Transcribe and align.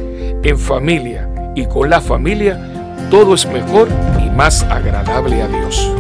En 0.45 0.57
familia 0.57 1.53
y 1.57 1.67
con 1.67 1.91
la 1.91 2.01
familia, 2.01 2.97
todo 3.11 3.35
es 3.35 3.45
mejor 3.47 3.89
y 4.25 4.31
más 4.31 4.63
agradable 4.63 5.43
a 5.43 5.49
Dios. 5.49 5.93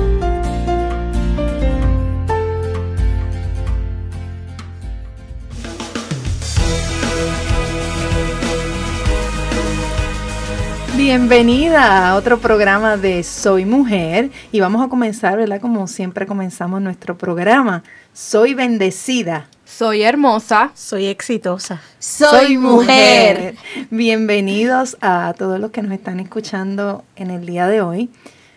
Bienvenida 11.10 12.10
a 12.10 12.16
otro 12.16 12.38
programa 12.38 12.98
de 12.98 13.22
Soy 13.22 13.64
Mujer 13.64 14.30
y 14.52 14.60
vamos 14.60 14.84
a 14.84 14.90
comenzar, 14.90 15.38
¿verdad? 15.38 15.58
Como 15.58 15.86
siempre 15.86 16.26
comenzamos 16.26 16.82
nuestro 16.82 17.16
programa. 17.16 17.82
Soy 18.12 18.52
bendecida. 18.52 19.48
Soy 19.64 20.02
hermosa. 20.02 20.70
Soy 20.74 21.06
exitosa. 21.06 21.80
Soy, 21.98 22.58
mujer. 22.58 23.54
Bienvenidos 23.90 24.98
a 25.00 25.32
todos 25.38 25.58
los 25.58 25.70
que 25.70 25.80
nos 25.80 25.92
están 25.92 26.20
escuchando 26.20 27.06
en 27.16 27.30
el 27.30 27.46
día 27.46 27.66
de 27.68 27.80
hoy. 27.80 28.10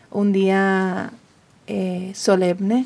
Un 0.09 0.33
día 0.33 1.13
eh, 1.67 2.11
solemne, 2.13 2.85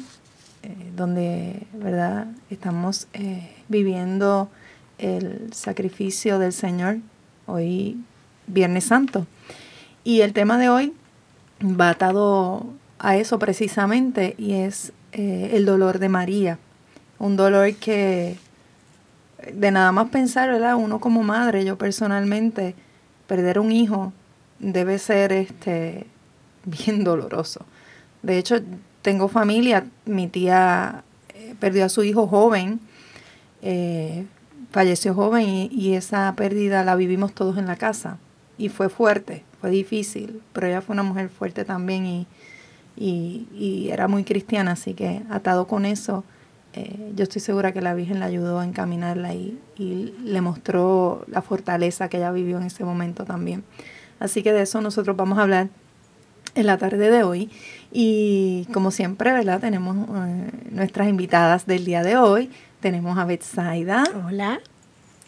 eh, 0.61 0.75
donde, 0.95 1.65
¿verdad? 1.73 2.27
Estamos 2.51 3.07
eh, 3.13 3.51
viviendo 3.67 4.47
el 4.99 5.51
sacrificio 5.53 6.37
del 6.37 6.53
Señor. 6.53 6.97
Hoy, 7.47 7.97
Viernes 8.47 8.85
Santo. 8.85 9.25
Y 10.03 10.21
el 10.21 10.33
tema 10.33 10.57
de 10.57 10.69
hoy 10.69 10.93
va 11.61 11.89
atado 11.89 12.65
a 12.99 13.17
eso 13.17 13.39
precisamente 13.39 14.35
y 14.37 14.53
es 14.53 14.93
eh, 15.11 15.51
el 15.53 15.65
dolor 15.65 15.99
de 15.99 16.09
María. 16.09 16.59
Un 17.19 17.37
dolor 17.37 17.73
que 17.75 18.37
de 19.53 19.71
nada 19.71 19.91
más 19.91 20.09
pensar, 20.09 20.49
¿verdad? 20.49 20.75
Uno 20.75 20.99
como 20.99 21.23
madre, 21.23 21.65
yo 21.65 21.77
personalmente, 21.77 22.75
perder 23.27 23.59
un 23.59 23.71
hijo 23.71 24.13
debe 24.59 24.99
ser 24.99 25.31
este 25.31 26.07
bien 26.65 27.03
doloroso. 27.03 27.65
De 28.21 28.37
hecho, 28.37 28.57
tengo 29.01 29.27
familia, 29.27 29.85
mi 30.05 30.27
tía 30.27 31.03
eh, 31.33 31.55
perdió 31.59 31.85
a 31.85 31.89
su 31.89 32.03
hijo 32.03 32.27
joven, 32.27 32.79
eh, 33.61 34.25
falleció 34.71 35.13
joven 35.13 35.69
y 35.71 35.93
esa 35.93 36.33
pérdida 36.35 36.83
la 36.83 36.95
vivimos 36.95 37.33
todos 37.33 37.57
en 37.57 37.67
la 37.67 37.75
casa 37.75 38.17
y 38.57 38.69
fue 38.69 38.89
fuerte, 38.89 39.43
fue 39.61 39.69
difícil, 39.69 40.41
pero 40.53 40.67
ella 40.67 40.81
fue 40.81 40.93
una 40.93 41.03
mujer 41.03 41.29
fuerte 41.29 41.65
también 41.65 42.05
y, 42.05 42.27
y, 42.97 43.89
era 43.91 44.07
muy 44.07 44.23
cristiana, 44.23 44.71
así 44.71 44.93
que 44.93 45.21
atado 45.29 45.67
con 45.67 45.85
eso, 45.85 46.23
eh, 46.73 47.11
yo 47.15 47.23
estoy 47.23 47.41
segura 47.41 47.71
que 47.71 47.81
la 47.81 47.93
Virgen 47.93 48.19
la 48.19 48.25
ayudó 48.25 48.59
a 48.59 48.65
encaminarla 48.65 49.33
y, 49.33 49.59
y 49.77 50.13
le 50.23 50.41
mostró 50.41 51.25
la 51.27 51.41
fortaleza 51.41 52.09
que 52.09 52.17
ella 52.17 52.31
vivió 52.31 52.57
en 52.57 52.63
ese 52.63 52.83
momento 52.83 53.25
también. 53.25 53.63
Así 54.19 54.43
que 54.43 54.53
de 54.53 54.61
eso 54.61 54.81
nosotros 54.81 55.15
vamos 55.15 55.37
a 55.37 55.43
hablar 55.43 55.69
en 56.55 56.65
la 56.65 56.77
tarde 56.77 57.11
de 57.11 57.23
hoy. 57.23 57.49
Y 57.91 58.67
como 58.73 58.91
siempre, 58.91 59.31
¿verdad? 59.31 59.59
Tenemos 59.59 59.95
eh, 59.97 60.51
nuestras 60.71 61.07
invitadas 61.07 61.65
del 61.65 61.85
día 61.85 62.03
de 62.03 62.17
hoy. 62.17 62.49
Tenemos 62.79 63.17
a 63.17 63.25
Betsaida. 63.25 64.03
Hola. 64.27 64.59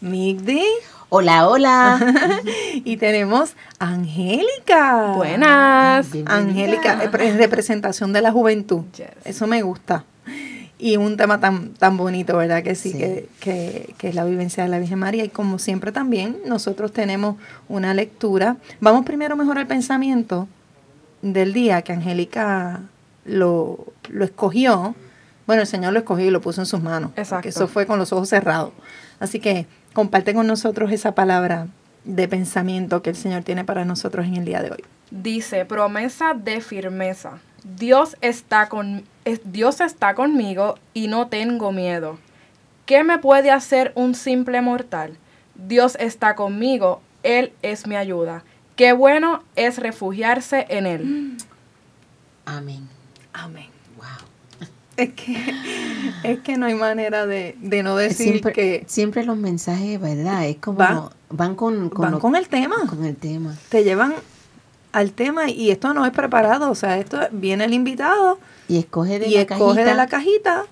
Migdi. 0.00 0.62
Hola, 1.10 1.48
hola. 1.48 2.14
y 2.84 2.98
tenemos 2.98 3.54
a 3.78 3.88
Angélica. 3.88 5.14
Buenas. 5.16 6.08
Angélica, 6.26 7.02
en 7.02 7.38
representación 7.38 8.12
de 8.12 8.20
la 8.20 8.30
juventud. 8.30 8.84
Eso 9.24 9.46
me 9.46 9.62
gusta. 9.62 10.04
Y 10.78 10.98
un 10.98 11.16
tema 11.16 11.40
tan, 11.40 11.70
tan 11.74 11.96
bonito, 11.96 12.36
¿verdad? 12.36 12.62
Que 12.62 12.74
sí, 12.74 12.92
Que, 12.92 13.26
que, 13.40 13.94
que, 13.96 14.08
es 14.10 14.14
la 14.14 14.26
vivencia 14.26 14.62
de 14.64 14.68
la 14.68 14.78
Virgen 14.78 14.98
María. 14.98 15.24
Y 15.24 15.30
como 15.30 15.58
siempre 15.58 15.92
también, 15.92 16.36
nosotros 16.44 16.92
tenemos 16.92 17.36
una 17.70 17.94
lectura. 17.94 18.58
Vamos 18.80 19.06
primero 19.06 19.34
mejor 19.34 19.56
al 19.58 19.66
pensamiento 19.66 20.46
del 21.22 21.54
día 21.54 21.80
que 21.80 21.94
Angélica 21.94 22.82
lo, 23.24 23.86
lo 24.10 24.24
escogió. 24.26 24.94
Bueno, 25.46 25.62
el 25.62 25.68
Señor 25.68 25.94
lo 25.94 26.00
escogió 26.00 26.26
y 26.26 26.30
lo 26.30 26.42
puso 26.42 26.60
en 26.60 26.66
sus 26.66 26.82
manos. 26.82 27.12
Exacto. 27.16 27.48
eso 27.48 27.66
fue 27.66 27.86
con 27.86 27.98
los 27.98 28.12
ojos 28.12 28.28
cerrados. 28.28 28.72
Así 29.18 29.40
que 29.40 29.66
comparte 29.92 30.34
con 30.34 30.46
nosotros 30.46 30.92
esa 30.92 31.14
palabra 31.14 31.68
de 32.04 32.28
pensamiento 32.28 33.02
que 33.02 33.10
el 33.10 33.16
Señor 33.16 33.42
tiene 33.42 33.64
para 33.64 33.84
nosotros 33.84 34.26
en 34.26 34.36
el 34.36 34.44
día 34.44 34.62
de 34.62 34.70
hoy. 34.70 34.84
Dice, 35.10 35.64
promesa 35.64 36.34
de 36.34 36.60
firmeza. 36.60 37.38
Dios 37.64 38.16
está, 38.20 38.68
con, 38.68 39.04
Dios 39.44 39.80
está 39.80 40.14
conmigo 40.14 40.78
y 40.94 41.08
no 41.08 41.28
tengo 41.28 41.72
miedo. 41.72 42.18
¿Qué 42.86 43.04
me 43.04 43.18
puede 43.18 43.50
hacer 43.50 43.92
un 43.94 44.14
simple 44.14 44.60
mortal? 44.62 45.16
Dios 45.54 45.96
está 46.00 46.34
conmigo, 46.34 47.02
Él 47.22 47.52
es 47.62 47.86
mi 47.86 47.96
ayuda. 47.96 48.44
Qué 48.76 48.92
bueno 48.92 49.42
es 49.56 49.78
refugiarse 49.78 50.66
en 50.68 50.86
Él. 50.86 51.36
Amén. 52.46 52.88
Amén. 53.32 53.78
Es 55.02 55.12
que, 55.12 55.54
es 56.24 56.40
que 56.40 56.56
no 56.56 56.66
hay 56.66 56.74
manera 56.74 57.24
de, 57.24 57.54
no 57.84 57.94
decir 57.94 58.42
que... 58.42 58.84
Siempre 58.88 59.24
los 59.24 59.36
mensajes, 59.36 60.00
¿verdad? 60.00 60.46
Es 60.46 60.56
como... 60.56 61.12
Van, 61.30 61.54
con, 61.54 61.88
con, 61.88 62.34
el 62.34 62.48
tema. 62.48 62.76
Con 62.88 63.04
el 63.04 63.14
tema. 63.14 63.54
Te 63.68 63.84
llevan 63.84 64.14
al 64.92 65.12
tema 65.12 65.50
y 65.50 65.70
esto 65.70 65.94
no 65.94 66.04
es 66.04 66.12
preparado. 66.12 66.70
O 66.70 66.74
sea, 66.74 66.98
esto 66.98 67.18
viene 67.30 67.64
el 67.64 67.74
invitado 67.74 68.38
y 68.66 68.78
escoge 68.78 69.18
de, 69.18 69.28
y 69.28 69.34
la, 69.34 69.42
escoge 69.42 69.58
cajita. 69.58 69.90
de 69.90 69.94
la 69.94 70.06
cajita 70.06 70.64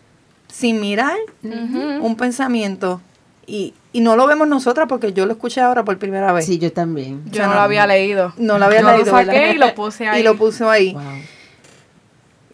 sin 0.49 0.81
mirar 0.81 1.17
un 1.43 2.17
pensamiento. 2.17 3.01
Y, 3.47 3.75
y 3.93 4.01
no 4.01 4.17
lo 4.17 4.27
vemos 4.27 4.49
nosotras 4.49 4.87
porque 4.89 5.13
yo 5.13 5.25
lo 5.27 5.33
escuché 5.33 5.61
ahora 5.61 5.85
por 5.85 5.99
primera 5.99 6.33
vez. 6.33 6.47
Sí, 6.47 6.59
yo 6.59 6.73
también. 6.73 7.23
Yo 7.31 7.47
no, 7.47 7.55
lo 7.55 7.61
había 7.61 7.87
leído. 7.87 8.33
No 8.39 8.59
lo 8.59 8.65
había 8.65 8.83
leído. 8.83 9.05
Lo 9.05 9.25
saqué 9.25 9.53
y 9.53 9.59
lo 9.59 9.75
puse 9.75 10.09
ahí. 10.09 10.21
Y 10.21 10.23
lo 10.25 10.37
puse 10.37 10.65
ahí. 10.65 10.97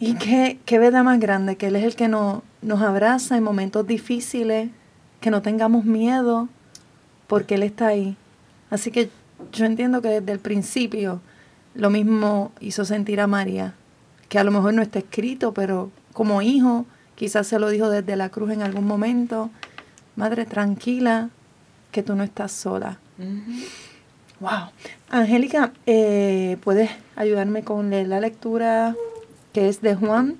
Y 0.05 0.15
qué, 0.15 0.59
qué 0.65 0.79
verdad 0.79 1.05
más 1.05 1.17
grande, 1.17 1.55
que 1.55 1.67
Él 1.67 1.77
es 1.77 1.85
el 1.85 1.95
que 1.95 2.09
nos 2.09 2.41
abraza 2.81 3.37
en 3.37 3.43
momentos 3.43 3.87
difíciles, 3.87 4.69
que 5.21 5.31
no 5.31 5.41
tengamos 5.41 5.85
miedo, 5.85 6.49
porque 7.27 7.55
Él 7.55 7.63
está 7.63 7.87
ahí. 7.87 8.17
Así 8.69 8.91
que 8.91 9.09
yo 9.53 9.63
entiendo 9.63 10.01
que 10.01 10.09
desde 10.09 10.33
el 10.33 10.39
principio 10.39 11.21
lo 11.73 11.89
mismo 11.89 12.51
hizo 12.59 12.83
sentir 12.83 13.21
a 13.21 13.27
María, 13.27 13.75
que 14.27 14.39
a 14.39 14.43
lo 14.43 14.51
mejor 14.51 14.73
no 14.73 14.81
está 14.81 14.99
escrito, 14.99 15.53
pero 15.53 15.89
como 16.11 16.41
hijo, 16.41 16.85
quizás 17.15 17.47
se 17.47 17.57
lo 17.57 17.69
dijo 17.69 17.89
desde 17.89 18.17
la 18.17 18.27
cruz 18.27 18.51
en 18.51 18.61
algún 18.61 18.85
momento, 18.85 19.51
Madre, 20.17 20.45
tranquila, 20.45 21.29
que 21.93 22.03
tú 22.03 22.13
no 22.15 22.25
estás 22.25 22.51
sola. 22.51 22.99
Wow. 24.41 24.67
Angélica, 25.09 25.71
eh, 25.85 26.57
¿puedes 26.61 26.91
ayudarme 27.15 27.63
con 27.63 27.89
la 27.89 28.19
lectura 28.19 28.97
que 29.53 29.69
es 29.69 29.81
de 29.81 29.95
Juan 29.95 30.37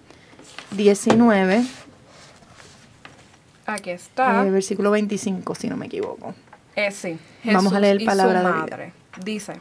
19. 0.72 1.64
Aquí 3.66 3.92
está. 3.92 4.46
Eh, 4.46 4.52
versículo 4.52 4.92
25, 4.92 5.56
si 5.56 5.70
no 5.70 5.78
me 5.78 5.86
equivoco. 5.86 6.34
Eh, 6.76 6.92
sí. 6.92 7.18
Vamos 7.46 7.72
a 7.74 7.80
leer 7.80 8.04
palabra 8.04 8.40
de 8.40 8.50
madre. 8.50 8.94
Dice, 9.24 9.54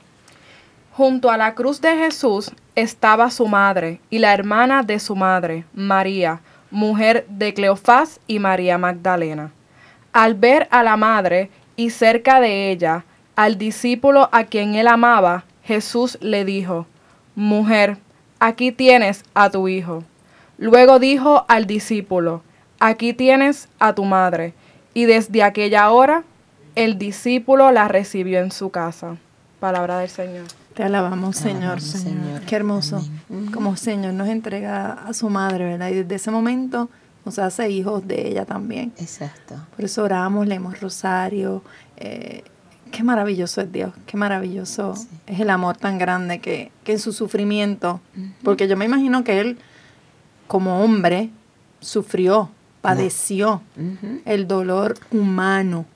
junto 0.92 1.30
a 1.30 1.36
la 1.36 1.54
cruz 1.54 1.80
de 1.80 1.94
Jesús 1.96 2.50
estaba 2.74 3.30
su 3.30 3.46
madre 3.46 4.00
y 4.10 4.18
la 4.18 4.32
hermana 4.32 4.82
de 4.82 4.98
su 4.98 5.14
madre, 5.14 5.64
María, 5.74 6.40
mujer 6.70 7.26
de 7.28 7.54
Cleofás 7.54 8.18
y 8.26 8.38
María 8.38 8.78
Magdalena. 8.78 9.52
Al 10.12 10.34
ver 10.34 10.66
a 10.70 10.82
la 10.82 10.96
madre 10.96 11.50
y 11.76 11.90
cerca 11.90 12.40
de 12.40 12.70
ella 12.70 13.04
al 13.36 13.56
discípulo 13.56 14.28
a 14.32 14.44
quien 14.44 14.74
él 14.74 14.86
amaba, 14.88 15.44
Jesús 15.64 16.18
le 16.20 16.44
dijo, 16.44 16.86
Mujer, 17.34 17.96
aquí 18.42 18.72
tienes 18.72 19.24
a 19.34 19.50
tu 19.50 19.68
hijo. 19.68 20.02
Luego 20.58 20.98
dijo 20.98 21.44
al 21.48 21.66
discípulo, 21.66 22.42
aquí 22.80 23.14
tienes 23.14 23.68
a 23.78 23.94
tu 23.94 24.04
madre. 24.04 24.52
Y 24.94 25.04
desde 25.04 25.44
aquella 25.44 25.90
hora 25.90 26.24
el 26.74 26.98
discípulo 26.98 27.70
la 27.70 27.86
recibió 27.86 28.40
en 28.40 28.50
su 28.50 28.70
casa. 28.70 29.16
Palabra 29.60 29.98
del 29.98 30.08
Señor. 30.08 30.46
Te 30.74 30.82
alabamos, 30.82 31.36
Señor. 31.36 31.80
Señor. 31.80 32.40
Qué 32.42 32.56
hermoso. 32.56 33.04
Como 33.54 33.76
Señor 33.76 34.14
nos 34.14 34.28
entrega 34.28 34.92
a 35.06 35.12
su 35.14 35.30
madre, 35.30 35.64
¿verdad? 35.64 35.90
Y 35.90 36.02
desde 36.02 36.16
ese 36.16 36.30
momento 36.32 36.90
nos 37.24 37.38
hace 37.38 37.70
hijos 37.70 38.08
de 38.08 38.26
ella 38.26 38.44
también. 38.44 38.92
Exacto. 38.98 39.54
Por 39.76 39.84
eso 39.84 40.02
oramos, 40.02 40.48
leemos 40.48 40.80
rosario, 40.80 41.62
eh, 41.96 42.42
Qué 42.92 43.02
maravilloso 43.02 43.62
es 43.62 43.72
Dios, 43.72 43.92
qué 44.06 44.18
maravilloso 44.18 44.94
es 45.26 45.40
el 45.40 45.48
amor 45.48 45.78
tan 45.78 45.96
grande 45.98 46.40
que, 46.40 46.70
en 46.84 46.98
su 46.98 47.12
sufrimiento, 47.12 48.00
porque 48.44 48.68
yo 48.68 48.76
me 48.76 48.84
imagino 48.84 49.24
que 49.24 49.40
Él 49.40 49.58
como 50.46 50.84
hombre 50.84 51.30
sufrió, 51.80 52.50
padeció 52.82 53.62
el 54.26 54.46
dolor 54.46 54.94
humano 55.10 55.86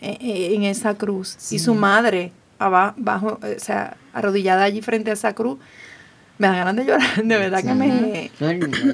eh, 0.00 0.16
eh, 0.20 0.54
en, 0.54 0.62
esa 0.62 0.94
cruz. 0.94 1.36
Y 1.50 1.58
su 1.58 1.74
madre, 1.74 2.30
abajo, 2.60 3.40
o 3.42 3.58
sea, 3.60 3.96
arrodillada 4.12 4.62
allí 4.62 4.82
frente 4.82 5.10
a 5.10 5.14
esa 5.14 5.34
cruz, 5.34 5.58
me 6.38 6.46
da 6.46 6.54
ganas 6.54 6.76
de 6.76 6.84
llorar, 6.84 7.24
de 7.24 7.38
verdad 7.38 7.64
que 7.64 7.74
me... 7.74 8.30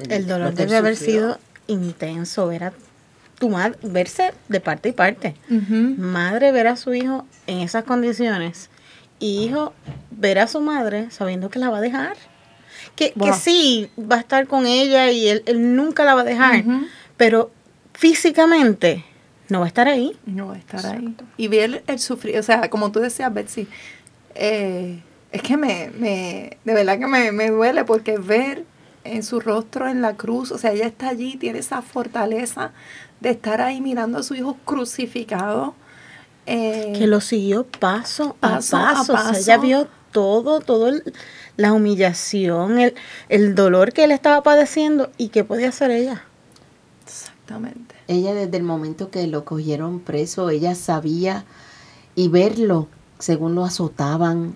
el 0.09 0.27
dolor 0.27 0.55
debe 0.55 0.75
haber 0.75 0.95
sido 0.95 1.37
intenso, 1.67 2.47
ver 2.47 2.63
a 2.63 2.73
tu 3.43 3.49
madre, 3.49 3.77
verse 3.81 4.33
de 4.47 4.61
parte 4.61 4.87
y 4.87 4.91
parte. 4.93 5.35
Madre 5.49 6.53
ver 6.53 6.67
a 6.67 6.77
su 6.77 6.93
hijo 6.93 7.27
en 7.45 7.59
esas 7.59 7.83
condiciones 7.83 8.69
y 9.19 9.43
hijo 9.43 9.73
ver 10.11 10.39
a 10.39 10.47
su 10.47 10.61
madre 10.61 11.11
sabiendo 11.11 11.49
que 11.49 11.59
la 11.59 11.69
va 11.69 11.79
a 11.79 11.81
dejar. 11.81 12.15
Que, 12.95 13.11
que 13.11 13.33
sí, 13.33 13.89
va 13.99 14.15
a 14.15 14.19
estar 14.19 14.47
con 14.47 14.65
ella 14.65 15.11
y 15.11 15.27
él, 15.27 15.43
nunca 15.75 16.05
la 16.05 16.15
va 16.15 16.21
a 16.21 16.23
dejar, 16.23 16.63
pero 17.17 17.51
físicamente 17.93 19.03
no 19.49 19.59
va 19.59 19.65
a 19.65 19.67
estar 19.67 19.89
ahí. 19.89 20.17
No 20.25 20.47
va 20.47 20.53
a 20.53 20.59
estar 20.59 20.85
ahí. 20.85 21.13
Y 21.35 21.49
ver 21.49 21.83
el 21.85 21.99
sufrir, 21.99 22.37
o 22.39 22.43
sea, 22.43 22.69
como 22.69 22.93
tú 22.93 23.01
decías, 23.01 23.33
Betsy, 23.33 23.67
eh, 24.35 25.01
es 25.33 25.41
que 25.41 25.57
me, 25.57 25.91
me, 25.99 26.57
de 26.63 26.73
verdad 26.73 26.97
que 26.97 27.07
me, 27.07 27.33
me 27.33 27.49
duele 27.49 27.83
porque 27.83 28.17
ver 28.17 28.63
en 29.03 29.23
su 29.23 29.39
rostro 29.39 29.87
en 29.87 30.01
la 30.01 30.15
cruz, 30.15 30.51
o 30.51 30.57
sea, 30.57 30.71
ella 30.71 30.87
está 30.87 31.09
allí, 31.09 31.35
tiene 31.37 31.59
esa 31.59 31.81
fortaleza 31.81 32.71
de 33.19 33.31
estar 33.31 33.61
ahí 33.61 33.81
mirando 33.81 34.19
a 34.19 34.23
su 34.23 34.35
hijo 34.35 34.57
crucificado. 34.65 35.75
Eh, 36.45 36.93
que 36.97 37.07
lo 37.07 37.21
siguió 37.21 37.65
paso, 37.65 38.35
a 38.41 38.59
paso. 38.59 38.77
O 39.13 39.17
sea, 39.17 39.31
ella 39.37 39.57
vio 39.57 39.87
todo, 40.11 40.59
todo 40.59 40.91
la 41.57 41.73
humillación, 41.73 42.79
el, 42.79 42.95
el 43.29 43.55
dolor 43.55 43.93
que 43.93 44.03
él 44.03 44.11
estaba 44.11 44.43
padeciendo 44.43 45.09
y 45.17 45.29
qué 45.29 45.43
podía 45.43 45.69
hacer 45.69 45.91
ella. 45.91 46.23
Exactamente. 47.05 47.95
Ella 48.07 48.33
desde 48.33 48.57
el 48.57 48.63
momento 48.63 49.09
que 49.09 49.27
lo 49.27 49.45
cogieron 49.45 49.99
preso, 49.99 50.49
ella 50.49 50.75
sabía 50.75 51.45
y 52.15 52.27
verlo, 52.27 52.87
según 53.19 53.55
lo 53.55 53.63
azotaban, 53.63 54.55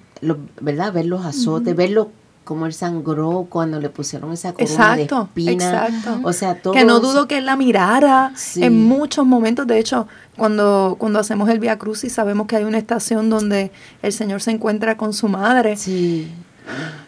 ¿verdad? 0.61 0.93
Ver 0.93 1.05
los 1.05 1.25
azotes, 1.25 1.75
verlo 1.75 2.11
como 2.47 2.65
él 2.65 2.73
sangró 2.73 3.45
cuando 3.49 3.79
le 3.81 3.89
pusieron 3.89 4.31
esa 4.31 4.53
corona 4.53 4.95
de 4.95 5.03
espina. 5.03 5.51
Exacto. 5.51 6.19
O 6.23 6.31
sea, 6.31 6.61
todo 6.61 6.73
que 6.73 6.85
no 6.85 7.01
dudo 7.01 7.27
que 7.27 7.39
él 7.39 7.45
la 7.45 7.57
mirara 7.57 8.31
en 8.55 8.85
muchos 8.85 9.25
momentos. 9.25 9.67
De 9.67 9.77
hecho, 9.77 10.07
cuando, 10.37 10.95
cuando 10.97 11.19
hacemos 11.19 11.49
el 11.49 11.59
Via 11.59 11.77
Crucis 11.77 12.13
sabemos 12.13 12.47
que 12.47 12.55
hay 12.55 12.63
una 12.63 12.77
estación 12.77 13.29
donde 13.29 13.71
el 14.01 14.13
Señor 14.13 14.41
se 14.41 14.51
encuentra 14.51 14.95
con 14.95 15.11
su 15.11 15.27
madre. 15.27 15.75
Sí. 15.75 16.31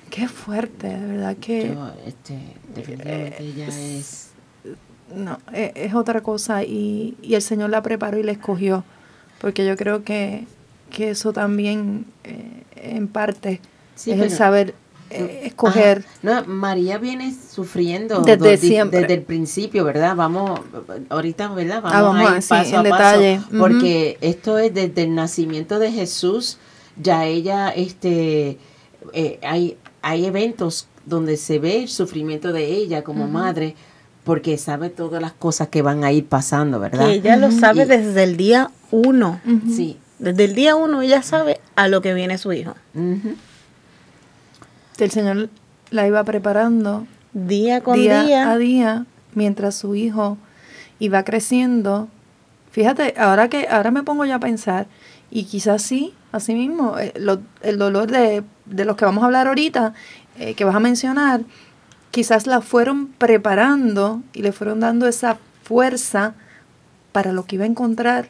Qué 0.09 0.27
fuerte, 0.27 0.88
de 0.88 1.06
verdad 1.06 1.38
que... 1.38 1.74
este, 2.06 2.38
definitivamente 2.75 3.38
ella 3.39 3.68
eh, 3.69 3.97
es... 4.00 4.31
No, 5.15 5.39
es, 5.53 5.71
es, 5.75 5.94
otra 5.94 6.21
cosa 6.21 6.63
y, 6.63 7.15
y 7.21 7.36
el 7.36 7.41
Señor 7.41 7.69
la 7.69 7.81
preparó 7.81 8.19
y 8.19 8.24
la 8.24 8.33
escogió. 8.33 8.83
Porque 9.39 9.65
yo 9.65 9.77
creo 9.77 10.03
que, 10.03 10.45
que 10.91 11.12
eso 11.12 11.31
también, 11.31 12.06
eh, 12.25 12.63
en 12.75 13.07
parte, 13.07 13.62
es 13.95 14.07
el 14.07 14.31
saber 14.31 14.75
eh, 15.09 15.41
escoger. 15.45 16.06
no, 16.21 16.45
María 16.45 16.97
viene 16.97 17.33
sufriendo 17.33 18.21
desde, 18.21 18.57
siempre. 18.57 19.01
desde 19.01 19.15
el 19.15 19.21
principio, 19.23 19.83
¿verdad? 19.83 20.15
Vamos, 20.15 20.59
ahorita, 21.09 21.47
¿verdad? 21.50 21.81
Vamos, 21.81 22.15
ah, 22.17 22.33
a 22.33 22.38
ir 22.38 22.47
paso 22.47 22.77
a 22.77 22.83
detalle. 22.83 23.38
paso, 23.38 23.57
porque 23.57 24.17
esto 24.21 24.57
es 24.57 24.73
desde 24.73 25.03
el 25.03 25.15
nacimiento 25.15 25.79
de 25.79 25.91
Jesús, 25.91 26.57
ya 27.01 27.25
ella, 27.25 27.69
este, 27.69 28.59
eh, 29.13 29.39
hay, 29.41 29.77
hay 30.01 30.25
eventos 30.25 30.88
donde 31.06 31.38
se 31.38 31.59
ve 31.59 31.83
el 31.83 31.89
sufrimiento 31.89 32.53
de 32.53 32.65
ella 32.65 33.03
como 33.03 33.27
madre, 33.27 33.75
porque 34.23 34.57
sabe 34.57 34.89
todas 34.89 35.21
las 35.21 35.33
cosas 35.33 35.69
que 35.69 35.81
van 35.81 36.03
a 36.03 36.12
ir 36.12 36.27
pasando, 36.27 36.79
¿verdad? 36.79 37.09
ella 37.09 37.35
lo 37.35 37.51
sabe 37.51 37.85
desde 37.85 38.23
el 38.23 38.38
día 38.38 38.69
uno. 38.91 39.41
Sí. 39.75 39.97
Desde 40.19 40.44
el 40.44 40.53
día 40.53 40.75
uno 40.75 41.01
ella 41.01 41.23
sabe 41.23 41.62
a 41.75 41.88
lo 41.88 42.01
que 42.01 42.13
viene 42.13 42.38
su 42.38 42.51
hijo 42.53 42.75
el 45.04 45.12
Señor 45.12 45.50
la 45.92 46.07
iba 46.07 46.24
preparando 46.24 47.07
día 47.34 47.81
con 47.81 47.96
día, 47.96 48.51
a 48.51 48.57
día 48.57 49.06
mientras 49.34 49.75
su 49.75 49.96
hijo 49.96 50.38
iba 51.00 51.24
creciendo. 51.24 52.07
Fíjate, 52.72 53.16
ahora 53.18 53.50
que 53.50 53.68
ahora 53.69 53.92
me 53.92 54.04
pongo 54.04 54.25
ya 54.25 54.36
a 54.36 54.40
pensar 54.40 54.88
y 55.31 55.44
quizás 55.44 55.81
sí, 55.81 56.13
así 56.31 56.54
mismo, 56.54 56.98
eh, 56.98 57.13
el 57.62 57.78
dolor 57.78 58.12
de, 58.12 58.44
de, 58.66 58.86
los 58.86 58.96
que 58.96 59.06
vamos 59.06 59.24
a 59.24 59.28
hablar 59.28 59.48
ahorita, 59.48 59.94
eh, 60.38 60.54
que 60.54 60.66
vas 60.66 60.75
a 60.75 60.80
mencionar, 60.80 61.42
quizás 62.12 62.48
la 62.48 62.62
fueron 62.62 63.07
preparando 63.07 64.22
y 64.34 64.42
le 64.42 64.51
fueron 64.51 64.80
dando 64.80 65.07
esa 65.07 65.38
fuerza 65.63 66.34
para 67.12 67.31
lo 67.31 67.46
que 67.46 67.56
iba 67.56 67.66
a 67.66 67.68
encontrar 67.68 68.30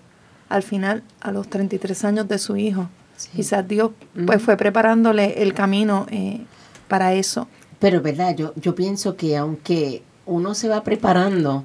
al 0.50 0.64
final 0.64 1.04
a 1.22 1.32
los 1.32 1.50
33 1.50 2.06
años 2.06 2.28
de 2.28 2.40
su 2.40 2.58
hijo. 2.58 2.90
Quizás 3.36 3.68
Dios 3.68 3.92
pues 4.26 4.42
fue 4.42 4.56
preparándole 4.56 5.42
el 5.44 5.54
camino 5.54 6.06
eh, 6.10 6.42
para 6.90 7.14
eso. 7.14 7.48
Pero, 7.80 8.02
¿verdad? 8.02 8.36
Yo, 8.36 8.54
yo 8.58 8.76
pienso 8.76 9.16
que 9.16 9.38
aunque 9.38 10.04
uno 10.26 10.54
se 10.54 10.68
va 10.68 10.84
preparando, 10.84 11.64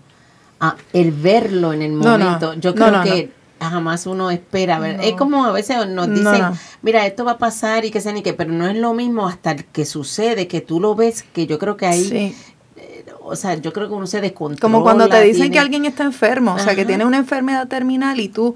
a 0.60 0.76
el 0.92 1.10
verlo 1.10 1.72
en 1.72 1.82
el 1.82 1.92
momento, 1.92 2.54
yo 2.54 2.74
creo 2.74 3.02
que 3.02 3.30
jamás 3.60 4.06
uno 4.06 4.30
espera. 4.30 4.78
ver 4.78 5.00
Es 5.02 5.14
como 5.14 5.44
a 5.44 5.52
veces 5.52 5.88
nos 5.88 6.08
dicen, 6.08 6.44
mira, 6.82 7.06
esto 7.06 7.24
va 7.24 7.32
a 7.32 7.38
pasar 7.38 7.84
y 7.84 7.90
que 7.90 8.00
sea 8.00 8.12
ni 8.12 8.22
que, 8.22 8.32
pero 8.32 8.52
no 8.52 8.68
es 8.68 8.76
lo 8.76 8.94
mismo 8.94 9.26
hasta 9.26 9.56
que 9.56 9.84
sucede, 9.84 10.46
que 10.46 10.60
tú 10.60 10.80
lo 10.80 10.94
ves, 10.94 11.22
que 11.22 11.46
yo 11.46 11.58
creo 11.58 11.76
que 11.76 11.86
ahí... 11.86 12.34
Eh, 12.76 13.04
o 13.26 13.36
sea, 13.36 13.54
yo 13.54 13.72
creo 13.72 13.88
que 13.88 13.94
uno 13.94 14.06
se 14.06 14.20
descontrola. 14.20 14.60
Como 14.60 14.82
cuando 14.82 15.08
te 15.08 15.20
dicen 15.22 15.50
que 15.50 15.58
alguien 15.58 15.86
está 15.86 16.04
enfermo, 16.04 16.54
o 16.54 16.58
sea, 16.58 16.74
que 16.74 16.84
tiene 16.84 17.04
una 17.06 17.16
enfermedad 17.16 17.68
terminal 17.68 18.20
y 18.20 18.28
tú, 18.28 18.54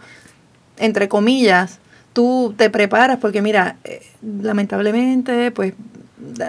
entre 0.77 1.09
comillas, 1.09 1.79
tú 2.13 2.55
te 2.57 2.69
preparas 2.69 3.19
porque 3.19 3.41
mira, 3.41 3.77
eh, 3.85 4.03
lamentablemente, 4.23 5.51
pues 5.53 5.73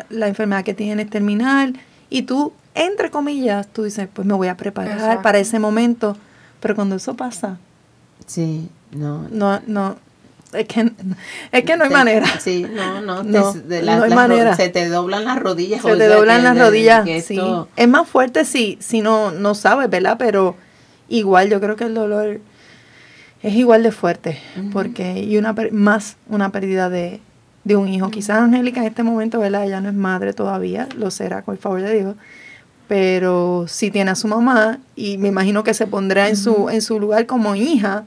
la, 0.10 0.28
enfermedad 0.28 0.64
que 0.64 0.74
tienes 0.74 1.10
terminal 1.10 1.80
y 2.10 2.24
tú, 2.24 2.54
entre 2.76 3.12
comillas, 3.12 3.68
tú 3.68 3.84
dices, 3.84 4.08
pues 4.12 4.28
me 4.28 4.34
voy 4.34 4.48
a 4.48 4.58
preparar 4.58 5.22
para 5.22 5.40
ese 5.40 5.60
momento, 5.60 6.18
pero 6.60 6.76
cuando 6.76 6.96
eso 6.96 7.16
pasa, 7.16 7.58
sí, 8.26 8.70
no, 8.92 9.28
no, 9.30 9.62
no, 9.68 9.98
es 10.54 10.68
que, 10.68 10.92
es 11.52 11.64
que 11.64 11.78
no 11.78 11.84
hay 11.84 11.90
manera. 11.90 12.28
Sí, 12.40 12.66
no, 12.70 13.02
no, 13.02 13.24
no, 13.24 13.54
hay 13.70 14.10
manera. 14.10 14.56
Se 14.56 14.70
te 14.70 14.88
doblan 14.88 15.26
las 15.26 15.40
rodillas. 15.40 15.82
Se 15.82 15.96
te 15.96 16.08
doblan 16.08 16.44
las 16.44 16.58
rodillas, 16.58 17.06
sí. 17.24 17.40
Es 17.76 17.88
más 17.88 18.08
fuerte 18.08 18.46
si, 18.46 18.78
si 18.82 19.02
no, 19.02 19.32
no 19.32 19.56
sabes, 19.56 19.90
¿verdad? 19.90 20.16
Pero 20.18 20.56
igual 21.08 21.50
yo 21.50 21.60
creo 21.60 21.76
que 21.76 21.86
el 21.86 21.94
dolor 21.94 22.40
es 23.42 23.54
igual 23.54 23.84
de 23.84 23.92
fuerte, 23.92 24.40
porque 24.74 25.24
y 25.24 25.38
una 25.38 25.56
más 25.72 26.18
una 26.28 26.52
pérdida 26.52 26.90
de, 26.90 27.22
de 27.70 27.78
un 27.78 27.88
hijo. 27.88 28.10
Quizás 28.10 28.40
Angélica 28.40 28.82
en 28.82 28.88
este 28.88 29.04
momento, 29.04 29.40
¿verdad? 29.40 29.64
Ella 29.64 29.80
no 29.80 29.88
es 29.88 29.96
madre 29.96 30.34
todavía, 30.34 30.90
lo 30.98 31.12
será 31.12 31.44
con 31.44 31.54
el 31.54 31.62
favor 31.62 31.82
de 31.82 32.00
Dios, 32.00 32.16
pero 32.88 33.66
sí 33.68 33.92
tiene 33.92 34.12
a 34.12 34.16
su 34.16 34.28
mamá 34.28 34.80
y 34.96 35.18
me 35.18 35.30
imagino 35.30 35.64
que 35.64 35.74
se 35.74 35.88
pondrá 35.88 36.28
en 36.28 36.36
su, 36.36 36.70
en 36.70 36.82
su 36.82 37.00
lugar 37.00 37.28
como 37.28 37.56
hija, 37.56 38.06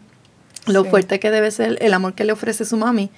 lo 0.66 0.84
fuerte 0.84 1.18
que 1.18 1.30
debe 1.30 1.50
ser 1.50 1.78
el 1.80 1.94
amor 1.94 2.14
que 2.14 2.24
le 2.24 2.32
ofrece 2.32 2.64
su 2.64 2.76
mami 2.76 3.10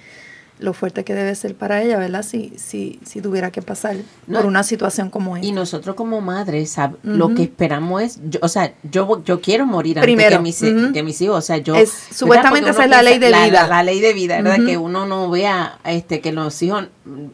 lo 0.57 0.73
fuerte 0.73 1.03
que 1.03 1.13
debe 1.13 1.35
ser 1.35 1.55
para 1.55 1.81
ella, 1.81 1.97
¿verdad? 1.97 2.23
Si, 2.23 2.53
si, 2.57 2.99
si 3.05 3.21
tuviera 3.21 3.51
que 3.51 3.61
pasar 3.61 3.97
por 4.31 4.45
una 4.45 4.63
situación 4.63 5.09
como 5.09 5.35
esa. 5.35 5.45
Y 5.45 5.51
nosotros 5.51 5.95
como 5.95 6.21
madres, 6.21 6.75
lo 7.03 7.33
que 7.35 7.43
esperamos 7.43 8.01
es, 8.01 8.19
o 8.41 8.47
sea, 8.47 8.73
yo, 8.89 9.21
yo 9.25 9.41
quiero 9.41 9.65
morir 9.65 9.99
antes 9.99 10.29
que 10.29 10.39
mis, 10.39 10.59
que 10.93 11.03
mis 11.03 11.21
hijos, 11.21 11.37
o 11.37 11.41
sea, 11.41 11.57
yo... 11.57 11.75
Es, 11.75 11.91
supuestamente 11.91 12.69
esa 12.69 12.85
es 12.85 12.89
la 12.89 13.01
ley 13.01 13.19
de 13.19 13.27
vida. 13.27 13.67
La, 13.67 13.83
ley 13.83 13.99
de 13.99 14.13
vida, 14.13 14.41
¿verdad? 14.41 14.65
Que 14.65 14.77
uno 14.77 15.05
no 15.05 15.29
vea 15.29 15.79
este 15.83 16.21
que 16.21 16.31
los 16.31 16.61
hijos, 16.61 16.87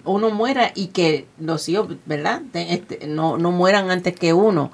uno 0.03 0.29
muera 0.31 0.71
y 0.73 0.87
que 0.87 1.27
los 1.39 1.69
hijos, 1.69 1.89
¿verdad? 2.05 2.41
Este, 2.53 3.07
no, 3.07 3.37
no 3.37 3.51
mueran 3.51 3.91
antes 3.91 4.15
que 4.15 4.33
uno. 4.33 4.71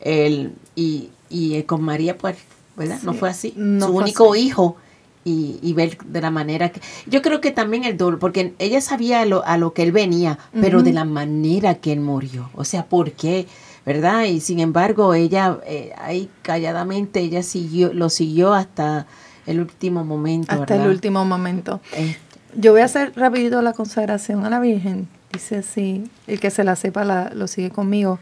El, 0.00 0.54
y, 0.74 1.10
y 1.28 1.62
con 1.64 1.82
María, 1.82 2.16
pues, 2.16 2.36
¿verdad? 2.76 3.00
No 3.02 3.12
fue 3.12 3.28
así. 3.28 3.52
Su 3.52 3.92
único 3.92 4.34
hijo 4.34 4.76
y, 5.24 5.58
y, 5.62 5.72
ver 5.72 5.98
de 5.98 6.20
la 6.20 6.30
manera 6.30 6.70
que... 6.70 6.80
Yo 7.06 7.22
creo 7.22 7.40
que 7.40 7.50
también 7.50 7.84
el 7.84 7.96
dolor, 7.96 8.18
porque 8.18 8.54
ella 8.58 8.80
sabía 8.80 9.20
a 9.20 9.24
lo, 9.24 9.44
a 9.44 9.56
lo 9.56 9.72
que 9.72 9.82
él 9.82 9.92
venía, 9.92 10.38
pero 10.52 10.82
de 10.82 10.92
la 10.92 11.04
manera 11.04 11.76
que 11.76 11.92
él 11.92 12.00
murió. 12.00 12.50
O 12.54 12.64
sea, 12.64 12.86
¿por 12.86 13.12
qué? 13.12 13.46
¿Verdad? 13.86 14.24
Y 14.24 14.40
sin 14.40 14.60
embargo, 14.60 15.14
ella 15.14 15.58
eh, 15.66 15.92
ahí 15.98 16.30
calladamente, 16.42 17.20
ella 17.20 17.42
siguió, 17.42 17.92
lo 17.92 18.10
siguió 18.10 18.54
hasta 18.54 19.06
el 19.46 19.60
último 19.60 20.04
momento. 20.04 20.52
Hasta 20.52 20.76
el 20.76 20.88
último 20.88 21.24
momento. 21.24 21.80
Este. 21.92 22.18
Yo 22.56 22.72
voy 22.72 22.82
a 22.82 22.84
hacer 22.84 23.12
rapidito 23.16 23.60
la 23.62 23.72
consagración 23.72 24.44
a 24.44 24.50
la 24.50 24.60
Virgen. 24.60 25.08
Dice 25.32 25.56
así, 25.56 26.04
el 26.28 26.38
que 26.38 26.50
se 26.50 26.62
la 26.62 26.76
sepa 26.76 27.04
la, 27.04 27.30
lo 27.34 27.48
sigue 27.48 27.70
conmigo. 27.70 28.20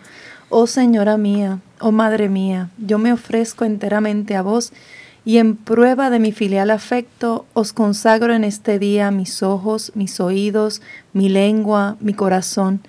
Oh 0.48 0.66
Señora 0.66 1.16
mía, 1.16 1.60
oh 1.80 1.92
Madre 1.92 2.28
mía, 2.28 2.70
yo 2.78 2.98
me 2.98 3.12
ofrezco 3.12 3.64
enteramente 3.64 4.34
a 4.34 4.42
vos 4.42 4.72
y 5.24 5.38
en 5.38 5.56
prueba 5.56 6.10
de 6.10 6.18
mi 6.18 6.32
filial 6.32 6.70
afecto 6.70 7.46
os 7.52 7.72
consagro 7.72 8.34
en 8.34 8.44
este 8.44 8.78
día 8.78 9.10
mis 9.10 9.42
ojos, 9.42 9.92
mis 9.94 10.18
oídos, 10.20 10.82
mi 11.12 11.28
lengua, 11.28 11.96
mi 12.00 12.14
corazón, 12.14 12.80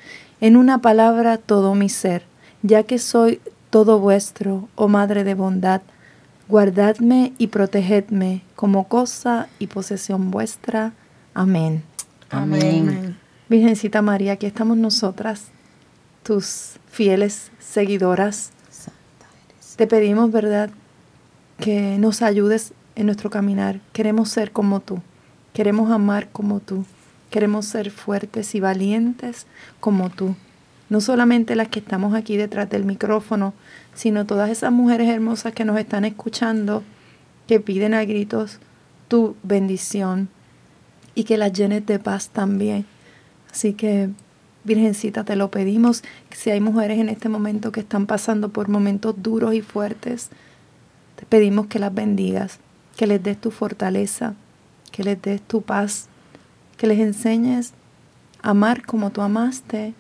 en 0.42 0.58
una 0.58 0.80
palabra 0.80 1.38
todo 1.38 1.76
mi 1.76 1.90
ser, 1.90 2.24
ya 2.64 2.84
que 2.84 2.98
soy 2.98 3.40
todo 3.70 4.00
vuestro, 4.00 4.68
oh 4.76 4.88
Madre 4.88 5.24
de 5.24 5.36
bondad, 5.36 5.82
guardadme 6.48 7.34
y 7.38 7.48
protegedme 7.48 8.42
como 8.56 8.88
cosa 8.88 9.48
y 9.60 9.68
posesión 9.68 10.32
vuestra. 10.32 10.94
Amén. 11.34 11.84
Amén. 12.30 13.18
Virgencita 13.50 14.02
María, 14.02 14.34
aquí 14.34 14.46
estamos 14.46 14.78
nosotras 14.78 15.46
tus 16.24 16.74
fieles 16.90 17.52
seguidoras. 17.60 18.52
Te 19.76 19.88
pedimos, 19.88 20.32
¿verdad?, 20.32 20.70
que 21.60 21.98
nos 21.98 22.22
ayudes 22.22 22.74
en 22.96 23.06
nuestro 23.06 23.30
caminar. 23.30 23.80
Queremos 23.92 24.30
ser 24.30 24.52
como 24.52 24.80
tú, 24.80 25.02
queremos 25.54 25.92
amar 25.92 26.30
como 26.32 26.60
tú, 26.60 26.86
queremos 27.30 27.66
ser 27.66 27.92
fuertes 27.92 28.56
y 28.56 28.60
valientes 28.60 29.48
como 29.80 30.10
tú. 30.10 30.36
No 30.90 31.02
solamente 31.02 31.56
las 31.56 31.70
que 31.70 31.80
estamos 31.80 32.14
aquí 32.14 32.38
detrás 32.38 32.70
del 32.70 32.86
micrófono, 32.86 33.54
sino 33.96 34.26
todas 34.26 34.50
esas 34.50 34.72
mujeres 34.72 35.10
hermosas 35.10 35.54
que 35.54 35.66
nos 35.66 35.80
están 35.80 36.06
escuchando, 36.06 36.84
que 37.48 37.60
piden 37.60 37.94
a 37.94 38.06
gritos 38.06 38.60
tu 39.08 39.36
bendición 39.44 40.30
y 41.16 41.24
que 41.24 41.38
las 41.38 41.54
llenes 41.54 41.86
de 41.86 42.00
paz 42.00 42.30
también. 42.30 42.86
Así 43.52 43.74
que, 43.74 44.10
Virgencita, 44.64 45.24
te 45.24 45.36
lo 45.36 45.52
pedimos, 45.52 46.04
si 46.32 46.50
hay 46.50 46.60
mujeres 46.60 47.00
en 47.00 47.10
este 47.10 47.30
momento 47.30 47.72
que 47.72 47.82
están 47.82 48.06
pasando 48.06 48.50
por 48.50 48.70
momentos 48.70 49.16
duros 49.22 49.54
y 49.54 49.62
fuertes, 49.62 50.30
pedimos 51.30 51.68
que 51.68 51.80
las 51.80 51.94
bendigas, 51.94 52.60
que 52.96 53.08
les 53.08 53.22
des 53.22 53.40
tu 53.40 53.52
fortaleza, 53.52 54.36
que 54.92 55.04
les 55.04 55.22
des 55.22 55.42
tu 55.42 55.62
paz, 55.62 56.08
que 56.78 56.88
les 56.88 57.00
enseñes 57.00 57.74
a 58.42 58.52
amar 58.52 58.86
como 58.86 59.12
tú 59.12 59.22
amaste, 59.22 59.94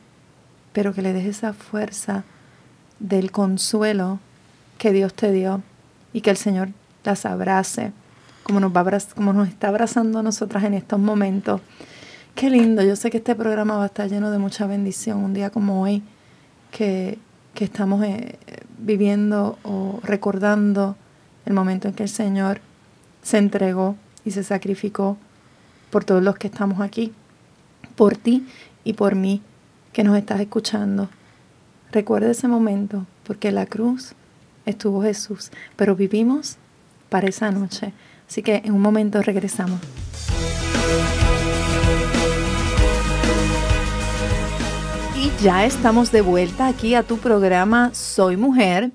pero 0.73 0.93
que 0.93 1.01
les 1.01 1.13
des 1.13 1.25
esa 1.25 1.53
fuerza 1.53 2.23
del 2.99 3.31
consuelo 3.31 4.19
que 4.77 4.91
Dios 4.91 5.13
te 5.13 5.31
dio 5.31 5.61
y 6.13 6.21
que 6.21 6.29
el 6.29 6.37
Señor 6.37 6.69
las 7.03 7.25
abrace 7.25 7.91
como 8.43 8.59
nos, 8.59 8.71
va 8.71 8.85
como 9.15 9.33
nos 9.33 9.47
está 9.47 9.69
abrazando 9.69 10.19
a 10.19 10.23
nosotras 10.23 10.63
en 10.63 10.73
estos 10.73 10.99
momentos. 10.99 11.61
Qué 12.35 12.49
lindo, 12.49 12.81
yo 12.83 12.95
sé 12.95 13.09
que 13.09 13.17
este 13.17 13.35
programa 13.35 13.77
va 13.77 13.83
a 13.83 13.87
estar 13.87 14.09
lleno 14.09 14.31
de 14.31 14.37
mucha 14.37 14.67
bendición 14.67 15.23
un 15.23 15.33
día 15.33 15.49
como 15.49 15.81
hoy, 15.81 16.03
que, 16.71 17.19
que 17.53 17.63
estamos 17.63 18.03
eh, 18.03 18.37
viviendo 18.77 19.57
o 19.63 19.99
recordando 20.03 20.97
el 21.45 21.53
momento 21.53 21.87
en 21.87 21.93
que 21.93 22.03
el 22.03 22.09
Señor 22.09 22.61
se 23.21 23.37
entregó 23.37 23.95
y 24.25 24.31
se 24.31 24.43
sacrificó 24.43 25.17
por 25.89 26.05
todos 26.05 26.23
los 26.23 26.37
que 26.37 26.47
estamos 26.47 26.81
aquí, 26.81 27.13
por 27.95 28.17
ti 28.17 28.47
y 28.83 28.93
por 28.93 29.15
mí 29.15 29.41
que 29.91 30.03
nos 30.03 30.17
estás 30.17 30.39
escuchando. 30.39 31.09
Recuerda 31.91 32.31
ese 32.31 32.47
momento, 32.47 33.05
porque 33.23 33.49
en 33.49 33.55
la 33.55 33.65
cruz 33.65 34.13
estuvo 34.65 35.03
Jesús, 35.03 35.51
pero 35.75 35.95
vivimos 35.95 36.57
para 37.09 37.27
esa 37.27 37.51
noche. 37.51 37.93
Así 38.27 38.41
que 38.41 38.61
en 38.65 38.73
un 38.73 38.81
momento 38.81 39.21
regresamos. 39.21 39.79
Y 45.15 45.31
ya 45.43 45.65
estamos 45.65 46.11
de 46.11 46.21
vuelta 46.21 46.67
aquí 46.67 46.95
a 46.95 47.03
tu 47.03 47.17
programa 47.17 47.93
Soy 47.93 48.35
Mujer. 48.35 48.91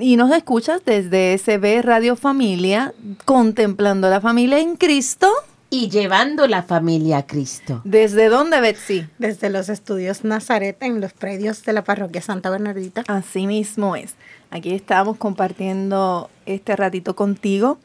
Y 0.00 0.16
nos 0.16 0.30
escuchas 0.32 0.84
desde 0.84 1.36
SB 1.36 1.82
Radio 1.82 2.16
Familia, 2.16 2.94
contemplando 3.24 4.08
la 4.08 4.20
familia 4.20 4.58
en 4.60 4.76
Cristo. 4.76 5.28
Y 5.70 5.88
llevando 5.88 6.46
la 6.46 6.62
familia 6.62 7.18
a 7.18 7.26
Cristo. 7.26 7.80
¿Desde 7.84 8.28
dónde, 8.28 8.60
Betsy? 8.60 9.06
Desde 9.18 9.48
los 9.48 9.70
estudios 9.70 10.22
Nazaret 10.22 10.76
en 10.82 11.00
los 11.00 11.14
predios 11.14 11.64
de 11.64 11.72
la 11.72 11.82
parroquia 11.82 12.20
Santa 12.20 12.50
Bernardita. 12.50 13.04
Así 13.08 13.46
mismo 13.46 13.96
es. 13.96 14.14
Aquí 14.50 14.74
estamos 14.74 15.16
compartiendo 15.16 16.28
este 16.44 16.76
ratito 16.76 17.16
contigo, 17.16 17.78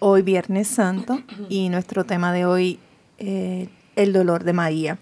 hoy 0.00 0.22
Viernes 0.22 0.66
Santo, 0.66 1.22
y 1.48 1.68
nuestro 1.68 2.04
tema 2.04 2.32
de 2.32 2.44
hoy, 2.44 2.80
eh, 3.18 3.68
el 3.94 4.12
dolor 4.12 4.42
de 4.42 4.52
María. 4.52 4.98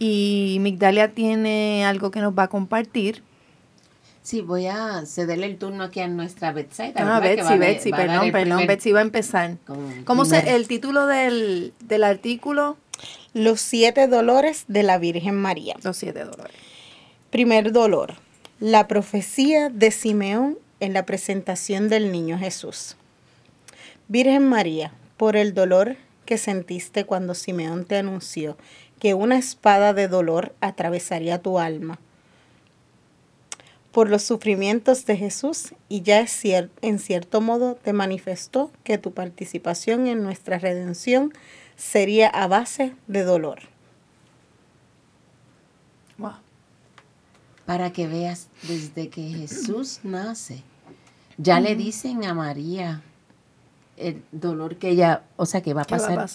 Y 0.00 0.58
Migdalia 0.60 1.14
tiene 1.14 1.84
algo 1.86 2.10
que 2.10 2.20
nos 2.20 2.36
va 2.36 2.44
a 2.44 2.48
compartir. 2.48 3.22
Sí, 4.22 4.42
voy 4.42 4.66
a 4.66 5.04
cederle 5.06 5.46
el 5.46 5.58
turno 5.58 5.84
aquí 5.84 6.00
a 6.00 6.08
nuestra 6.08 6.52
Betsy. 6.52 6.92
Ah, 6.96 7.20
Betsy, 7.20 7.56
Betsy, 7.56 7.90
perdón, 7.90 8.30
perdón, 8.30 8.66
Betsy 8.66 8.92
va 8.92 9.00
a 9.00 9.02
empezar. 9.02 9.56
¿Cómo 10.04 10.24
se, 10.24 10.54
el 10.54 10.68
título 10.68 11.06
del, 11.06 11.72
del 11.80 12.04
artículo? 12.04 12.76
Los 13.32 13.60
siete 13.60 14.06
dolores 14.06 14.64
de 14.68 14.82
la 14.82 14.98
Virgen 14.98 15.36
María. 15.36 15.76
Los 15.82 15.96
siete 15.96 16.24
dolores. 16.24 16.52
Primer 17.30 17.72
dolor 17.72 18.14
la 18.60 18.88
profecía 18.88 19.68
de 19.68 19.92
Simeón 19.92 20.58
en 20.80 20.92
la 20.92 21.06
presentación 21.06 21.88
del 21.88 22.10
niño 22.10 22.38
Jesús. 22.38 22.96
Virgen 24.08 24.48
María, 24.48 24.92
por 25.16 25.36
el 25.36 25.54
dolor 25.54 25.96
que 26.24 26.38
sentiste 26.38 27.04
cuando 27.04 27.34
Simeón 27.34 27.84
te 27.84 27.98
anunció 27.98 28.56
que 28.98 29.14
una 29.14 29.38
espada 29.38 29.94
de 29.94 30.08
dolor 30.08 30.56
atravesaría 30.60 31.40
tu 31.40 31.60
alma, 31.60 32.00
por 33.92 34.10
los 34.10 34.22
sufrimientos 34.22 35.06
de 35.06 35.16
Jesús 35.16 35.74
y 35.88 36.02
ya 36.02 36.20
es 36.20 36.44
en 36.44 36.98
cierto 36.98 37.40
modo 37.40 37.74
te 37.74 37.92
manifestó 37.92 38.70
que 38.84 38.98
tu 38.98 39.12
participación 39.12 40.06
en 40.06 40.22
nuestra 40.22 40.58
redención 40.58 41.32
sería 41.76 42.28
a 42.28 42.46
base 42.46 42.94
de 43.06 43.24
dolor. 43.24 43.60
para 47.68 47.92
que 47.92 48.06
veas 48.06 48.48
desde 48.66 49.10
que 49.10 49.28
Jesús 49.28 50.00
nace. 50.02 50.62
Ya 51.36 51.60
le 51.60 51.76
dicen 51.76 52.24
a 52.24 52.32
María 52.32 53.02
el 53.98 54.22
dolor 54.32 54.76
que 54.76 54.88
ella, 54.88 55.24
o 55.36 55.44
sea, 55.44 55.60
que 55.60 55.74
va 55.74 55.82
a 55.82 55.84
pasar, 55.84 56.26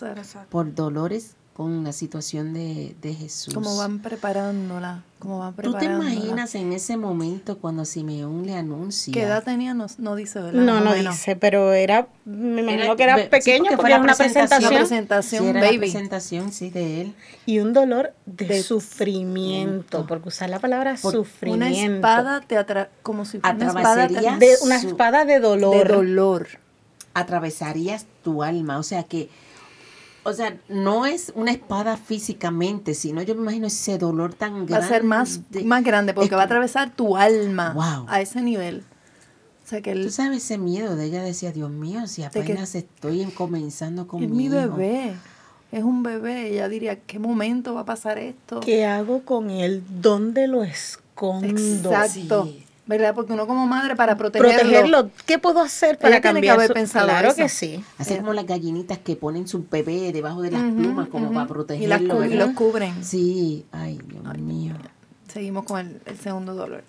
por 0.52 0.76
dolores 0.76 1.36
con 1.54 1.84
la 1.84 1.94
situación 1.94 2.54
de, 2.54 2.96
Jesús. 3.20 3.54
Como 3.54 3.78
van 3.78 4.00
preparándola, 4.00 5.04
como 5.20 5.38
van 5.38 5.56
¿Tú 5.56 5.74
te 5.76 5.86
imaginas 5.86 6.56
en 6.56 6.74
ese 6.74 6.98
momento 6.98 7.60
cuando 7.60 7.86
Simeón 7.86 8.46
le 8.48 8.56
anuncia? 8.56 9.14
¿Qué 9.14 9.22
edad 9.22 9.44
tenía? 9.44 9.76
No, 9.76 10.16
dice, 10.16 10.42
¿verdad? 10.42 10.60
No, 10.60 10.82
no, 10.82 10.94
dice, 10.96 11.36
pero 11.36 11.74
era, 11.74 12.08
me 12.26 12.62
imagino 12.62 12.96
que 12.96 13.04
era 13.04 13.30
pequeño 13.30 13.66
porque, 13.76 13.94
fue 13.94 14.00
una 14.00 14.16
presentación. 14.16 14.72
Una 14.72 14.80
presentación, 14.80 15.44
sí, 15.44 15.50
era 15.50 15.62
baby. 15.62 15.78
presentación, 15.78 16.52
sí, 16.52 16.70
de 16.72 17.02
él. 17.02 17.16
Y 17.46 17.60
un 17.60 17.72
dolor 17.72 18.14
de, 18.26 18.64
sufrimiento, 18.64 20.08
porque 20.08 20.30
usar 20.30 20.50
la 20.50 20.60
palabra 20.60 20.98
sufrimiento. 20.98 21.68
Una 21.68 21.96
espada 21.96 22.42
te 22.42 22.58
atra 22.58 22.90
como 23.04 23.26
si 23.26 23.40
fuera 23.40 23.56
una 23.56 23.68
espada 23.68 24.08
de, 24.08 24.56
una 24.64 24.78
espada 24.78 25.26
de 25.26 25.40
dolor. 25.40 25.88
De 25.88 25.94
dolor. 25.94 26.48
Atravesarías 27.14 28.08
tu 28.24 28.42
alma, 28.42 28.80
o 28.80 28.84
sea 28.84 29.04
que 29.04 29.30
o 30.24 30.34
sea, 30.34 30.58
no 30.70 31.06
es 31.06 31.32
una 31.36 31.52
espada 31.52 31.98
físicamente, 31.98 32.94
sino 32.94 33.22
yo 33.22 33.36
me 33.36 33.42
imagino 33.42 33.68
ese 33.68 33.98
dolor 33.98 34.34
tan 34.34 34.66
grande. 34.66 34.74
Va 34.74 34.78
a 34.80 34.88
ser 34.88 35.04
más, 35.04 35.42
más 35.66 35.84
grande 35.84 36.14
porque 36.14 36.36
va 36.36 36.44
a 36.44 36.46
atravesar 36.46 36.96
tu 36.96 37.18
alma 37.18 38.06
a 38.08 38.22
ese 38.22 38.42
nivel. 38.42 38.84
O 39.64 39.68
sea, 39.68 39.82
que 39.82 39.92
el, 39.92 40.04
Tú 40.04 40.12
sabes 40.12 40.44
ese 40.44 40.58
miedo 40.58 40.96
de 40.96 41.06
ella 41.06 41.24
decía, 41.24 41.52
Dios 41.52 41.72
mío, 41.72 42.08
si 42.08 42.24
apenas 42.24 42.76
estoy 42.76 43.24
comenzando 43.26 44.08
con 44.08 44.24
es 44.24 44.30
mi, 44.30 44.50
bebé, 44.50 45.14
es 45.72 45.84
un 45.84 46.04
bebé. 46.04 46.50
Ella 46.50 46.70
diría, 46.70 47.00
¿qué 47.00 47.20
momento 47.20 47.74
va 47.74 47.82
a 47.82 47.86
pasar 47.86 48.18
esto? 48.18 48.60
¿Qué 48.60 48.86
hago 48.86 49.24
con 49.24 49.50
él? 49.50 49.84
¿Dónde 50.02 50.48
lo 50.48 50.64
escondo? 50.64 51.48
Exacto. 51.48 52.50
¿Verdad? 52.86 53.16
Porque 53.16 53.34
uno 53.34 53.48
como 53.48 53.66
madre 53.66 53.96
para 53.96 54.18
protegerlo. 54.18 54.60
Protegerlo, 54.60 55.10
¿qué 55.26 55.40
puedo 55.40 55.62
hacer 55.62 55.98
para 55.98 56.22
cambiar 56.22 56.60
que 56.68 56.74
pensado 56.74 57.08
Claro 57.08 57.34
que 57.36 57.50
sí. 57.50 57.84
Hacer 57.98 58.20
como 58.20 58.34
las 58.34 58.46
gallinitas 58.46 58.98
que 58.98 59.16
ponen 59.16 59.48
su 59.48 59.66
bebé 59.70 60.12
debajo 60.12 60.42
de 60.42 60.52
las 60.52 60.62
plumas 60.62 61.08
como 61.08 61.32
para 61.34 61.48
protegerlo. 61.48 62.26
Y, 62.26 62.34
los 62.36 62.52
cubren. 62.52 63.04
Sí, 63.04 63.66
ay, 63.72 64.00
Dios 64.06 64.38
mío. 64.38 64.76
Seguimos 65.28 65.66
con 65.66 65.80
el, 65.80 66.02
el 66.06 66.18
segundo 66.20 66.54
dolor. 66.54 66.84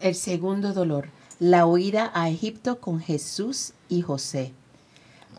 El 0.00 0.14
segundo 0.14 0.72
dolor, 0.72 1.08
la 1.40 1.66
huida 1.66 2.10
a 2.14 2.28
Egipto 2.28 2.78
con 2.80 3.00
Jesús 3.00 3.72
y 3.88 4.02
José. 4.02 4.52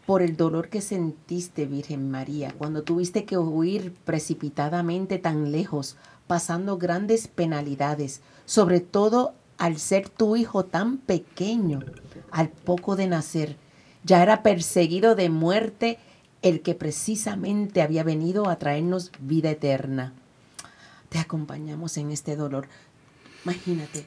Por 0.05 0.21
el 0.21 0.35
dolor 0.35 0.69
que 0.69 0.81
sentiste, 0.81 1.65
Virgen 1.65 2.09
María, 2.09 2.53
cuando 2.57 2.81
tuviste 2.81 3.25
que 3.25 3.37
huir 3.37 3.93
precipitadamente 4.05 5.19
tan 5.19 5.51
lejos 5.51 5.97
pasando 6.29 6.77
grandes 6.77 7.27
penalidades, 7.27 8.21
sobre 8.45 8.81
todo 8.81 9.33
al 9.57 9.79
ser 9.79 10.09
tu 10.09 10.35
hijo 10.35 10.63
tan 10.63 10.99
pequeño, 10.99 11.79
al 12.29 12.49
poco 12.49 12.95
de 12.95 13.07
nacer. 13.07 13.57
Ya 14.03 14.21
era 14.21 14.43
perseguido 14.43 15.15
de 15.15 15.31
muerte 15.31 15.97
el 16.43 16.61
que 16.61 16.75
precisamente 16.75 17.81
había 17.81 18.03
venido 18.03 18.47
a 18.47 18.57
traernos 18.57 19.11
vida 19.19 19.49
eterna. 19.49 20.13
Te 21.09 21.17
acompañamos 21.17 21.97
en 21.97 22.11
este 22.11 22.35
dolor. 22.35 22.67
Imagínate, 23.43 24.05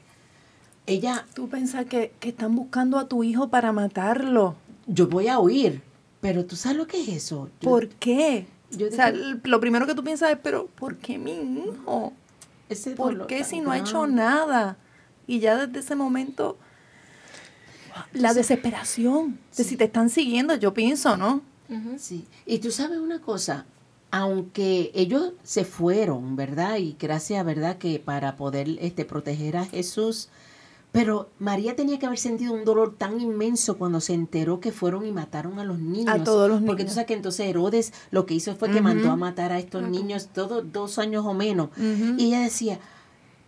ella... 0.85 1.25
Tú 1.33 1.49
piensas 1.49 1.87
que, 1.87 2.13
están 2.21 2.55
buscando 2.55 2.99
a 2.99 3.09
tu 3.09 3.25
hijo 3.25 3.49
para 3.49 3.73
matarlo. 3.73 4.55
Yo 4.87 5.09
voy 5.09 5.27
a 5.27 5.39
huir, 5.39 5.81
pero 6.21 6.45
tú 6.45 6.55
sabes 6.55 6.77
lo 6.77 6.87
que 6.87 7.01
es 7.01 7.09
eso. 7.09 7.49
¿Por 7.59 7.89
qué? 7.89 8.47
O 8.81 8.91
sea, 8.91 9.11
lo 9.11 9.59
primero 9.59 9.85
que 9.85 9.95
tú 9.95 10.03
piensas 10.03 10.31
es, 10.31 10.37
pero 10.41 10.67
¿por 10.67 10.97
qué 10.97 11.17
mi 11.17 11.33
hijo? 11.33 12.13
¿Por 12.95 13.27
qué 13.27 13.43
si 13.43 13.59
no 13.59 13.71
ha 13.71 13.77
hecho 13.77 14.07
nada? 14.07 14.77
Y 15.27 15.39
ya 15.39 15.65
desde 15.65 15.79
ese 15.79 15.95
momento, 15.95 16.57
la 18.13 18.33
desesperación 18.33 19.39
de 19.55 19.63
si 19.63 19.77
te 19.77 19.85
están 19.85 20.09
siguiendo, 20.09 20.55
yo 20.55 20.73
pienso, 20.73 21.17
¿no? 21.17 21.41
Sí. 21.97 22.27
Y 22.45 22.59
tú 22.59 22.71
sabes 22.71 22.99
una 22.99 23.19
cosa, 23.19 23.65
aunque 24.11 24.91
ellos 24.93 25.33
se 25.43 25.65
fueron, 25.65 26.35
¿verdad? 26.35 26.77
Y 26.77 26.95
gracias, 26.99 27.43
¿verdad? 27.43 27.77
Que 27.77 27.99
para 27.99 28.35
poder 28.35 28.77
este, 28.79 29.05
proteger 29.05 29.57
a 29.57 29.65
Jesús, 29.65 30.29
pero 30.93 31.31
María 31.39 31.75
tenía 31.75 31.97
que 31.97 32.05
haber 32.05 32.19
sentido 32.19 32.53
un 32.53 32.65
dolor 32.65 32.95
tan 32.95 33.19
inmenso 33.19 33.79
cuando 33.79 33.99
se 33.99 34.13
enteró 34.13 34.59
que 34.59 34.71
fueron 34.71 35.07
y 35.07 35.11
mataron 35.11 35.57
a 35.57 35.65
los 35.65 35.79
niños. 35.79 36.13
A 36.13 36.23
todos 36.23 36.47
los 36.47 36.61
niños. 36.61 36.69
Porque 36.69 36.85
tú 36.85 36.91
sabes 36.91 37.07
que 37.07 37.15
entonces 37.15 37.47
Herodes 37.47 37.93
lo 38.11 38.27
que 38.27 38.35
hizo 38.35 38.55
fue 38.55 38.69
que 38.69 38.79
mandó 38.79 39.09
a 39.09 39.15
matar 39.15 39.51
a 39.51 39.57
estos 39.57 39.81
niños, 39.81 40.29
todos 40.31 40.71
dos 40.71 40.99
años 40.99 41.25
o 41.25 41.33
menos. 41.33 41.69
Y 42.17 42.27
ella 42.27 42.41
decía, 42.41 42.79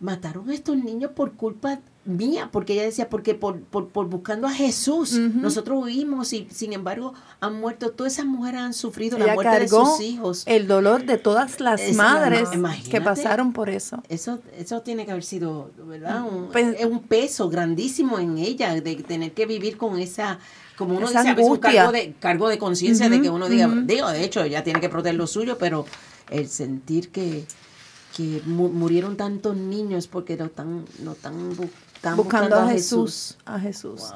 mataron 0.00 0.50
a 0.50 0.54
estos 0.54 0.76
niños 0.76 1.12
por 1.12 1.34
culpa 1.34 1.78
mía, 2.06 2.48
porque 2.52 2.72
ella 2.72 2.84
decía, 2.84 3.08
porque 3.08 3.34
por, 3.34 3.60
por, 3.60 3.88
por 3.88 4.06
buscando 4.06 4.46
a 4.46 4.50
Jesús, 4.50 5.12
nosotros 5.12 5.84
huimos 5.84 6.32
y 6.32 6.48
sin 6.50 6.72
embargo 6.72 7.14
han 7.40 7.60
muerto, 7.60 7.90
todas 7.90 8.14
esas 8.14 8.26
mujeres 8.26 8.60
han 8.60 8.74
sufrido 8.74 9.18
la 9.18 9.34
muerte 9.34 9.60
de 9.60 9.68
sus 9.68 10.00
hijos. 10.00 10.42
El 10.46 10.66
dolor 10.66 11.04
de 11.04 11.18
todas 11.18 11.60
las 11.60 11.92
madres 11.94 12.48
que 12.90 13.00
pasaron 13.00 13.52
por 13.52 13.68
eso. 13.68 14.02
Eso, 14.08 14.38
eso 14.56 14.80
tiene 14.82 15.04
que 15.04 15.12
haber 15.12 15.24
sido, 15.24 15.70
¿verdad? 15.86 16.22
Un, 16.22 16.50
es 16.56 16.84
un 16.86 17.00
peso 17.00 17.48
grandísimo 17.48 18.18
en 18.18 18.38
ella, 18.38 18.74
de 18.80 18.96
tener 18.96 19.32
que 19.32 19.46
vivir 19.46 19.76
con 19.76 19.98
esa 19.98 20.38
como 20.76 20.96
uno 20.96 21.08
dice, 21.08 21.34
un 21.38 21.56
cargo 21.56 21.90
de, 21.90 22.14
cargo 22.20 22.48
de 22.48 22.58
conciencia 22.58 23.08
de 23.08 23.20
que 23.20 23.30
uno 23.30 23.48
diga, 23.48 23.66
digo, 23.84 24.10
de 24.10 24.22
hecho, 24.22 24.42
ella 24.42 24.62
tiene 24.62 24.80
que 24.80 24.88
proteger 24.88 25.16
lo 25.16 25.26
suyo, 25.26 25.56
pero 25.58 25.86
el 26.30 26.48
sentir 26.48 27.08
que, 27.08 27.46
que 28.16 28.42
murieron 28.44 29.16
tantos 29.16 29.56
niños 29.56 30.06
porque 30.06 30.36
no 30.36 30.46
están, 30.46 30.84
no 31.00 31.12
están 31.12 31.56
buscando, 32.14 32.56
a, 32.56 32.68
Jesús, 32.68 33.38
A 33.44 33.58
Jesús. 33.58 34.12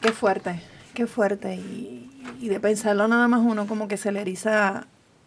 Qué 0.00 0.12
fuerte, 0.12 0.60
qué 0.94 1.06
fuerte. 1.06 1.54
Y, 1.54 2.04
de 2.40 2.60
pensarlo 2.60 3.08
nada 3.08 3.26
más 3.26 3.40
uno 3.44 3.66
como 3.66 3.88
que 3.88 3.96
se 3.96 4.12
le 4.12 4.20
eriza 4.20 4.86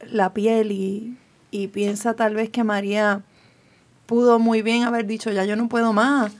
la 0.09 0.33
piel 0.33 0.71
y, 0.71 1.17
y 1.49 1.67
piensa 1.67 2.13
tal 2.13 2.35
vez 2.35 2.49
que 2.49 2.63
María 2.63 3.23
pudo 4.05 4.39
muy 4.39 4.61
bien 4.61 4.83
haber 4.83 5.05
dicho, 5.05 5.31
ya 5.31 5.45
yo 5.45 5.55
no 5.55 5.67
puedo 5.67 5.93
más. 5.93 6.31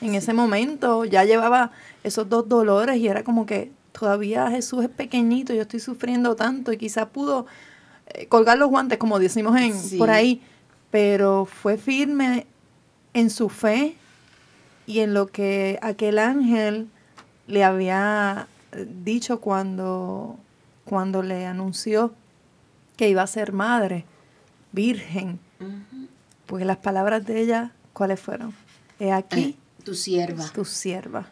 En 0.00 0.14
ese 0.14 0.32
momento 0.32 1.04
ya 1.04 1.24
llevaba 1.24 1.72
esos 2.04 2.28
dos 2.28 2.48
dolores 2.48 2.96
y 2.96 3.08
era 3.08 3.24
como 3.24 3.46
que 3.46 3.72
todavía 3.92 4.50
Jesús 4.50 4.84
es 4.84 4.90
pequeñito, 4.90 5.52
yo 5.52 5.62
estoy 5.62 5.80
sufriendo 5.80 6.36
tanto 6.36 6.72
y 6.72 6.76
quizá 6.76 7.08
pudo 7.08 7.46
eh, 8.06 8.26
colgar 8.26 8.58
los 8.58 8.70
guantes, 8.70 8.98
como 8.98 9.18
decimos 9.18 9.60
en, 9.60 9.98
por 9.98 10.10
ahí, 10.10 10.42
pero 10.90 11.44
fue 11.44 11.76
firme 11.76 12.46
en 13.14 13.30
su 13.30 13.48
fe 13.48 13.96
y 14.90 15.00
en 15.00 15.14
lo 15.14 15.28
que 15.28 15.78
aquel 15.82 16.18
ángel 16.18 16.88
le 17.46 17.62
había 17.62 18.48
eh, 18.72 18.86
dicho 19.04 19.40
cuando, 19.40 20.36
cuando 20.84 21.22
le 21.22 21.46
anunció 21.46 22.12
que 22.96 23.08
iba 23.08 23.22
a 23.22 23.26
ser 23.28 23.52
madre, 23.52 24.04
virgen. 24.72 25.38
Porque 26.46 26.64
las 26.64 26.78
palabras 26.78 27.24
de 27.24 27.40
ella, 27.40 27.70
¿cuáles 27.92 28.18
fueron? 28.18 28.52
He 28.98 29.12
aquí. 29.12 29.56
Eh, 29.78 29.82
tu 29.84 29.94
sierva. 29.94 30.50
Tu 30.52 30.64
sierva. 30.64 31.28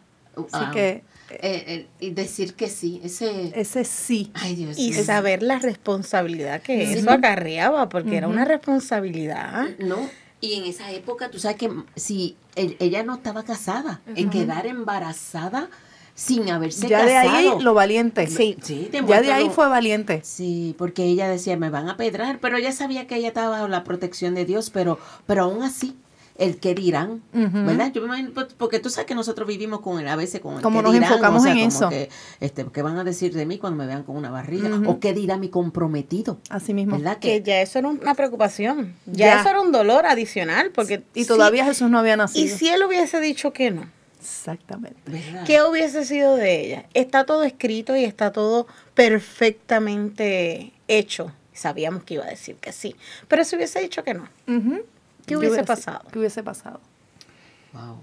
Así 0.53 0.71
que. 0.71 1.03
Eh, 1.29 1.87
y 1.99 2.11
decir 2.11 2.53
que 2.53 2.69
sí, 2.69 3.01
ese. 3.03 3.51
Ese 3.59 3.83
sí. 3.83 4.31
y 4.77 4.93
saber 4.93 5.43
la 5.43 5.59
responsabilidad 5.59 6.61
que 6.61 6.93
eso 6.93 7.11
acarreaba, 7.11 7.89
porque 7.89 8.15
era 8.15 8.29
una 8.29 8.45
responsabilidad. 8.45 9.67
No, 9.79 9.97
y 10.41 10.53
en 10.53 10.65
esa 10.65 10.91
época, 10.91 11.29
tú 11.29 11.39
sabes 11.39 11.57
que 11.57 11.71
si 11.95 12.35
ella 12.55 13.03
no 13.03 13.15
estaba 13.15 13.43
casada, 13.43 14.01
en 14.15 14.29
quedar 14.29 14.65
embarazada 14.67 15.69
sin 16.15 16.49
haberse 16.49 16.87
ya 16.87 16.99
casado. 16.99 17.09
Ya 17.09 17.21
de 17.23 17.37
ahí 17.37 17.49
lo 17.61 17.73
valiente. 17.73 18.27
Sí, 18.27 18.57
ya 19.07 19.21
de 19.21 19.31
ahí 19.31 19.49
fue 19.49 19.67
valiente. 19.69 20.21
Sí, 20.23 20.75
porque 20.77 21.03
ella 21.05 21.29
decía, 21.29 21.55
me 21.55 21.69
van 21.69 21.89
a 21.89 21.95
pedrar, 21.97 22.39
pero 22.39 22.57
ella 22.57 22.71
sabía 22.71 23.07
que 23.07 23.15
ella 23.15 23.29
estaba 23.29 23.49
bajo 23.49 23.67
la 23.67 23.83
protección 23.83 24.35
de 24.35 24.45
Dios, 24.45 24.69
pero, 24.69 24.99
pero 25.25 25.43
aún 25.43 25.63
así, 25.63 25.95
el 26.39 26.57
que 26.57 26.73
dirán, 26.73 27.21
¿verdad? 27.33 27.91
Yo 27.91 28.01
me 28.01 28.07
imagino, 28.07 28.31
pues, 28.33 28.47
porque 28.57 28.79
tú 28.79 28.89
sabes 28.89 29.05
que 29.05 29.13
nosotros 29.13 29.45
vivimos 29.45 29.81
con 29.81 29.99
el, 29.99 30.07
a 30.07 30.15
veces 30.15 30.39
con 30.39 30.55
el 30.55 30.61
como 30.61 30.81
nos 30.81 30.95
enfocamos 30.95 31.45
en 31.45 31.57
eso. 31.57 31.89
Que, 31.89 32.09
este, 32.39 32.65
¿Qué 32.73 32.81
van 32.81 32.97
a 32.97 33.03
decir 33.03 33.33
de 33.33 33.45
mí 33.45 33.57
cuando 33.57 33.77
me 33.77 33.85
vean 33.85 34.03
con 34.03 34.15
una 34.15 34.31
barriga? 34.31 34.69
¿O 34.87 35.01
qué 35.01 35.13
dirá 35.13 35.37
mi 35.37 35.49
comprometido? 35.49 36.39
Así 36.49 36.73
mismo. 36.73 36.95
¿verdad? 36.95 37.19
Que, 37.19 37.41
ya 37.41 37.61
eso 37.61 37.79
era 37.79 37.89
una 37.89 38.15
preocupación. 38.15 38.95
Ya, 39.05 39.41
eso 39.41 39.49
era 39.49 39.59
un 39.59 39.73
dolor 39.73 40.05
adicional. 40.05 40.71
porque 40.71 41.03
Y 41.13 41.25
todavía 41.25 41.65
Jesús 41.65 41.89
no 41.89 41.99
había 41.99 42.15
nacido. 42.15 42.45
¿Y 42.45 42.47
si 42.47 42.69
él 42.69 42.83
hubiese 42.83 43.19
dicho 43.19 43.51
que 43.51 43.71
no? 43.71 43.89
Exactamente. 44.21 44.97
¿Qué 45.45 45.61
hubiese 45.61 46.05
sido 46.05 46.37
de 46.37 46.61
ella? 46.61 46.85
Está 46.93 47.25
todo 47.25 47.43
escrito 47.43 47.97
y 47.97 48.05
está 48.05 48.31
todo 48.31 48.65
perfectamente 48.93 50.71
hecho. 50.87 51.33
Sabíamos 51.51 52.03
que 52.03 52.13
iba 52.13 52.23
a 52.23 52.29
decir 52.29 52.55
que 52.55 52.71
sí. 52.71 52.95
Pero 53.27 53.43
si 53.43 53.57
hubiese 53.57 53.81
dicho 53.81 54.05
que 54.05 54.13
no. 54.13 54.29
¿Qué 55.29 55.37
hubiese, 55.37 55.63
pasado? 55.63 56.01
¿Qué 56.11 56.19
hubiese 56.19 56.43
pasado? 56.43 56.79
Wow. 57.73 57.97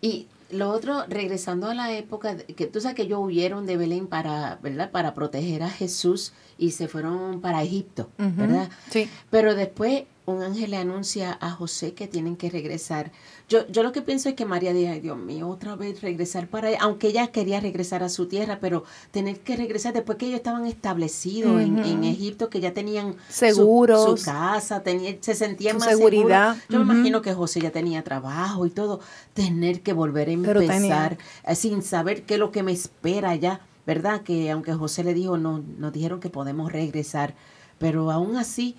Y 0.00 0.26
lo 0.50 0.70
otro, 0.70 1.04
regresando 1.08 1.68
a 1.68 1.74
la 1.74 1.92
época, 1.92 2.36
que 2.36 2.66
tú 2.66 2.80
sabes 2.80 2.96
que 2.96 3.02
ellos 3.02 3.20
huyeron 3.22 3.66
de 3.66 3.76
Belén 3.76 4.06
para, 4.06 4.58
¿verdad? 4.62 4.90
Para 4.90 5.14
proteger 5.14 5.62
a 5.62 5.70
Jesús 5.70 6.32
y 6.56 6.70
se 6.70 6.88
fueron 6.88 7.40
para 7.40 7.62
Egipto, 7.62 8.08
¿verdad? 8.16 8.70
Sí. 8.90 9.10
Pero 9.30 9.54
después 9.54 10.04
un 10.26 10.42
ángel 10.42 10.70
le 10.70 10.76
anuncia 10.76 11.36
a 11.40 11.50
José 11.50 11.94
que 11.94 12.06
tienen 12.06 12.36
que 12.36 12.50
regresar. 12.50 13.12
Yo, 13.48 13.66
yo 13.68 13.82
lo 13.82 13.92
que 13.92 14.02
pienso 14.02 14.28
es 14.28 14.34
que 14.34 14.44
María 14.44 14.74
dice, 14.74 15.00
Dios 15.00 15.16
mío, 15.16 15.48
otra 15.48 15.74
vez 15.74 16.02
regresar 16.02 16.48
para 16.48 16.68
allá, 16.68 16.78
aunque 16.82 17.08
ella 17.08 17.28
quería 17.28 17.60
regresar 17.60 18.02
a 18.02 18.10
su 18.10 18.26
tierra, 18.26 18.58
pero 18.60 18.84
tener 19.10 19.40
que 19.40 19.56
regresar 19.56 19.94
después 19.94 20.18
que 20.18 20.26
ellos 20.26 20.36
estaban 20.36 20.66
establecidos 20.66 21.62
en, 21.62 22.04
Egipto, 22.04 22.50
que 22.50 22.60
ya 22.60 22.74
tenían 22.74 23.16
Seguros, 23.30 24.20
su, 24.20 24.24
casa, 24.26 24.82
tenía, 24.82 25.16
se 25.20 25.34
sentían 25.34 25.78
más 25.78 25.88
seguridad. 25.88 26.56
Yo 26.68 26.84
me 26.84 26.92
imagino 26.92 27.22
que 27.22 27.32
José 27.32 27.62
ya 27.62 27.70
tenía 27.70 28.04
trabajo 28.04 28.66
y 28.66 28.70
todo, 28.70 29.00
tener 29.32 29.80
que 29.80 29.94
volver 29.94 30.28
a 30.28 30.32
empezar 30.32 31.16
eh, 31.46 31.54
sin 31.54 31.82
saber 31.82 32.24
qué 32.24 32.34
es 32.34 32.40
lo 32.40 32.52
que 32.52 32.62
me 32.62 32.72
espera 32.72 33.34
ya, 33.34 33.62
¿verdad? 33.86 34.20
Que 34.20 34.50
aunque 34.50 34.74
José 34.74 35.04
le 35.04 35.14
dijo, 35.14 35.38
no, 35.38 35.64
nos 35.78 35.94
dijeron 35.94 36.20
que 36.20 36.28
podemos 36.28 36.70
regresar, 36.70 37.34
pero 37.78 38.10
aún 38.10 38.36
así 38.36 38.76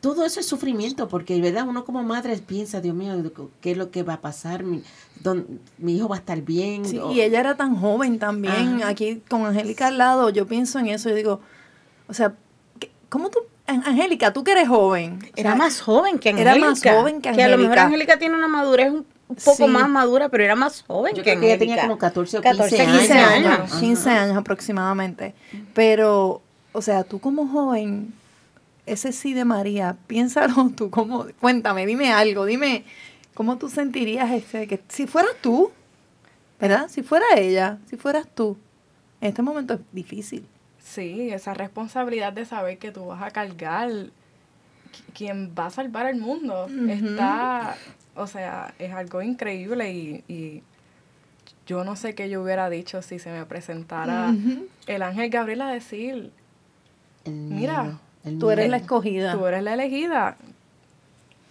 todo 0.00 0.24
eso 0.24 0.40
es 0.40 0.46
sufrimiento, 0.46 1.08
porque 1.08 1.40
verdad 1.40 1.66
uno 1.68 1.84
como 1.84 2.02
madre 2.02 2.36
piensa, 2.38 2.80
Dios 2.80 2.94
mío, 2.94 3.14
¿qué 3.60 3.72
es 3.72 3.76
lo 3.76 3.90
que 3.90 4.02
va 4.02 4.14
a 4.14 4.20
pasar? 4.20 4.64
Mi, 4.64 4.82
mi 5.78 5.96
hijo 5.96 6.08
va 6.08 6.16
a 6.16 6.18
estar 6.18 6.40
bien. 6.40 6.82
y 6.86 7.20
ella 7.20 7.40
era 7.40 7.56
tan 7.56 7.76
joven 7.76 8.18
también, 8.18 8.82
aquí 8.82 9.22
con 9.28 9.44
Angélica 9.44 9.88
al 9.88 9.98
lado, 9.98 10.30
yo 10.30 10.46
pienso 10.46 10.78
en 10.78 10.88
eso, 10.88 11.10
y 11.10 11.14
digo, 11.14 11.40
o 12.08 12.14
sea, 12.14 12.34
¿cómo 13.10 13.28
tú, 13.28 13.40
Angélica, 13.66 14.32
tú 14.32 14.42
que 14.42 14.52
eres 14.52 14.68
joven? 14.68 15.18
Era 15.36 15.54
más 15.54 15.80
joven 15.82 16.18
que 16.18 16.30
Angélica. 16.30 16.56
Era 16.56 16.66
más 16.66 16.82
joven 16.82 17.20
que 17.20 17.28
Angélica. 17.28 17.36
Que 17.36 17.54
a 17.54 17.56
lo 17.56 17.62
mejor 17.62 17.78
Angélica 17.78 18.18
tiene 18.18 18.36
una 18.36 18.48
madurez 18.48 18.90
un 18.90 19.06
poco 19.44 19.68
más 19.68 19.88
madura, 19.88 20.28
pero 20.30 20.42
era 20.42 20.56
más 20.56 20.82
joven 20.86 21.14
yo 21.14 21.22
que 21.22 21.32
Angélica. 21.32 21.54
ella 21.54 21.58
tenía 21.58 21.82
como 21.82 21.98
14 21.98 22.38
o 22.38 22.42
15, 22.42 22.68
15 22.68 23.12
años. 23.12 23.74
15 23.78 24.10
años 24.10 24.36
aproximadamente. 24.36 25.34
Pero, 25.74 26.40
o 26.72 26.82
sea, 26.82 27.04
tú 27.04 27.20
como 27.20 27.46
joven 27.46 28.12
ese 28.92 29.12
sí 29.12 29.34
de 29.34 29.44
María, 29.44 29.96
piénsalo 30.06 30.70
tú, 30.76 30.90
¿cómo? 30.90 31.26
Cuéntame, 31.40 31.86
dime 31.86 32.12
algo, 32.12 32.44
dime, 32.44 32.84
¿cómo 33.34 33.58
tú 33.58 33.68
sentirías 33.68 34.30
este, 34.30 34.66
que 34.66 34.80
si 34.88 35.06
fueras 35.06 35.32
tú, 35.40 35.70
¿verdad? 36.60 36.88
Si 36.88 37.02
fuera 37.02 37.26
ella, 37.36 37.78
si 37.88 37.96
fueras 37.96 38.26
tú, 38.34 38.56
en 39.20 39.28
este 39.28 39.42
momento 39.42 39.74
es 39.74 39.80
difícil. 39.92 40.46
Sí, 40.82 41.30
esa 41.30 41.54
responsabilidad 41.54 42.32
de 42.32 42.44
saber 42.44 42.78
que 42.78 42.90
tú 42.90 43.06
vas 43.06 43.22
a 43.22 43.30
cargar 43.30 43.90
quien 45.14 45.54
va 45.56 45.66
a 45.66 45.70
salvar 45.70 46.06
el 46.06 46.16
mundo 46.16 46.66
está, 46.88 47.76
o 48.16 48.26
sea, 48.26 48.74
es 48.78 48.92
algo 48.92 49.22
increíble 49.22 49.92
y, 49.92 50.24
y, 50.26 50.62
yo 51.66 51.84
no 51.84 51.94
sé 51.94 52.16
qué 52.16 52.28
yo 52.28 52.42
hubiera 52.42 52.68
dicho 52.68 53.00
si 53.00 53.20
se 53.20 53.30
me 53.30 53.46
presentara 53.46 54.34
el 54.88 55.02
ángel 55.02 55.30
Gabriel 55.30 55.60
a 55.60 55.68
decir, 55.68 56.32
mira, 57.26 58.00
tú 58.38 58.50
eres 58.50 58.68
la 58.68 58.78
escogida. 58.78 59.32
Tú 59.32 59.46
eres 59.46 59.62
la 59.62 59.74
elegida. 59.74 60.36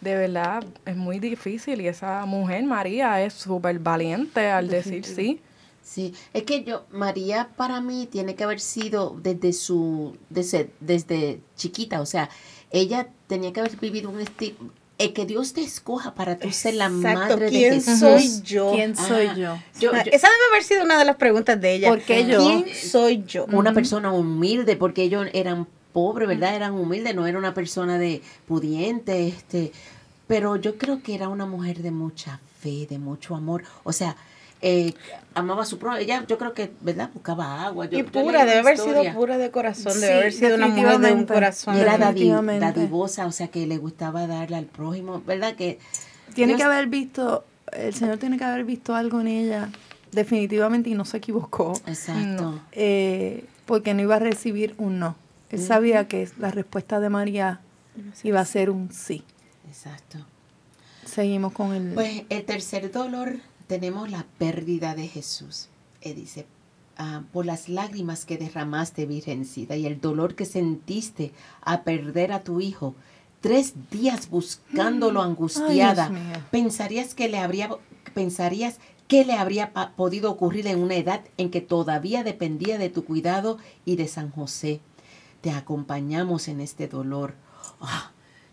De 0.02 0.16
verdad, 0.16 0.64
es 0.86 0.96
muy 0.96 1.20
difícil 1.20 1.82
y 1.82 1.88
esa 1.88 2.26
mujer, 2.26 2.64
María, 2.64 3.22
es 3.22 3.34
súper 3.34 3.80
valiente 3.80 4.50
al 4.50 4.70
decir 4.70 5.04
sí. 5.04 5.42
Sí, 5.84 6.14
es 6.34 6.44
que 6.44 6.64
yo, 6.64 6.86
María 6.92 7.50
para 7.56 7.82
mí 7.82 8.08
tiene 8.10 8.36
que 8.36 8.44
haber 8.44 8.60
sido 8.60 9.18
desde 9.24 9.54
su, 9.54 10.16
desde, 10.30 10.70
desde 10.80 11.40
chiquita, 11.56 12.00
o 12.00 12.06
sea, 12.06 12.30
ella 12.70 13.08
tenía 13.26 13.52
que 13.52 13.60
haber 13.60 13.76
vivido 13.78 14.12
un 14.12 14.20
estilo, 14.20 14.56
el 15.00 15.14
que 15.14 15.26
Dios 15.26 15.54
te 15.54 15.62
escoja 15.62 16.14
para 16.14 16.38
tú 16.38 16.52
ser 16.52 16.76
la 16.76 16.90
madre 16.90 17.50
de 17.50 17.60
Jesús. 17.72 18.00
¿Quién 18.00 18.00
soy 18.00 18.42
yo? 18.44 18.72
¿Quién 18.72 18.96
soy 18.96 19.28
yo? 19.36 19.56
Esa 19.80 20.28
debe 20.28 20.46
haber 20.52 20.64
sido 20.64 20.84
una 20.84 21.00
de 21.00 21.06
las 21.06 21.16
preguntas 21.16 21.60
de 21.60 21.74
ella. 21.74 21.90
¿Por 21.90 22.02
qué 22.02 22.26
yo? 22.28 22.38
¿Quién 22.38 22.76
soy 22.76 23.24
yo? 23.26 23.46
Una 23.52 23.74
persona 23.74 24.12
humilde, 24.12 24.76
porque 24.76 25.04
ellos 25.04 25.28
eran 25.34 25.68
pobre, 25.94 26.26
¿verdad? 26.26 26.56
Eran 26.56 26.74
humildes, 26.74 27.16
no 27.16 27.26
era 27.28 27.38
una 27.38 27.54
persona 27.54 27.98
de 27.98 28.22
pudiente, 28.48 29.28
este, 29.28 29.72
pero 30.28 30.56
yo 30.56 30.78
creo 30.78 31.02
que 31.02 31.16
era 31.16 31.30
una 31.30 31.46
mujer 31.46 31.80
de 31.80 31.92
mucha 31.92 32.40
fe, 32.60 32.86
de 32.90 33.00
mucho 33.00 33.36
amor. 33.36 33.64
O 33.84 33.92
sea, 33.94 34.16
eh, 34.62 34.94
amaba 35.34 35.64
a 35.64 35.66
su 35.66 35.80
propio. 35.80 36.00
Ella, 36.00 36.26
yo 36.28 36.38
creo 36.38 36.54
que, 36.54 36.70
¿verdad? 36.82 37.10
Buscaba 37.14 37.64
agua. 37.66 37.86
Yo, 37.86 38.00
y 38.00 38.04
pura, 38.04 38.46
debe 38.46 38.60
haber 38.60 38.78
sido 38.78 39.02
pura 39.14 39.38
de 39.38 39.50
corazón, 39.52 39.94
Sí, 39.94 40.00
debe 40.02 40.14
haber 40.16 40.34
sido 40.34 40.56
una 40.56 40.68
mujer 40.68 41.00
de 41.00 41.14
un 41.14 41.26
corazón. 41.26 41.78
Y 41.78 41.80
era 41.80 41.98
dadivosa, 41.98 43.26
o 43.26 43.32
sea, 43.32 43.48
que 43.48 43.66
le 43.66 43.78
gustaba 43.78 44.28
darle 44.28 44.58
al 44.58 44.66
prójimo, 44.66 45.22
¿verdad? 45.26 45.56
Que 45.56 45.80
Tiene 46.34 46.54
Dios- 46.54 46.58
que 46.60 46.64
haber 46.66 46.88
visto, 46.88 47.46
el 47.72 47.94
Señor 47.94 48.18
tiene 48.18 48.38
que 48.38 48.44
haber 48.44 48.66
visto 48.66 48.94
algo 48.96 49.22
en 49.22 49.28
ella, 49.28 49.70
definitivamente, 50.12 50.90
y 50.90 50.94
no 50.94 51.06
se 51.06 51.18
equivocó, 51.18 51.74
Exacto. 51.88 52.60
eh, 52.74 53.46
porque 53.66 53.94
no 53.94 54.02
iba 54.02 54.16
a 54.16 54.20
recibir 54.20 54.76
un 54.78 55.00
no. 55.00 55.16
Él 55.52 55.62
sabía 55.62 56.08
que 56.08 56.30
la 56.38 56.52
respuesta 56.52 57.00
de 57.00 57.10
María 57.10 57.62
iba 58.24 58.40
a 58.40 58.46
ser 58.46 58.70
un 58.70 58.92
sí. 58.92 59.24
Exacto. 59.68 60.20
Seguimos 61.06 61.54
con 61.54 61.74
el... 61.74 61.94
Pues 61.94 62.24
el 62.30 62.46
tercer 62.46 62.92
dolor 62.92 63.40
tenemos 63.68 64.10
la 64.12 64.26
pérdida 64.38 64.96
de 64.96 65.08
Jesús. 65.08 65.70
Eh, 66.02 66.14
dice, 66.14 66.46
ah, 66.98 67.24
por 67.34 67.46
las 67.46 67.68
lágrimas 67.70 68.26
que 68.26 68.38
derramaste, 68.38 69.06
Virgencita, 69.06 69.76
y 69.76 69.86
el 69.86 70.00
dolor 70.00 70.36
que 70.36 70.46
sentiste 70.46 71.32
a 71.62 71.84
perder 71.84 72.32
a 72.32 72.44
tu 72.44 72.62
hijo, 72.62 72.96
tres 73.42 73.74
días 73.92 74.30
buscándolo 74.30 75.22
angustiada, 75.22 76.06
Ay, 76.06 76.12
Dios 76.12 76.24
mío. 76.26 76.44
pensarías 76.52 77.16
que 77.16 77.28
le 77.30 77.40
habría, 77.40 77.70
pensarías 78.14 78.80
que 79.08 79.26
le 79.26 79.34
habría 79.34 79.72
podido 79.96 80.32
ocurrir 80.32 80.68
en 80.68 80.80
una 80.80 80.96
edad 80.96 81.22
en 81.38 81.50
que 81.50 81.62
todavía 81.62 82.24
dependía 82.24 82.78
de 82.78 82.90
tu 82.90 83.06
cuidado 83.06 83.58
y 83.84 83.96
de 83.96 84.08
San 84.08 84.30
José. 84.30 84.82
Te 85.42 85.52
acompañamos 85.52 86.48
en 86.48 86.60
este 86.62 86.88
dolor. 86.88 87.36
Ah, 87.82 88.12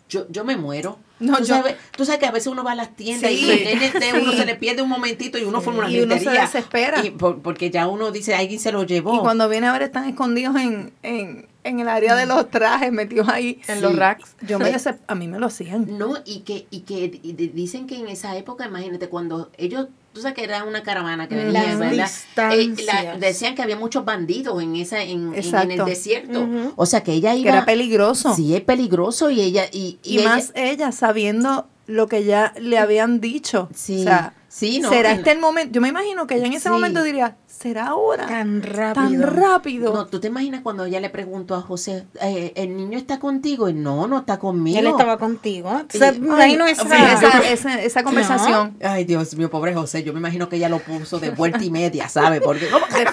yo, 0.09 0.27
yo 0.31 0.45
me 0.45 0.57
muero. 0.57 0.99
No, 1.19 1.39
¿Tú, 1.39 1.45
yo- 1.45 1.55
sabes, 1.57 1.77
tú 1.97 2.05
sabes 2.05 2.21
que 2.21 2.27
a 2.27 2.31
veces 2.31 2.47
uno 2.49 2.63
va 2.63 2.73
a 2.73 2.75
las 2.77 2.95
tiendas 2.95 3.31
Sí. 3.31 3.45
y 3.45 3.51
el 3.51 3.65
nene 3.81 3.91
de 3.91 4.21
uno 4.21 4.33
Sí. 4.33 4.39
se 4.39 4.45
le 4.47 4.55
pierde 4.55 4.83
un 4.83 4.89
momentito 4.89 5.37
y 5.39 5.43
uno 5.45 5.61
forma 5.61 5.81
una 5.81 5.91
Y 5.91 6.01
uno 6.01 6.17
se 6.19 6.31
desespera. 6.31 7.05
Y 7.05 7.11
por- 7.11 7.41
porque 7.43 7.71
ya 7.71 7.89
uno 7.89 8.13
dice, 8.13 8.35
alguien 8.35 8.61
se 8.61 8.71
lo 8.71 8.85
llevó. 8.85 9.17
Y 9.17 9.19
cuando 9.19 9.49
viene 9.49 9.67
a 9.67 9.73
ver 9.73 9.83
están 9.83 10.05
escondidos 10.09 10.55
en, 10.57 10.93
en, 11.03 11.49
en 11.65 11.81
el 11.81 11.89
área 11.89 12.15
de 12.15 12.27
los 12.27 12.49
trajes, 12.51 12.93
metidos 12.93 13.29
ahí. 13.29 13.61
En 13.67 13.81
los 13.83 13.97
racks. 13.97 14.37
Yo 14.43 14.59
me 14.61 14.73
desesp- 14.73 15.01
a 15.09 15.15
mí 15.17 15.27
me 15.27 15.41
lo 15.41 15.47
hacían. 15.47 15.99
No, 15.99 16.15
y 16.25 16.41
que, 16.41 16.67
y 16.71 16.81
que 16.81 17.19
y 17.23 17.33
dicen 17.33 17.87
que 17.89 17.97
en 17.99 18.07
esa 18.07 18.37
época, 18.37 18.67
imagínate, 18.67 19.09
cuando 19.09 19.51
ellos, 19.57 19.89
tú 20.17 20.23
sabes 20.23 20.35
que 20.35 20.45
era 20.45 20.65
una 20.65 20.83
caravana 20.83 21.29
que 21.29 21.35
venía, 21.35 21.77
¿verdad? 21.77 21.91
distancias. 22.09 22.87
la- 23.05 23.19
decían 23.19 23.55
que 23.55 23.61
había 23.61 23.77
muchos 23.77 24.03
bandidos 24.07 24.63
en 24.63 24.75
esa, 24.77 25.03
en, 25.03 25.35
en- 25.35 25.71
el 25.71 25.85
desierto. 25.85 26.49
O 26.77 26.87
sea 26.87 27.03
que 27.03 27.13
ella 27.13 27.33
Que 27.33 27.39
iba. 27.41 27.51
era 27.51 27.65
peligroso. 27.67 28.35
Sí, 28.35 28.55
es 28.55 28.63
peligroso 28.63 29.29
y 29.31 29.43
ella, 29.43 29.67
y, 29.71 29.99
Y, 30.03 30.21
ella- 30.21 30.29
más 30.31 30.53
ella 30.55 30.91
sabiendo 30.91 31.69
lo 31.87 32.09
que 32.09 32.25
ya 32.25 32.55
le 32.59 32.79
habían 32.79 33.21
dicho. 33.21 33.69
Sí, 33.75 34.01
O 34.01 34.05
sea, 34.05 34.33
sí, 34.59 34.81
no, 34.81 34.89
será 34.91 35.13
en- 35.13 35.19
este 35.19 35.33
el 35.33 35.39
momento. 35.41 35.73
Yo 35.73 35.81
me 35.81 35.89
imagino 35.89 36.27
que 36.27 36.37
ella 36.37 36.47
en 36.47 36.53
ese 36.55 36.65
Sí. 36.65 36.69
momento 36.71 37.03
diría, 37.03 37.37
¿será 37.47 37.89
ahora? 37.89 38.27
Tan 38.27 38.63
rápido. 38.63 38.95
Tan 38.95 39.23
rápido. 39.23 39.93
No, 39.95 40.07
tú 40.07 40.21
te 40.21 40.29
imaginas 40.29 40.61
cuando 40.63 40.85
ella 40.85 41.01
le 41.01 41.11
preguntó 41.11 41.55
a 41.55 41.61
José, 41.63 42.07
eh, 42.23 42.53
¿el 42.57 42.77
niño 42.77 42.99
está 42.99 43.19
contigo? 43.19 43.69
Y 43.69 43.75
no, 43.75 44.07
no 44.07 44.19
está 44.19 44.39
conmigo. 44.39 44.79
Él 44.79 44.87
estaba 44.87 45.19
contigo. 45.19 45.69
O 45.71 45.85
sea, 45.99 46.09
Ay, 46.11 46.57
sí, 46.57 46.83
esa, 46.83 47.13
esa, 47.13 47.39
esa, 47.53 47.83
esa 47.83 48.03
conversación. 48.03 48.77
Ay, 48.83 49.05
Dios 49.05 49.35
mío, 49.37 49.51
pobre 49.51 49.75
José, 49.75 50.03
yo 50.03 50.13
me 50.13 50.19
imagino 50.21 50.49
que 50.49 50.57
ella 50.57 50.69
lo 50.69 50.79
puso 50.81 51.19
de 51.19 51.31
vuelta 51.31 51.63
y 51.63 51.71
media, 51.71 52.09
¿sabe? 52.09 52.41
Porque, 52.41 52.69
¿cómo 52.69 52.87
que? 52.87 53.05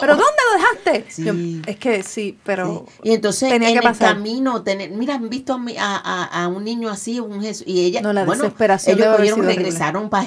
¿Pero 0.00 0.16
dónde 0.16 0.40
lo 0.52 0.58
dejaste? 0.58 1.04
Sí. 1.10 1.24
Yo- 1.24 1.34
es 1.66 1.76
que 1.78 2.02
sí, 2.02 2.38
pero... 2.44 2.86
Y 3.02 3.12
entonces 3.12 3.48
tenía 3.50 3.68
en 3.68 3.74
que 3.74 3.78
el 3.78 3.84
pasar. 3.84 4.14
camino, 4.14 4.62
tener, 4.62 4.90
mira, 4.90 5.14
han 5.14 5.28
visto 5.28 5.54
a, 5.54 5.58
mi- 5.58 5.76
a, 5.76 5.96
a- 5.96 6.44
a 6.44 6.48
un 6.48 6.64
niño 6.64 6.88
así, 6.90 7.20
un 7.20 7.40
Jesús, 7.42 7.66
y 7.66 7.84
ella, 7.84 8.00
No, 8.02 8.12
la 8.12 8.24
bueno, 8.24 8.42
desesperación 8.42 8.98
ellos 8.98 9.16
cogieron, 9.16 9.44
regresaron 9.46 10.10
para 10.10 10.24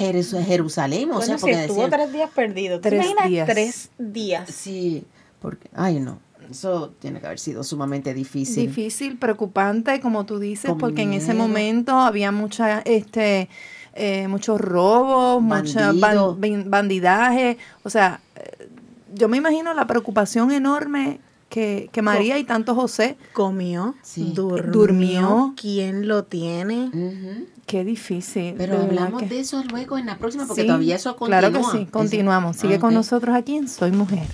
Jerusalén, 0.60 1.10
o 1.10 1.14
Bueno, 1.14 1.22
sea, 1.26 1.36
si 1.38 1.40
porque 1.40 1.60
estuvo 1.60 1.82
decían, 1.82 1.90
tres 1.90 2.12
días 2.12 2.30
perdido. 2.34 2.76
¿Tú 2.76 2.82
Tres 2.88 3.04
imaginas? 3.06 3.28
días. 3.28 3.48
Tres 3.48 3.90
días. 3.98 4.50
sí, 4.50 5.04
porque, 5.40 5.68
ay 5.74 6.00
no, 6.00 6.18
eso 6.50 6.92
tiene 6.98 7.20
que 7.20 7.26
haber 7.26 7.38
sido 7.38 7.62
sumamente 7.64 8.12
difícil. 8.14 8.66
Difícil, 8.66 9.16
preocupante, 9.18 10.00
como 10.00 10.26
tú 10.26 10.38
dices, 10.38 10.70
Con 10.70 10.78
porque 10.78 11.02
en 11.02 11.12
ese 11.14 11.32
momento 11.34 11.92
había 11.98 12.32
mucha, 12.32 12.80
este, 12.80 13.48
eh, 13.94 14.28
muchos 14.28 14.60
robos, 14.60 15.42
mucha 15.42 15.92
ban- 15.92 16.00
Bandido. 16.00 16.36
ban- 16.36 16.70
bandidaje. 16.70 17.58
O 17.84 17.90
sea, 17.90 18.20
eh, 18.36 18.68
yo 19.14 19.28
me 19.28 19.36
imagino 19.36 19.74
la 19.74 19.86
preocupación 19.86 20.50
enorme 20.52 21.20
que, 21.48 21.88
que 21.92 22.00
María 22.02 22.38
y 22.38 22.44
tanto 22.44 22.74
José, 22.76 23.16
Comió, 23.32 23.94
Sí. 24.02 24.32
durmió. 24.34 24.70
Durmió. 24.72 25.54
¿Quién 25.60 26.06
lo 26.06 26.22
tiene? 26.24 26.86
Ujú. 26.92 27.46
Qué 27.70 27.84
difícil. 27.84 28.54
Pero 28.58 28.78
de 28.78 28.84
hablamos 28.84 29.22
que- 29.22 29.28
de 29.28 29.40
eso 29.40 29.62
luego 29.70 29.96
en 29.98 30.06
la 30.06 30.18
próxima, 30.18 30.46
porque 30.46 30.62
Sí, 30.62 30.66
todavía 30.66 30.96
eso 30.96 31.16
continúa. 31.16 31.40
Claro 31.40 31.52
que 31.72 31.78
sí, 31.78 31.86
continuamos. 31.86 32.56
Sigue 32.56 32.74
Ah, 32.76 32.80
con 32.80 32.92
nosotros 32.94 33.34
aquí 33.34 33.56
en 33.56 33.68
Soy 33.68 33.92
Mujer. 33.92 34.26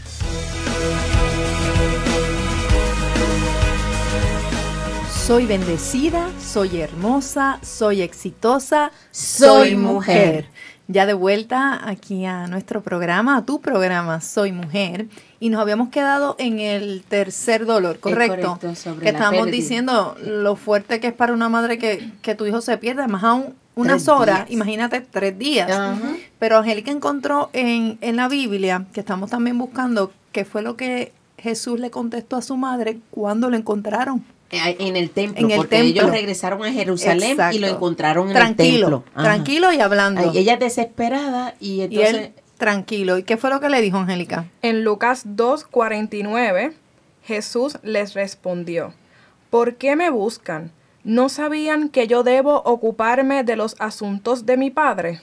Soy 5.27 5.45
bendecida, 5.47 6.29
soy 6.41 6.81
hermosa, 6.81 7.59
soy 7.63 8.01
exitosa, 8.03 8.93
Soy 9.11 9.75
mujer. 9.75 10.47
Ya 10.87 11.05
de 11.05 11.15
vuelta 11.15 11.81
aquí 11.89 12.25
a 12.27 12.47
nuestro 12.47 12.81
programa, 12.81 13.39
a 13.39 13.45
tu 13.45 13.61
programa 13.61 14.21
Soy 14.21 14.53
Mujer, 14.53 15.09
y 15.41 15.49
nos 15.51 15.61
habíamos 15.61 15.91
quedado 15.91 16.35
en 16.39 16.61
el 16.61 17.03
tercer 17.09 17.67
dolor, 17.67 17.99
¿correcto? 18.01 18.59
que 19.01 19.09
estábamos 19.09 19.47
diciendo 19.47 20.17
lo 20.25 20.57
fuerte 20.57 21.01
que 21.01 21.09
es 21.09 21.13
para 21.13 21.33
una 21.33 21.49
madre 21.49 21.79
que, 21.79 22.11
que 22.23 22.35
tu 22.35 22.47
hijo 22.47 22.61
se 22.61 22.79
pierda, 22.79 23.07
más 23.09 23.23
aún 23.25 23.55
unas 23.75 24.05
Tres 24.05 24.09
horas, 24.09 24.37
días. 24.39 24.51
imagínate 24.53 25.03
tres 25.03 25.39
días. 25.39 25.71
Ajá. 25.71 25.99
Pero 26.39 26.57
Angélica 26.59 26.91
encontró 26.91 27.51
en, 27.53 27.99
en 28.01 28.17
la 28.17 28.27
Biblia, 28.29 28.87
que 28.95 29.01
estamos 29.01 29.29
también 29.29 29.59
buscando, 29.59 30.13
qué 30.33 30.47
fue 30.47 30.63
lo 30.63 30.77
que 30.79 31.13
Jesús 31.37 31.79
le 31.79 31.91
contestó 31.91 32.37
a 32.37 32.43
su 32.43 32.57
madre 32.57 32.99
cuando 33.11 33.51
lo 33.51 33.57
encontraron. 33.59 34.25
Eh, 34.51 34.77
En 34.79 34.97
el 34.97 35.11
templo, 35.11 35.45
En 35.45 35.51
el 35.51 35.57
porque 35.59 35.77
templo. 35.77 35.91
ellos 36.03 36.11
regresaron 36.11 36.65
a 36.65 36.73
Jerusalén 36.73 37.37
y 37.53 37.59
lo 37.59 37.67
encontraron 37.67 38.29
en 38.29 38.35
tranquilo, 38.35 38.67
el 38.75 38.81
templo. 38.81 39.05
Ajá. 39.15 39.23
tranquilo 39.25 39.73
y 39.75 39.81
hablando. 39.81 40.21
Ay, 40.31 40.39
ella 40.39 40.57
desesperada 40.57 41.55
y 41.61 41.73
y 41.73 41.83
entonces... 41.83 42.15
él 42.15 42.33
tranquilo. 42.57 43.19
¿Y 43.19 43.23
qué 43.23 43.37
fue 43.37 43.51
lo 43.51 43.61
que 43.61 43.69
le 43.69 43.81
dijo 43.81 43.99
Angélica? 43.99 44.47
En 44.63 44.85
Lucas 44.85 45.25
2:49, 45.37 46.75
Jesús 47.23 47.79
les 47.83 48.15
respondió, 48.15 48.95
¿por 49.51 49.77
qué 49.77 49.97
me 49.97 50.11
buscan? 50.11 50.73
¿No 51.05 51.29
sabían 51.29 51.89
que 51.89 52.09
yo 52.09 52.23
debo 52.23 52.63
ocuparme 52.65 53.45
de 53.45 53.57
los 53.57 53.77
asuntos 53.79 54.47
de 54.47 54.57
mi 54.57 54.71
padre? 54.71 55.21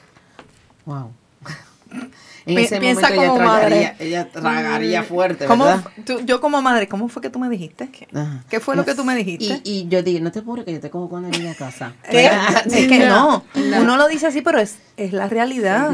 Wow. 0.86 1.12
En 2.46 2.56
Pi- 2.56 2.62
ese 2.64 2.80
piensa 2.80 3.02
momento 3.10 3.22
ella 3.24 3.30
como 3.32 3.44
tragaría, 3.44 3.92
madre. 3.94 3.96
ella 4.08 4.30
tragaría 4.30 5.04
fuerte, 5.04 5.46
¿Cómo, 5.46 5.66
¿verdad? 5.66 5.84
tú- 6.06 6.20
yo 6.26 6.42
como 6.42 6.62
madre, 6.62 6.88
¿cómo 6.88 7.08
fue 7.08 7.22
que 7.22 7.30
tú 7.30 7.40
me 7.40 7.50
dijiste? 7.50 7.90
Ajá. 8.14 8.44
¿Qué 8.50 8.60
fue 8.60 8.76
lo 8.76 8.84
que 8.84 8.96
tú 8.96 9.04
me 9.06 9.16
dijiste? 9.16 9.62
Y, 9.64 9.80
y 9.84 9.88
yo 9.88 10.04
dije, 10.04 10.20
no 10.20 10.32
te 10.32 10.40
apures 10.40 10.66
que 10.66 10.74
yo 10.74 10.80
te 10.80 10.90
cojo 10.90 11.08
cuando 11.10 11.30
llegue 11.30 11.50
a 11.50 11.56
casa. 11.56 11.94
¿Qué? 12.10 12.26
Es 12.66 12.88
que 12.88 13.00
no, 13.08 13.44
No. 13.56 13.82
uno 13.82 13.98
lo 13.98 14.08
dice 14.08 14.28
así, 14.28 14.42
pero 14.42 14.60
es, 14.60 14.78
es 14.98 15.14
la 15.14 15.28
realidad. 15.30 15.92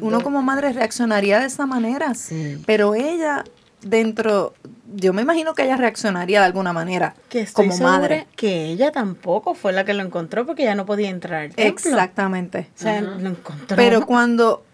Uno 0.00 0.20
como 0.22 0.42
madre 0.42 0.72
reaccionaría 0.72 1.40
de 1.40 1.46
esa 1.46 1.66
manera. 1.66 2.14
Sí. 2.14 2.62
Pero 2.66 2.94
ella, 2.94 3.42
dentro, 3.82 4.54
yo 4.94 5.12
me 5.12 5.22
imagino 5.22 5.54
que 5.54 5.62
ella 5.64 5.76
reaccionaría 5.76 6.40
de 6.40 6.46
alguna 6.46 6.72
manera 6.72 7.14
Que 7.28 7.40
estoy 7.40 7.68
como 7.68 7.82
madre. 7.82 8.26
que 8.36 8.66
ella 8.66 8.92
tampoco 8.92 9.54
fue 9.54 9.72
la 9.72 9.84
que 9.84 9.94
lo 9.94 10.02
encontró 10.02 10.46
porque 10.46 10.64
ya 10.64 10.74
no 10.74 10.86
podía 10.86 11.08
entrar 11.10 11.42
al. 11.42 11.52
Exactamente. 11.56 12.68
O 12.76 12.80
sea, 12.80 13.00
lo 13.00 13.28
encontró. 13.28 13.76
Pero 13.76 14.06
cuando 14.06 14.64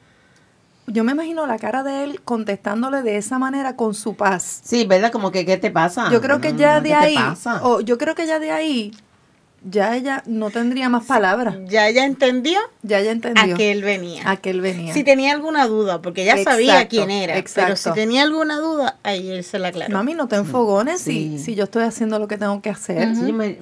yo 0.86 1.04
me 1.04 1.12
imagino 1.12 1.46
la 1.46 1.58
cara 1.58 1.82
de 1.82 2.04
él 2.04 2.20
contestándole 2.24 3.02
de 3.02 3.16
esa 3.16 3.38
manera 3.38 3.76
con 3.76 3.94
su 3.94 4.14
paz. 4.14 4.60
Sí, 4.64 4.86
¿verdad? 4.86 5.10
Como 5.12 5.30
que, 5.32 5.44
¿qué 5.44 5.56
te 5.56 5.70
pasa? 5.70 6.10
Yo 6.10 6.20
creo 6.20 6.40
que 6.40 6.52
No, 6.52 6.58
ya 6.58 6.74
no, 6.76 6.80
de 6.82 6.88
¿qué 6.90 6.94
te 6.94 7.04
ahí, 7.04 7.14
pasa? 7.16 7.60
o 7.64 7.80
yo 7.80 7.98
creo 7.98 8.14
que 8.14 8.26
ya 8.26 8.38
de 8.38 8.50
ahí, 8.52 8.92
ya 9.68 9.96
ella 9.96 10.22
no 10.26 10.50
tendría 10.50 10.88
más 10.88 11.04
palabras. 11.06 11.56
ya 11.66 11.88
ella 11.88 12.04
entendió 12.04 12.60
Ya 12.82 13.00
ella 13.00 13.10
entendió 13.10 13.54
a 13.54 13.56
que 13.56 13.72
él 13.72 13.82
venía. 13.82 14.30
a 14.30 14.36
que 14.36 14.50
él 14.50 14.60
venía. 14.60 14.94
Si 14.94 15.02
tenía 15.02 15.32
alguna 15.32 15.66
duda, 15.66 16.00
porque 16.02 16.24
ya 16.24 16.36
sabía 16.44 16.86
quién 16.86 17.10
era. 17.10 17.32
Pero 17.34 17.40
exacto. 17.40 17.76
si 17.76 17.92
tenía 17.92 18.22
alguna 18.22 18.58
duda, 18.60 18.98
ahí 19.02 19.28
él 19.28 19.42
se 19.42 19.58
la 19.58 19.68
aclaró. 19.68 19.92
Mami, 19.92 20.14
no 20.14 20.28
te 20.28 20.36
enfogones 20.36 21.00
Sí. 21.00 21.36
si, 21.38 21.44
si 21.44 21.54
yo 21.56 21.64
estoy 21.64 21.82
haciendo 21.82 22.20
lo 22.20 22.28
que 22.28 22.38
tengo 22.38 22.62
que 22.62 22.70
hacer. 22.70 23.16
Sí, 23.16 23.32
me- 23.32 23.58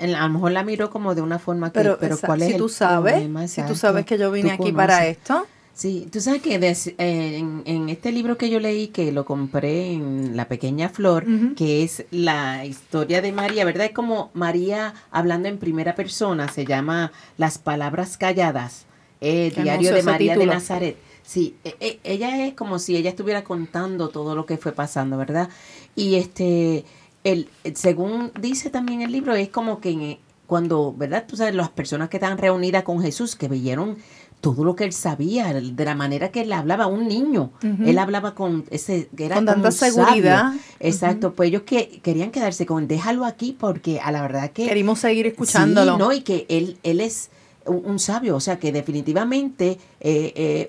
a 0.00 0.06
lo 0.06 0.28
mejor 0.30 0.52
la 0.52 0.62
miró 0.64 0.88
como 0.88 1.14
de 1.14 1.20
una 1.20 1.38
forma 1.38 1.70
que, 1.70 1.78
Pero, 1.80 1.98
pero, 2.00 2.16
¿cuál 2.18 2.40
es 2.40 2.46
si 2.48 2.52
el 2.54 2.58
tú 2.58 2.68
sabes, 2.70 3.12
problema? 3.12 3.46
si 3.46 3.62
tú 3.62 3.74
sabes 3.74 4.06
que 4.06 4.16
yo 4.16 4.30
vine 4.30 4.52
aquí 4.52 4.72
para 4.72 5.06
esto, 5.06 5.46
Sí, 5.74 6.06
tú 6.12 6.20
sabes 6.20 6.42
que 6.42 6.58
des- 6.58 6.88
eh, 6.98 7.38
en, 7.38 7.62
en 7.64 7.88
este 7.88 8.12
libro 8.12 8.36
que 8.36 8.50
yo 8.50 8.60
leí, 8.60 8.88
que 8.88 9.10
lo 9.10 9.24
compré 9.24 9.92
en 9.92 10.36
La 10.36 10.46
Pequeña 10.46 10.90
Flor, 10.90 11.24
que 11.54 11.82
es 11.82 12.04
la 12.10 12.66
historia 12.66 13.22
de 13.22 13.32
María, 13.32 13.64
¿verdad? 13.64 13.86
Es 13.86 13.92
como 13.92 14.30
María 14.34 14.92
hablando 15.10 15.48
en 15.48 15.56
primera 15.58 15.94
persona, 15.94 16.48
se 16.48 16.66
llama 16.66 17.10
Las 17.38 17.56
Palabras 17.58 18.18
Calladas, 18.18 18.84
eh, 19.22 19.50
Diario 19.62 19.88
de 19.94 20.02
María 20.12 20.32
de. 20.34 20.38
Nazaret. 20.54 20.96
Sí, 21.24 21.54
e- 21.64 21.76
e- 21.80 22.00
ella 22.04 22.44
es 22.46 22.52
como 22.54 22.78
si 22.78 22.96
ella 22.96 23.08
estuviera 23.10 23.42
contando 23.42 24.08
todo 24.10 24.34
lo 24.34 24.44
que 24.44 24.58
fue 24.58 24.72
pasando, 24.72 25.16
¿verdad? 25.16 25.48
Y 25.96 26.16
este, 26.16 26.84
el, 27.24 27.48
según 27.74 28.30
dice 28.40 28.68
también 28.68 29.00
el 29.00 29.10
libro, 29.12 29.34
es 29.34 29.48
como 29.48 29.80
que 29.80 29.90
en- 29.90 30.18
cuando, 30.46 30.92
¿verdad? 30.94 31.24
Tú 31.26 31.36
sabes, 31.36 31.54
las 31.54 31.70
personas 31.70 32.10
que 32.10 32.18
estaban 32.18 32.36
reunidas 32.36 32.82
con 32.82 33.00
Jesús, 33.00 33.36
que 33.36 33.48
vieron 33.48 33.96
todo 34.42 34.64
lo 34.64 34.74
que 34.76 34.82
él 34.84 34.92
sabía, 34.92 35.54
de 35.54 35.84
la 35.84 35.94
manera 35.94 36.30
que 36.32 36.40
él 36.42 36.52
hablaba 36.52 36.88
un 36.88 37.06
niño. 37.06 37.52
Él 37.86 37.96
hablaba 37.96 38.34
con 38.34 38.64
ese, 38.70 39.08
era 39.16 39.36
con 39.36 39.46
tanta 39.46 39.70
seguridad. 39.70 40.42
sabio. 40.48 40.60
Exacto, 40.80 41.32
pues 41.32 41.48
ellos 41.48 41.62
que 41.62 42.00
querían 42.02 42.32
quedarse 42.32 42.66
con, 42.66 42.88
déjalo 42.88 43.24
aquí 43.24 43.56
porque 43.58 44.00
a 44.00 44.10
la 44.10 44.20
verdad 44.20 44.50
que... 44.50 44.66
Queríamos 44.66 44.98
seguir 44.98 45.28
escuchándolo. 45.28 45.92
Sí, 45.92 45.98
¿no? 46.00 46.12
Y 46.12 46.20
que 46.22 46.44
él, 46.48 46.76
él 46.82 47.00
es 47.00 47.30
un, 47.66 47.82
un 47.84 47.98
sabio, 48.00 48.34
o 48.34 48.40
sea, 48.40 48.58
que 48.58 48.72
definitivamente 48.72 49.78
eh, 50.00 50.68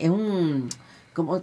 es 0.00 0.10
un... 0.10 0.70
Como, 1.12 1.42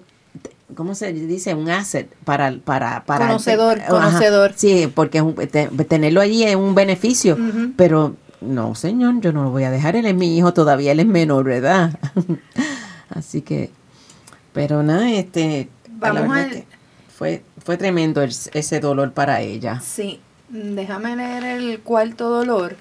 ¿Cómo 0.76 0.96
se 0.96 1.13
dice? 1.13 1.54
Un 1.54 1.70
asset 1.70 2.10
para... 2.26 2.52
para, 2.58 3.06
para 3.06 3.28
Conocedor, 3.28 3.80
Ajá, 3.80 3.88
conocedor. 3.90 4.54
sí, 4.56 4.92
porque 4.94 5.20
es 5.20 5.24
un- 5.24 5.36
te- 5.36 5.68
tenerlo 5.88 6.22
allí 6.22 6.44
es 6.44 6.56
un 6.56 6.74
beneficio, 6.76 7.38
pero 7.78 8.16
no, 8.41 8.76
señor, 8.76 9.19
yo 9.21 9.32
no 9.34 9.43
lo 9.43 9.50
voy 9.52 9.63
a 9.63 9.71
dejar, 9.71 9.95
él 9.95 10.06
es 10.06 10.15
mi 10.15 10.38
hijo 10.38 10.54
todavía, 10.54 10.91
él 10.91 11.00
es 11.00 11.06
menor, 11.08 11.45
¿verdad? 11.45 12.00
Así 13.10 13.41
que, 13.41 13.71
pero 14.54 14.84
nada, 14.84 15.10
este, 15.12 15.69
Vamos 15.89 16.30
al- 16.38 16.65
fue, 17.15 17.43
fue 17.63 17.78
tremendo 17.78 18.21
el- 18.21 18.34
ese 18.54 18.80
dolor 18.80 19.13
para 19.13 19.41
ella. 19.41 19.80
Sí, 19.82 20.19
déjame 20.50 21.15
leer 21.15 21.43
el 21.43 21.80
cuarto 21.80 22.30
dolor. 22.30 22.76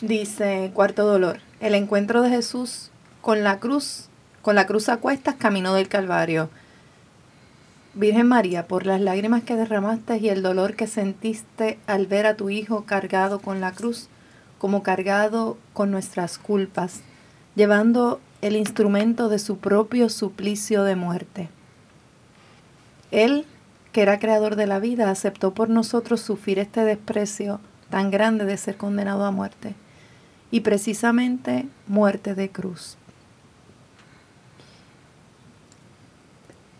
Dice, 0.00 0.70
cuarto 0.74 1.06
dolor, 1.06 1.40
el 1.60 1.74
encuentro 1.74 2.22
de 2.22 2.28
Jesús 2.30 2.90
con 3.22 3.42
la 3.44 3.58
cruz, 3.60 4.08
con 4.42 4.54
la 4.54 4.66
cruz 4.66 4.88
a 4.88 4.98
cuestas, 4.98 5.36
camino 5.36 5.72
del 5.74 5.88
Calvario. 5.88 6.50
Virgen 7.96 8.26
María, 8.26 8.66
por 8.66 8.86
las 8.86 9.00
lágrimas 9.00 9.44
que 9.44 9.54
derramaste 9.54 10.16
y 10.18 10.28
el 10.28 10.42
dolor 10.42 10.74
que 10.74 10.88
sentiste 10.88 11.78
al 11.86 12.08
ver 12.08 12.26
a 12.26 12.34
tu 12.34 12.50
hijo 12.50 12.84
cargado 12.86 13.38
con 13.38 13.60
la 13.60 13.70
cruz, 13.70 14.08
como 14.58 14.82
cargado 14.82 15.56
con 15.72 15.92
nuestras 15.92 16.38
culpas, 16.38 17.02
llevando 17.54 18.20
el 18.42 18.56
instrumento 18.56 19.28
de 19.28 19.38
su 19.38 19.58
propio 19.58 20.08
suplicio 20.08 20.82
de 20.82 20.96
muerte. 20.96 21.48
Él, 23.12 23.44
que 23.92 24.02
era 24.02 24.18
creador 24.18 24.56
de 24.56 24.66
la 24.66 24.80
vida, 24.80 25.08
aceptó 25.08 25.54
por 25.54 25.70
nosotros 25.70 26.20
sufrir 26.20 26.58
este 26.58 26.82
desprecio 26.82 27.60
tan 27.90 28.10
grande 28.10 28.44
de 28.44 28.56
ser 28.56 28.76
condenado 28.76 29.24
a 29.24 29.30
muerte. 29.30 29.76
Y 30.50 30.60
precisamente 30.60 31.68
muerte 31.86 32.34
de 32.34 32.50
cruz. 32.50 32.96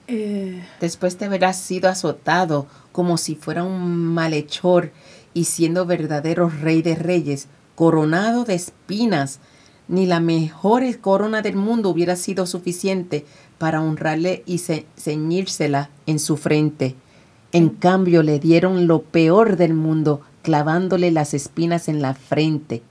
Eh, 0.06 0.62
Después 0.80 1.18
de 1.18 1.26
haber 1.26 1.52
sido 1.54 1.88
azotado 1.88 2.66
como 2.92 3.16
si 3.16 3.34
fuera 3.34 3.64
un 3.64 4.04
malhechor 4.06 4.92
y 5.32 5.44
siendo 5.44 5.86
verdadero 5.86 6.48
rey 6.48 6.82
de 6.82 6.94
reyes, 6.94 7.48
coronado 7.74 8.44
de 8.44 8.54
espinas, 8.54 9.40
ni 9.88 10.06
la 10.06 10.20
mejor 10.20 10.82
corona 11.00 11.42
del 11.42 11.56
mundo 11.56 11.90
hubiera 11.90 12.16
sido 12.16 12.46
suficiente 12.46 13.24
para 13.58 13.82
honrarle 13.82 14.42
y 14.46 14.58
ce- 14.58 14.86
ceñírsela 14.96 15.90
en 16.06 16.18
su 16.18 16.36
frente. 16.36 16.94
En 17.52 17.68
cambio 17.68 18.22
le 18.22 18.38
dieron 18.38 18.86
lo 18.86 19.02
peor 19.02 19.56
del 19.56 19.74
mundo, 19.74 20.20
clavándole 20.42 21.10
las 21.10 21.34
espinas 21.34 21.88
en 21.88 22.00
la 22.02 22.14
frente. 22.14 22.82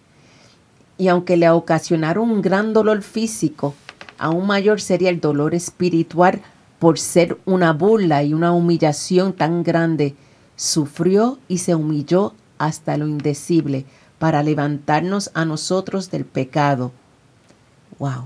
Y 0.97 1.07
aunque 1.07 1.37
le 1.37 1.49
ocasionaron 1.49 2.29
un 2.29 2.41
gran 2.41 2.73
dolor 2.73 3.01
físico, 3.01 3.73
aún 4.17 4.45
mayor 4.47 4.79
sería 4.79 5.09
el 5.09 5.19
dolor 5.19 5.55
espiritual 5.55 6.41
por 6.83 6.99
ser 6.99 7.37
una 7.45 7.71
burla 7.71 8.23
y 8.23 8.33
una 8.33 8.51
humillación 8.51 9.31
tan 9.31 9.63
grande. 9.63 10.15
Sufrió 10.57 11.39
y 11.47 11.59
se 11.59 11.75
humilló 11.75 12.33
hasta 12.57 12.97
lo 12.97 13.07
indecible 13.07 13.85
para 14.19 14.43
levantarnos 14.43 15.31
a 15.33 15.45
nosotros 15.45 16.11
del 16.11 16.25
pecado. 16.25 16.91
Wow. 17.99 18.25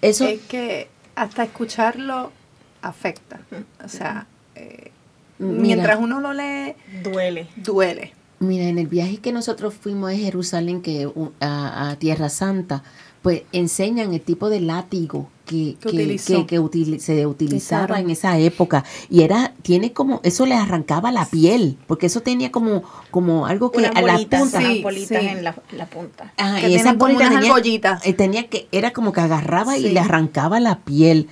Eso 0.00 0.24
es 0.24 0.40
que 0.40 0.88
hasta 1.14 1.42
escucharlo 1.44 2.32
afecta. 2.80 3.40
O 3.84 3.88
sea, 3.90 4.26
eh, 4.54 4.92
Mira. 5.38 5.60
mientras 5.60 5.98
uno 6.00 6.20
lo 6.20 6.32
lee, 6.32 6.74
Duele. 7.02 7.48
duele. 7.56 8.14
Mira, 8.38 8.64
en 8.64 8.78
el 8.78 8.86
viaje 8.86 9.18
que 9.18 9.30
nosotros 9.30 9.74
fuimos 9.74 10.10
a 10.10 10.16
Jerusalén, 10.16 10.80
que 10.80 11.06
a 11.42 11.96
Tierra 11.98 12.30
Santa, 12.30 12.82
pues 13.22 13.42
enseñan 13.52 14.12
el 14.12 14.20
tipo 14.20 14.50
de 14.50 14.60
látigo 14.60 15.28
que, 15.46 15.76
Que 15.80 15.90
que, 15.90 16.98
se 16.98 17.26
utilizaba 17.26 18.00
en 18.00 18.10
esa 18.10 18.38
época. 18.38 18.84
Y 19.10 19.22
era, 19.22 19.54
tiene 19.62 19.92
como, 19.92 20.20
eso 20.24 20.46
le 20.46 20.54
arrancaba 20.54 21.12
la 21.12 21.26
piel, 21.26 21.78
porque 21.86 22.06
eso 22.06 22.20
tenía 22.20 22.50
como, 22.50 22.82
como 23.10 23.46
algo 23.46 23.70
que 23.70 23.78
Unas 23.78 23.90
a 23.96 24.02
la 24.02 24.12
bolitas, 24.14 24.40
punta. 24.40 24.60
Sí, 24.60 24.82
bolitas 24.82 25.20
sí. 25.20 25.28
en 25.28 25.44
la, 25.44 25.54
la 25.72 25.86
punta. 25.86 26.32
Ajá, 26.36 26.60
Que 26.60 26.68
y 26.68 26.74
tienen 26.74 26.80
esa 26.80 26.90
como 26.98 26.98
bolita 27.04 27.20
unas 27.26 27.34
tenía, 27.34 27.50
argollitas. 27.52 28.06
eh, 28.06 28.12
tenía 28.12 28.48
que, 28.48 28.68
era 28.72 28.92
como 28.92 29.12
que 29.12 29.20
agarraba 29.20 29.76
y 29.76 29.90
le 29.90 30.00
arrancaba 30.00 30.58
la 30.60 30.80
piel. 30.80 31.28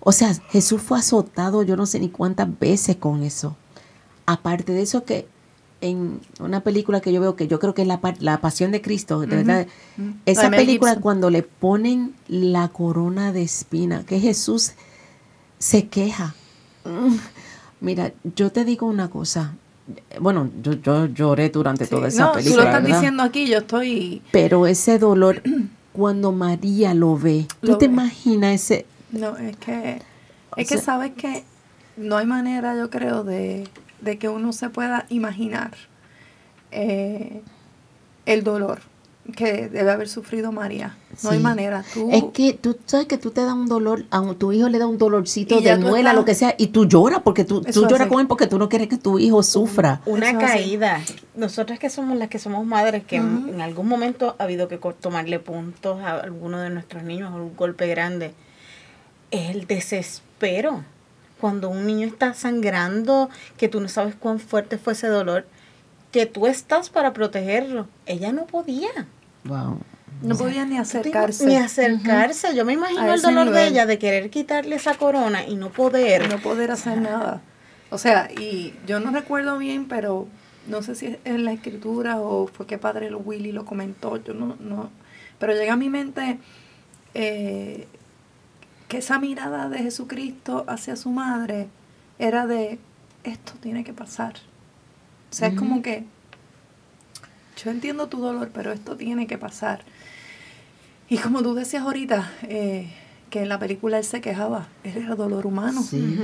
O 0.00 0.12
sea, 0.12 0.32
Jesús 0.50 0.80
fue 0.82 0.98
azotado 0.98 1.62
yo 1.64 1.76
no 1.76 1.86
sé 1.86 1.98
ni 1.98 2.08
cuántas 2.08 2.48
veces 2.58 2.96
con 2.96 3.24
eso. 3.24 3.56
Aparte 4.26 4.72
de 4.72 4.82
eso 4.82 5.04
que 5.04 5.26
en 5.80 6.20
una 6.40 6.60
película 6.60 7.00
que 7.00 7.12
yo 7.12 7.20
veo 7.20 7.36
que 7.36 7.48
yo 7.48 7.58
creo 7.58 7.74
que 7.74 7.82
es 7.82 7.88
la, 7.88 8.00
la 8.20 8.40
Pasión 8.40 8.70
de 8.72 8.80
Cristo, 8.80 9.20
de 9.20 9.26
verdad, 9.26 9.66
esa 10.24 10.48
Mel 10.50 10.60
película 10.60 10.92
Gibson. 10.92 11.02
cuando 11.02 11.30
le 11.30 11.42
ponen 11.42 12.14
la 12.28 12.68
corona 12.68 13.32
de 13.32 13.42
espina, 13.42 14.04
que 14.04 14.18
Jesús 14.20 14.72
se 15.58 15.88
queja. 15.88 16.34
Mm, 16.84 17.16
Mira, 17.80 18.12
yo 18.34 18.50
te 18.50 18.64
digo 18.64 18.86
una 18.86 19.10
cosa. 19.10 19.54
Bueno, 20.18 20.50
yo, 20.62 20.72
yo 20.74 21.06
lloré 21.06 21.50
durante 21.50 21.84
Sí. 21.84 21.90
toda 21.90 22.08
esa 22.08 22.24
no, 22.26 22.32
película. 22.32 22.54
tú 22.56 22.60
lo 22.62 22.66
estás 22.68 22.82
¿verdad? 22.82 22.96
diciendo 22.98 23.22
aquí, 23.22 23.46
yo 23.46 23.58
estoy... 23.58 24.22
Pero 24.32 24.66
ese 24.66 24.98
dolor, 24.98 25.42
cuando 25.92 26.32
María 26.32 26.94
lo 26.94 27.16
ve, 27.18 27.46
¿tú 27.60 27.72
Lo 27.72 27.78
te 27.78 27.86
ve. 27.86 27.92
imaginas 27.92 28.54
ese? 28.54 28.86
No, 29.12 29.36
es 29.36 29.56
que, 29.58 30.00
O 30.50 30.56
es 30.56 30.68
que 30.68 30.78
sabes 30.78 31.12
que 31.12 31.44
no 31.98 32.16
hay 32.16 32.26
manera, 32.26 32.74
yo 32.76 32.88
creo, 32.90 33.22
de, 33.24 33.68
de 34.00 34.18
que 34.18 34.28
uno 34.28 34.52
se 34.52 34.68
pueda 34.70 35.06
imaginar 35.08 35.72
eh, 36.70 37.42
el 38.26 38.44
dolor 38.44 38.80
que 39.34 39.68
debe 39.68 39.90
haber 39.90 40.08
sufrido 40.08 40.52
María. 40.52 40.96
No 41.24 41.30
hay 41.30 41.40
manera. 41.40 41.84
Tú, 41.92 42.10
Es 42.12 42.22
que 42.32 42.52
tú 42.52 42.76
sabes 42.86 43.06
que 43.08 43.18
tú 43.18 43.32
te 43.32 43.40
das 43.44 43.54
un 43.54 43.66
dolor, 43.66 44.04
a 44.10 44.20
un- 44.20 44.36
tu 44.36 44.52
hijo 44.52 44.68
le 44.68 44.78
da 44.78 44.86
un 44.86 44.98
dolorcito 44.98 45.60
de 45.60 45.76
muela, 45.78 46.10
estás- 46.10 46.14
lo 46.14 46.24
que 46.24 46.34
sea, 46.36 46.54
y 46.56 46.68
tú 46.68 46.86
lloras 46.86 47.22
porque 47.24 47.44
tú, 47.44 47.60
tú 47.62 47.88
lloras 47.88 48.06
con 48.06 48.20
él 48.20 48.28
porque 48.28 48.46
tú 48.46 48.56
no 48.56 48.68
quieres 48.68 48.86
que 48.86 48.98
tu 48.98 49.18
hijo 49.18 49.42
sufra. 49.42 50.00
Una 50.06 50.30
Eso 50.30 50.38
caída. 50.38 51.00
Nosotras 51.34 51.80
que 51.80 51.90
somos 51.90 52.16
las 52.16 52.28
que 52.28 52.38
somos 52.38 52.64
madres, 52.66 53.02
que 53.04 53.16
en- 53.16 53.60
algún 53.60 53.88
momento 53.88 54.36
ha 54.38 54.44
habido 54.44 54.68
que 54.68 54.78
tomarle 55.00 55.40
puntos 55.40 56.00
a 56.02 56.20
alguno 56.20 56.60
de 56.60 56.70
nuestros 56.70 57.02
niños, 57.02 57.34
un 57.34 57.56
golpe 57.56 57.88
grande, 57.88 58.32
es 59.32 59.50
el 59.50 59.66
desespero. 59.66 60.84
Cuando 61.40 61.68
un 61.68 61.86
niño 61.86 62.06
está 62.06 62.34
sangrando, 62.34 63.28
que 63.58 63.68
tú 63.68 63.80
no 63.80 63.88
sabes 63.88 64.14
cuán 64.14 64.38
fuerte 64.38 64.78
fue 64.78 64.94
ese 64.94 65.08
dolor, 65.08 65.46
que 66.12 66.26
tú 66.26 66.46
estás 66.46 66.88
para 66.88 67.12
protegerlo. 67.12 67.88
Ella 68.06 68.32
no 68.32 68.46
podía. 68.46 68.88
Wow. 69.44 69.78
no 70.22 70.36
podía 70.36 70.64
ni 70.64 70.78
acercarse. 70.78 71.46
Ni 71.46 71.56
acercarse. 71.56 72.54
Yo 72.56 72.64
me 72.64 72.72
imagino 72.72 73.02
A 73.02 73.14
el 73.14 73.22
dolor 73.22 73.50
de 73.50 73.66
ella 73.66 73.86
de 73.86 73.98
querer 73.98 74.30
quitarle 74.30 74.76
esa 74.76 74.94
corona 74.94 75.46
y 75.46 75.56
no 75.56 75.70
poder. 75.70 76.28
no 76.28 76.38
poder 76.38 76.70
hacer 76.70 76.98
nada. 76.98 77.42
O 77.90 77.98
sea, 77.98 78.28
y 78.36 78.74
yo 78.86 78.98
no 78.98 79.10
recuerdo 79.10 79.58
bien, 79.58 79.86
pero 79.86 80.26
no 80.66 80.82
sé 80.82 80.94
si 80.94 81.06
es 81.06 81.18
en 81.24 81.44
la 81.44 81.52
escritura 81.52 82.20
o 82.20 82.46
fue 82.46 82.66
que 82.66 82.78
Padre 82.78 83.14
Willy 83.14 83.52
lo 83.52 83.64
comentó, 83.64 84.22
yo 84.22 84.34
no, 84.34 84.56
no, 84.58 84.90
pero 85.38 85.54
llega 85.54 85.74
a 85.74 85.76
mi 85.76 85.88
mente 85.88 86.38
eh, 87.14 87.86
que 88.88 88.98
esa 88.98 89.18
mirada 89.18 89.68
de 89.68 89.78
Jesucristo 89.78 90.64
hacia 90.68 90.96
su 90.96 91.10
madre 91.10 91.68
era 92.18 92.46
de, 92.46 92.78
esto 93.24 93.52
tiene 93.60 93.84
que 93.84 93.92
pasar. 93.92 94.34
O 95.30 95.34
sea, 95.34 95.48
es 95.48 95.54
como 95.54 95.82
que, 95.82 96.04
yo 97.62 97.70
entiendo 97.70 98.08
tu 98.08 98.20
dolor, 98.20 98.50
pero 98.54 98.72
esto 98.72 98.96
tiene 98.96 99.26
que 99.26 99.38
pasar. 99.38 99.82
Y 101.08 101.18
como 101.18 101.42
tú 101.42 101.54
decías 101.54 101.82
ahorita, 101.82 102.32
eh, 102.42 102.90
que 103.30 103.42
en 103.42 103.48
la 103.48 103.58
película 103.58 103.98
él 103.98 104.04
se 104.04 104.20
quejaba, 104.20 104.68
él 104.84 104.96
era 104.98 105.14
dolor 105.14 105.46
humano, 105.46 105.82
Sí, 105.82 106.18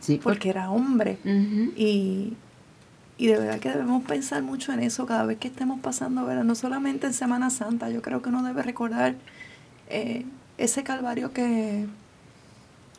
sí, 0.00 0.20
porque 0.22 0.50
era 0.50 0.70
hombre. 0.70 1.18
Y, 1.24 2.34
y 3.16 3.26
de 3.26 3.38
verdad 3.38 3.58
que 3.58 3.70
debemos 3.70 4.04
pensar 4.04 4.42
mucho 4.42 4.72
en 4.72 4.80
eso 4.80 5.06
cada 5.06 5.24
vez 5.24 5.38
que 5.38 5.48
estemos 5.48 5.80
pasando, 5.80 6.26
¿verdad? 6.26 6.44
No 6.44 6.54
solamente 6.54 7.06
en 7.06 7.14
Semana 7.14 7.50
Santa, 7.50 7.88
yo 7.88 8.02
creo 8.02 8.20
que 8.20 8.28
uno 8.28 8.42
debe 8.42 8.62
recordar 8.62 9.16
eh, 9.88 10.24
ese 10.58 10.82
calvario 10.82 11.32
que, 11.32 11.86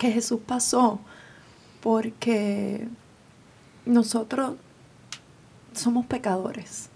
que 0.03 0.11
Jesús 0.11 0.41
pasó, 0.45 0.99
porque 1.81 2.89
nosotros 3.85 4.55
somos 5.71 6.05
pecadores 6.07 6.89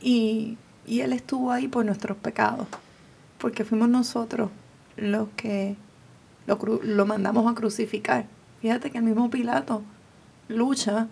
y, 0.00 0.56
y 0.86 1.00
Él 1.00 1.12
estuvo 1.12 1.52
ahí 1.52 1.68
por 1.68 1.84
nuestros 1.84 2.16
pecados, 2.16 2.66
porque 3.36 3.66
fuimos 3.66 3.90
nosotros 3.90 4.48
los 4.96 5.28
que 5.36 5.76
lo, 6.46 6.58
lo 6.82 7.04
mandamos 7.04 7.52
a 7.52 7.54
crucificar. 7.54 8.24
Fíjate 8.62 8.90
que 8.90 8.96
el 8.96 9.04
mismo 9.04 9.28
Pilato 9.28 9.82
lucha 10.48 11.06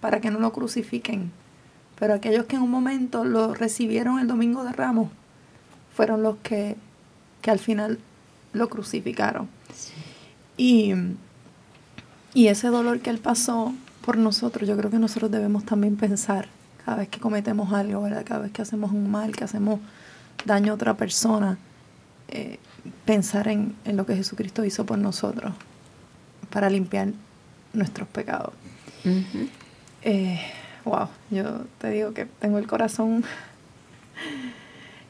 para 0.00 0.20
que 0.20 0.30
no 0.30 0.38
lo 0.38 0.52
crucifiquen, 0.52 1.32
pero 1.98 2.14
aquellos 2.14 2.44
que 2.44 2.54
en 2.54 2.62
un 2.62 2.70
momento 2.70 3.24
lo 3.24 3.54
recibieron 3.54 4.20
el 4.20 4.28
domingo 4.28 4.62
de 4.62 4.72
Ramos 4.72 5.08
fueron 5.96 6.22
los 6.22 6.36
que, 6.44 6.76
que 7.42 7.50
al 7.50 7.58
final 7.58 7.98
lo 8.52 8.68
crucificaron. 8.68 9.48
Y, 10.56 10.92
y 12.34 12.48
ese 12.48 12.68
dolor 12.68 13.00
que 13.00 13.10
Él 13.10 13.18
pasó 13.18 13.74
por 14.04 14.16
nosotros, 14.16 14.68
yo 14.68 14.76
creo 14.76 14.90
que 14.90 14.98
nosotros 14.98 15.30
debemos 15.30 15.64
también 15.64 15.96
pensar 15.96 16.48
cada 16.84 16.98
vez 16.98 17.08
que 17.08 17.18
cometemos 17.18 17.72
algo, 17.72 18.02
¿verdad? 18.02 18.24
cada 18.24 18.40
vez 18.42 18.52
que 18.52 18.62
hacemos 18.62 18.92
un 18.92 19.10
mal, 19.10 19.34
que 19.34 19.44
hacemos 19.44 19.80
daño 20.44 20.72
a 20.72 20.74
otra 20.76 20.94
persona, 20.94 21.58
eh, 22.28 22.58
pensar 23.04 23.48
en, 23.48 23.74
en, 23.84 23.96
lo 23.96 24.06
que 24.06 24.14
Jesucristo 24.14 24.64
hizo 24.64 24.86
por 24.86 24.98
nosotros 24.98 25.52
para 26.50 26.70
limpiar 26.70 27.08
nuestros 27.72 28.08
pecados. 28.08 28.52
eh, 30.02 30.40
wow, 30.84 31.08
yo 31.30 31.64
te 31.78 31.90
digo 31.90 32.12
que 32.14 32.26
tengo 32.26 32.58
el 32.58 32.66
corazón. 32.66 33.24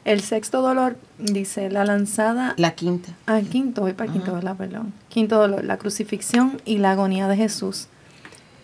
El 0.06 0.20
sexto 0.20 0.62
dolor, 0.62 0.98
dice, 1.18 1.68
la 1.68 1.84
lanzada. 1.84 2.54
La 2.58 2.76
quinta. 2.76 3.08
Ah, 3.26 3.40
quinto, 3.40 3.80
voy 3.80 3.92
para 3.92 4.06
el 4.06 4.12
quinto, 4.12 4.32
¿verdad? 4.32 4.56
Perdón. 4.56 4.92
Quinto 5.08 5.36
dolor, 5.36 5.64
la 5.64 5.78
crucifixión 5.78 6.62
y 6.64 6.78
la 6.78 6.92
agonía 6.92 7.26
de 7.26 7.36
Jesús. 7.36 7.88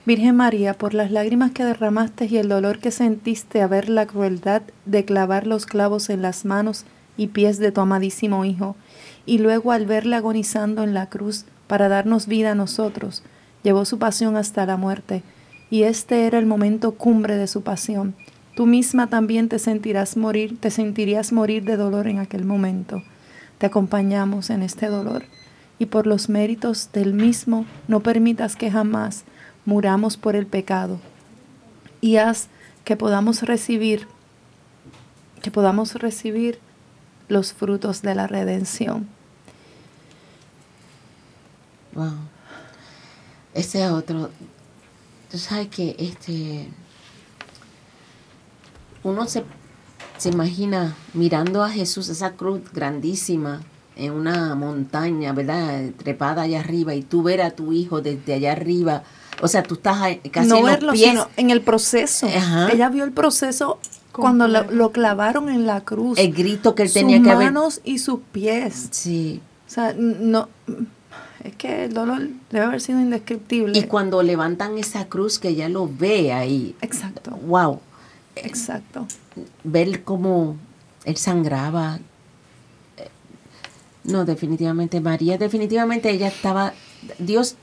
Virgen 0.06 0.36
María, 0.36 0.74
por 0.74 0.94
las 0.94 1.10
lágrimas 1.10 1.50
que 1.50 1.64
derramaste 1.64 2.26
y 2.26 2.36
el 2.36 2.48
dolor 2.48 2.78
que 2.78 2.92
sentiste 2.92 3.60
a 3.60 3.66
ver 3.66 3.88
la 3.88 4.06
crueldad 4.06 4.62
de 4.86 5.04
clavar 5.04 5.48
los 5.48 5.66
clavos 5.66 6.10
en 6.10 6.22
las 6.22 6.44
manos 6.44 6.84
y 7.16 7.26
pies 7.26 7.58
de 7.58 7.72
tu 7.72 7.80
amadísimo 7.80 8.44
Hijo, 8.44 8.76
y 9.26 9.38
luego 9.38 9.72
al 9.72 9.84
verle 9.84 10.14
agonizando 10.14 10.84
en 10.84 10.94
la 10.94 11.08
cruz 11.08 11.44
para 11.66 11.88
darnos 11.88 12.28
vida 12.28 12.52
a 12.52 12.54
nosotros, 12.54 13.24
llevó 13.64 13.84
su 13.84 13.98
pasión 13.98 14.36
hasta 14.36 14.64
la 14.64 14.76
muerte, 14.76 15.24
y 15.70 15.82
este 15.82 16.24
era 16.28 16.38
el 16.38 16.46
momento 16.46 16.92
cumbre 16.92 17.36
de 17.36 17.48
su 17.48 17.62
pasión. 17.62 18.14
Tú 18.54 18.66
misma 18.66 19.06
también 19.08 19.48
te 19.48 19.58
sentirás 19.58 20.16
morir, 20.16 20.58
te 20.60 20.70
sentirías 20.70 21.32
morir 21.32 21.64
de 21.64 21.76
dolor 21.76 22.06
en 22.06 22.18
aquel 22.18 22.44
momento. 22.44 23.02
Te 23.58 23.66
acompañamos 23.66 24.50
en 24.50 24.62
este 24.62 24.88
dolor, 24.88 25.24
y 25.78 25.86
por 25.86 26.06
los 26.06 26.28
méritos 26.28 26.90
del 26.92 27.14
mismo 27.14 27.64
no 27.88 28.00
permitas 28.00 28.56
que 28.56 28.70
jamás 28.70 29.24
muramos 29.64 30.16
por 30.16 30.36
el 30.36 30.46
pecado, 30.46 31.00
y 32.00 32.16
haz 32.16 32.48
que 32.84 32.96
podamos 32.96 33.42
recibir, 33.42 34.06
que 35.40 35.50
podamos 35.50 35.94
recibir 35.94 36.58
los 37.28 37.52
frutos 37.52 38.02
de 38.02 38.14
la 38.14 38.26
redención. 38.26 39.08
Wow. 41.94 42.12
Ese 43.54 43.88
otro. 43.88 44.30
Tú 45.30 45.38
sabes 45.38 45.68
que 45.68 45.94
este. 45.98 46.68
Uno 49.04 49.26
se, 49.26 49.44
se 50.18 50.30
imagina 50.30 50.96
mirando 51.14 51.62
a 51.62 51.70
Jesús, 51.70 52.08
esa 52.08 52.32
cruz 52.32 52.60
grandísima 52.72 53.62
en 53.96 54.12
una 54.12 54.54
montaña, 54.54 55.32
¿verdad? 55.32 55.90
Trepada 55.96 56.42
allá 56.42 56.60
arriba 56.60 56.94
y 56.94 57.02
tú 57.02 57.22
ver 57.22 57.42
a 57.42 57.50
tu 57.50 57.72
hijo 57.72 58.00
desde 58.00 58.34
allá 58.34 58.52
arriba. 58.52 59.02
O 59.40 59.48
sea, 59.48 59.62
tú 59.62 59.74
estás 59.74 60.18
casi 60.30 60.48
no 60.48 60.58
en 60.58 60.64
verlo, 60.64 60.86
los 60.88 60.96
pies. 60.96 61.10
sino 61.10 61.28
en 61.36 61.50
el 61.50 61.60
proceso. 61.60 62.26
Ajá. 62.26 62.70
Ella 62.70 62.88
vio 62.88 63.04
el 63.04 63.12
proceso 63.12 63.78
cuando 64.12 64.46
lo, 64.46 64.70
lo 64.70 64.92
clavaron 64.92 65.48
en 65.48 65.66
la 65.66 65.80
cruz. 65.82 66.18
El 66.18 66.32
grito 66.32 66.74
que 66.74 66.84
él 66.84 66.88
sus 66.88 66.94
tenía 66.94 67.22
que 67.22 67.30
haber. 67.30 67.52
manos 67.52 67.80
y 67.84 67.98
sus 67.98 68.20
pies. 68.30 68.88
Sí. 68.90 69.40
O 69.66 69.70
sea, 69.70 69.94
no. 69.98 70.48
Es 71.42 71.56
que 71.56 71.86
el 71.86 71.94
dolor 71.94 72.28
debe 72.50 72.66
haber 72.66 72.80
sido 72.80 73.00
indescriptible. 73.00 73.76
Y 73.76 73.84
cuando 73.84 74.22
levantan 74.22 74.78
esa 74.78 75.08
cruz 75.08 75.38
que 75.38 75.48
ella 75.48 75.68
lo 75.68 75.88
ve 75.88 76.32
ahí. 76.32 76.76
Exacto. 76.82 77.32
Wow. 77.46 77.80
Exacto. 78.36 79.06
Ver 79.64 80.04
cómo 80.04 80.56
él 81.04 81.16
sangraba. 81.16 81.98
Eh, 82.96 83.08
No, 84.04 84.24
definitivamente, 84.24 85.00
María, 85.00 85.38
definitivamente 85.38 86.10
ella 86.10 86.28
estaba, 86.28 86.72
Dios 87.18 87.56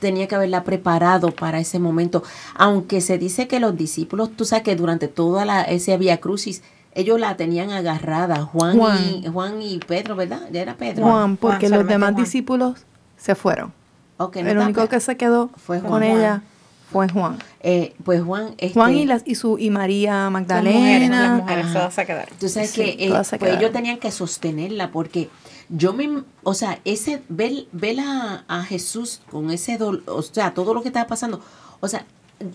tenía 0.00 0.28
que 0.28 0.34
haberla 0.34 0.62
preparado 0.64 1.30
para 1.30 1.58
ese 1.58 1.78
momento, 1.78 2.22
aunque 2.54 3.00
se 3.00 3.16
dice 3.18 3.48
que 3.48 3.60
los 3.60 3.76
discípulos, 3.76 4.30
tú 4.36 4.44
sabes 4.44 4.62
que 4.64 4.76
durante 4.76 5.08
toda 5.08 5.44
la, 5.46 5.62
ese 5.62 5.96
Via 5.96 6.18
Crucis, 6.20 6.62
ellos 6.94 7.18
la 7.20 7.36
tenían 7.36 7.70
agarrada, 7.70 8.42
Juan, 8.44 8.78
Juan. 8.78 8.98
Y, 9.04 9.26
Juan 9.28 9.62
y 9.62 9.78
Pedro, 9.78 10.16
¿verdad? 10.16 10.42
Ya 10.52 10.62
era 10.62 10.76
Pedro. 10.76 11.04
Juan, 11.06 11.36
porque 11.36 11.68
los 11.68 11.86
demás 11.86 12.12
Juan. 12.12 12.24
discípulos 12.24 12.84
se 13.16 13.34
fueron. 13.34 13.72
Ok, 14.18 14.36
no 14.36 14.48
el 14.50 14.58
único 14.58 14.88
que 14.88 14.98
se 15.00 15.16
quedó 15.18 15.50
Fue 15.56 15.80
con 15.80 15.88
Juan. 15.90 16.02
ella 16.04 16.42
fue 16.90 17.08
Juan. 17.08 17.38
Eh, 17.60 17.94
pues 18.04 18.22
Juan, 18.22 18.54
este, 18.58 18.74
Juan 18.74 18.94
y, 18.96 19.06
las, 19.06 19.22
y, 19.26 19.34
su, 19.34 19.58
y 19.58 19.70
María 19.70 20.30
Las 20.30 20.30
mujeres, 20.32 20.48
Magdalena. 20.48 21.20
las 21.22 21.40
mujeres 21.42 21.72
todas 21.72 21.94
se 21.94 22.06
quedaron. 22.06 22.36
Tú 22.38 22.48
sabes 22.48 22.70
Sí, 22.70 22.80
que 22.96 23.04
eh, 23.06 23.08
todas 23.08 23.26
se 23.26 23.38
pues 23.38 23.48
ellos 23.50 23.58
quedaron. 23.60 23.74
tenían 23.76 23.98
que 23.98 24.10
sostenerla 24.12 24.90
porque 24.92 25.28
yo 25.68 25.92
me, 25.92 26.22
o 26.44 26.54
sea, 26.54 26.78
ese 26.84 27.22
ver, 27.28 27.66
ver 27.72 27.98
a, 28.00 28.44
a 28.46 28.62
Jesús 28.62 29.20
con 29.30 29.50
ese 29.50 29.78
dolor, 29.78 30.02
o 30.06 30.22
sea, 30.22 30.54
todo 30.54 30.74
lo 30.74 30.82
que 30.82 30.88
estaba 30.88 31.06
pasando, 31.08 31.40
o 31.80 31.88
sea, 31.88 32.06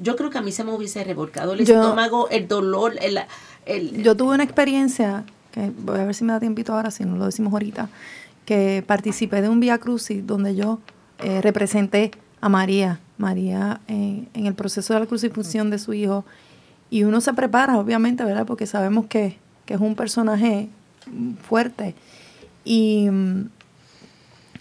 yo 0.02 0.16
creo 0.16 0.30
que 0.30 0.38
a 0.38 0.42
mí 0.42 0.52
se 0.52 0.64
me 0.64 0.72
hubiese 0.72 1.04
revolcado 1.04 1.54
el 1.54 1.66
Yo- 1.66 1.82
estómago, 1.82 2.30
el 2.30 2.48
dolor, 2.48 2.96
el, 3.02 3.20
el 3.66 4.02
Yo 4.04 4.16
tuve 4.16 4.36
una 4.36 4.44
experiencia, 4.46 5.26
que 5.52 5.72
voy 5.78 6.00
a 6.00 6.06
ver 6.06 6.16
si 6.16 6.24
me 6.24 6.32
da 6.32 6.40
tiempito 6.40 6.74
ahora, 6.74 6.90
si 6.92 7.04
no 7.04 7.18
lo 7.18 7.26
decimos 7.26 7.52
ahorita, 7.52 7.90
que 8.46 8.82
participé 8.88 9.42
de 9.42 9.50
un 9.50 9.60
Via 9.60 9.78
Crucis 9.78 10.26
donde 10.26 10.56
yo 10.56 10.80
eh, 11.20 11.42
representé 11.42 12.12
a 12.40 12.48
María, 12.50 13.00
María 13.22 13.80
en, 13.88 14.28
en 14.34 14.46
el 14.48 14.54
proceso 14.54 14.94
de 14.94 15.00
la 15.00 15.06
crucifixión 15.06 15.70
de 15.70 15.80
su 15.80 15.94
hijo. 15.94 16.26
Y 16.90 17.04
uno 17.04 17.22
se 17.22 17.32
prepara, 17.34 17.78
obviamente, 17.80 18.24
¿verdad? 18.26 18.46
Porque 18.46 18.66
sabemos 18.66 19.06
que, 19.06 19.38
que 19.66 19.76
es 19.76 19.80
un 19.80 19.96
personaje 19.96 20.68
fuerte. 21.48 21.96
Y, 22.66 23.08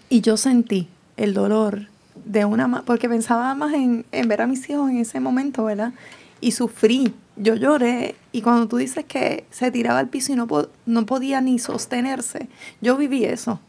y 0.08 0.20
yo 0.20 0.36
sentí 0.36 0.88
el 1.16 1.34
dolor 1.34 1.88
de 2.24 2.44
una 2.44 2.82
porque 2.82 3.08
pensaba 3.08 3.54
más 3.54 3.72
en, 3.74 4.04
en 4.12 4.28
ver 4.28 4.42
a 4.42 4.46
mis 4.46 4.68
hijos 4.70 4.90
en 4.90 4.98
ese 4.98 5.20
momento, 5.20 5.64
¿verdad? 5.64 5.92
Y 6.40 6.52
sufrí, 6.52 7.12
yo 7.36 7.54
lloré, 7.54 8.14
y 8.32 8.42
cuando 8.42 8.66
tú 8.68 8.76
dices 8.76 9.04
que 9.04 9.44
se 9.50 9.70
tiraba 9.70 9.98
al 9.98 10.08
piso 10.08 10.32
y 10.32 10.36
no, 10.36 10.46
po- 10.46 10.68
no 10.86 11.04
podía 11.06 11.40
ni 11.40 11.58
sostenerse, 11.58 12.48
yo 12.80 12.96
viví 12.96 13.24
eso. 13.24 13.60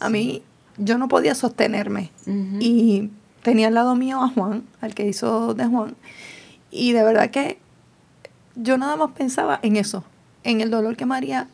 A 0.00 0.08
mí, 0.10 0.42
yo 0.76 0.98
no 0.98 1.08
podía 1.08 1.34
sostenerme. 1.34 2.10
Y 2.60 3.10
tenía 3.48 3.68
al 3.68 3.74
lado 3.74 3.94
mío 3.94 4.22
a 4.22 4.28
Juan, 4.28 4.64
al 4.82 4.94
que 4.94 5.06
hizo 5.06 5.54
de 5.54 5.64
Juan, 5.64 5.96
y 6.70 6.92
de 6.92 7.02
verdad 7.02 7.30
que 7.30 7.58
yo 8.56 8.76
nada 8.76 8.94
más 8.96 9.12
pensaba 9.12 9.58
en 9.62 9.76
eso, 9.76 10.04
en 10.44 10.60
el 10.60 10.70
dolor 10.70 10.96
que 10.96 11.06
María 11.06 11.48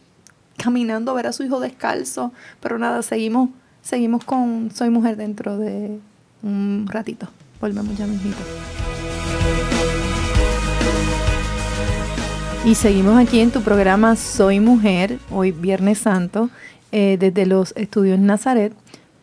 caminando 0.57 1.15
ver 1.15 1.29
a 1.29 1.33
su 1.33 1.45
hijo 1.45 1.61
descalzo, 1.61 2.33
pero 2.59 2.79
nada, 2.79 3.03
seguimos, 3.03 3.51
seguimos 3.81 4.25
con 4.25 4.73
Soy 4.75 4.91
Mujer 4.91 5.17
dentro 5.17 5.57
de 5.57 6.01
un 6.43 6.89
ratito. 6.91 7.29
Volvemos 7.61 7.97
ya 7.97 8.09
mismito. 8.09 8.39
Y 12.65 12.75
seguimos 12.75 13.23
aquí 13.23 13.39
en 13.39 13.53
tu 13.53 13.61
programa 13.61 14.17
Soy 14.17 14.59
Mujer, 14.59 15.21
hoy 15.31 15.53
Viernes 15.53 15.99
Santo, 15.99 16.51
eh, 16.91 17.19
desde 17.21 17.47
los 17.47 17.73
estudios 17.77 18.19
Nazaret 18.19 18.73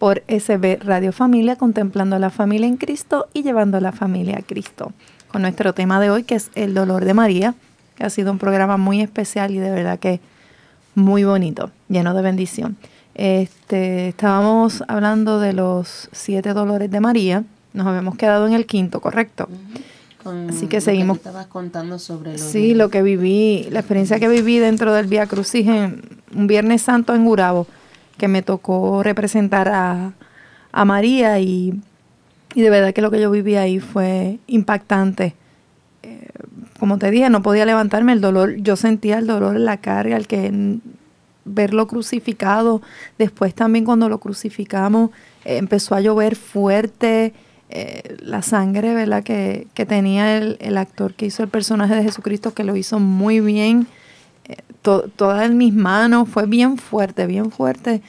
por 0.02 0.24
SB 0.28 0.80
Radio 0.84 1.12
Familia, 1.12 1.58
contemplando 1.58 2.16
a 2.16 2.20
la 2.20 2.32
familia 2.32 2.66
en 2.66 2.78
Cristo 2.78 3.28
y 3.36 3.44
llevando 3.44 3.78
a 3.78 3.82
la 3.82 3.92
familia 3.92 4.40
a 4.40 4.42
Cristo. 4.42 4.94
Con 5.28 5.44
nuestro 5.44 5.76
tema 5.76 6.00
de 6.00 6.10
hoy, 6.10 6.24
que 6.24 6.34
es 6.34 6.50
el 6.56 6.74
dolor 6.74 7.06
de 7.06 7.14
María, 7.14 7.54
que 7.96 8.04
ha 8.04 8.10
sido 8.10 8.32
un 8.32 8.40
programa 8.40 8.78
muy 8.78 9.00
especial 9.00 9.52
y 9.52 9.60
de 9.60 9.70
verdad 9.70 10.00
que 10.00 10.20
muy 10.96 11.24
bonito, 11.24 11.70
lleno 11.88 12.16
de 12.16 12.24
bendición. 12.24 12.78
Este, 13.14 14.08
estábamos 14.08 14.84
hablando 14.88 15.40
de 15.40 15.54
los 15.54 16.10
siete 16.12 16.54
dolores 16.54 16.90
de 16.90 17.00
María, 17.00 17.44
nos 17.74 17.86
habíamos 17.86 18.16
quedado 18.18 18.48
en 18.48 18.54
el 18.54 18.66
quinto, 18.66 19.02
¿correcto? 19.02 19.50
con 20.24 20.50
Así 20.50 20.66
que 20.66 20.82
seguimos. 20.82 21.20
tú 21.20 21.30
estabas 21.30 21.46
contando 21.46 22.00
sobre 22.00 22.32
lo 22.32 22.38
Sí, 22.40 22.74
lo 22.74 22.90
que 22.90 23.04
viví, 23.04 23.68
la 23.70 23.82
experiencia 23.82 24.20
que 24.20 24.30
viví 24.30 24.58
dentro 24.58 24.94
del 24.94 25.06
Vía 25.06 25.28
Crucis 25.28 25.68
en 25.68 26.02
un 26.36 26.48
Viernes 26.48 26.82
Santo 26.82 27.14
en 27.14 27.24
Gurabo, 27.24 27.68
que 28.22 28.28
me 28.28 28.44
tocó 28.44 29.02
representar 29.02 29.68
a, 29.68 30.14
a 30.72 30.86
María 30.86 31.40
y, 31.40 31.74
y 32.54 32.62
de 32.62 32.70
verdad 32.70 32.94
que 32.94 33.02
lo 33.02 33.10
que 33.10 33.20
yo 33.20 33.32
viví 33.32 33.56
ahí 33.56 33.80
fue 33.80 34.38
impactante. 34.46 35.34
Eh, 36.04 36.28
como 36.80 37.00
te 37.00 37.10
dije, 37.10 37.32
no 37.32 37.42
podía 37.42 37.66
levantarme 37.66 38.14
el 38.14 38.22
dolor, 38.22 38.58
yo 38.58 38.76
sentía 38.76 39.18
el 39.18 39.26
dolor 39.26 39.56
en 39.56 39.66
la 39.66 39.78
carga, 39.78 40.18
el 40.18 40.28
que 40.28 40.78
verlo 41.46 41.88
crucificado, 41.88 42.84
después 43.18 43.56
también 43.56 43.86
cuando 43.86 44.08
lo 44.08 44.20
crucificamos 44.20 45.10
eh, 45.44 45.58
empezó 45.58 45.96
a 45.96 46.02
llover 46.02 46.36
fuerte, 46.36 47.34
eh, 47.72 48.18
la 48.20 48.44
sangre, 48.44 48.94
¿verdad? 48.94 49.24
Que, 49.24 49.66
que 49.74 49.88
tenía 49.88 50.38
el, 50.38 50.58
el 50.60 50.78
actor 50.78 51.16
que 51.16 51.26
hizo 51.26 51.42
el 51.42 51.50
personaje 51.50 51.96
de 51.96 52.04
Jesucristo, 52.04 52.54
que 52.54 52.66
lo 52.66 52.76
hizo 52.76 53.00
muy 53.00 53.40
bien, 53.40 53.88
to- 54.82 55.10
todas 55.16 55.46
en 55.46 55.58
mis 55.58 55.74
manos, 55.74 56.28
fue 56.30 56.46
bien 56.46 56.78
fuerte, 56.78 57.26
bien 57.28 57.52
fuerte, 57.52 58.02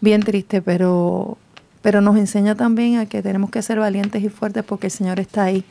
bien 0.00 0.22
triste, 0.22 0.62
pero, 0.62 1.36
pero 1.82 2.00
nos 2.00 2.16
enseña 2.16 2.54
también 2.54 2.98
a 2.98 3.06
que 3.06 3.22
tenemos 3.22 3.50
que 3.50 3.62
ser 3.62 3.78
valientes 3.78 4.22
y 4.22 4.28
fuertes 4.28 4.64
porque 4.64 4.86
el 4.88 4.90
Señor 4.92 5.20
está 5.20 5.44
ahí 5.44 5.64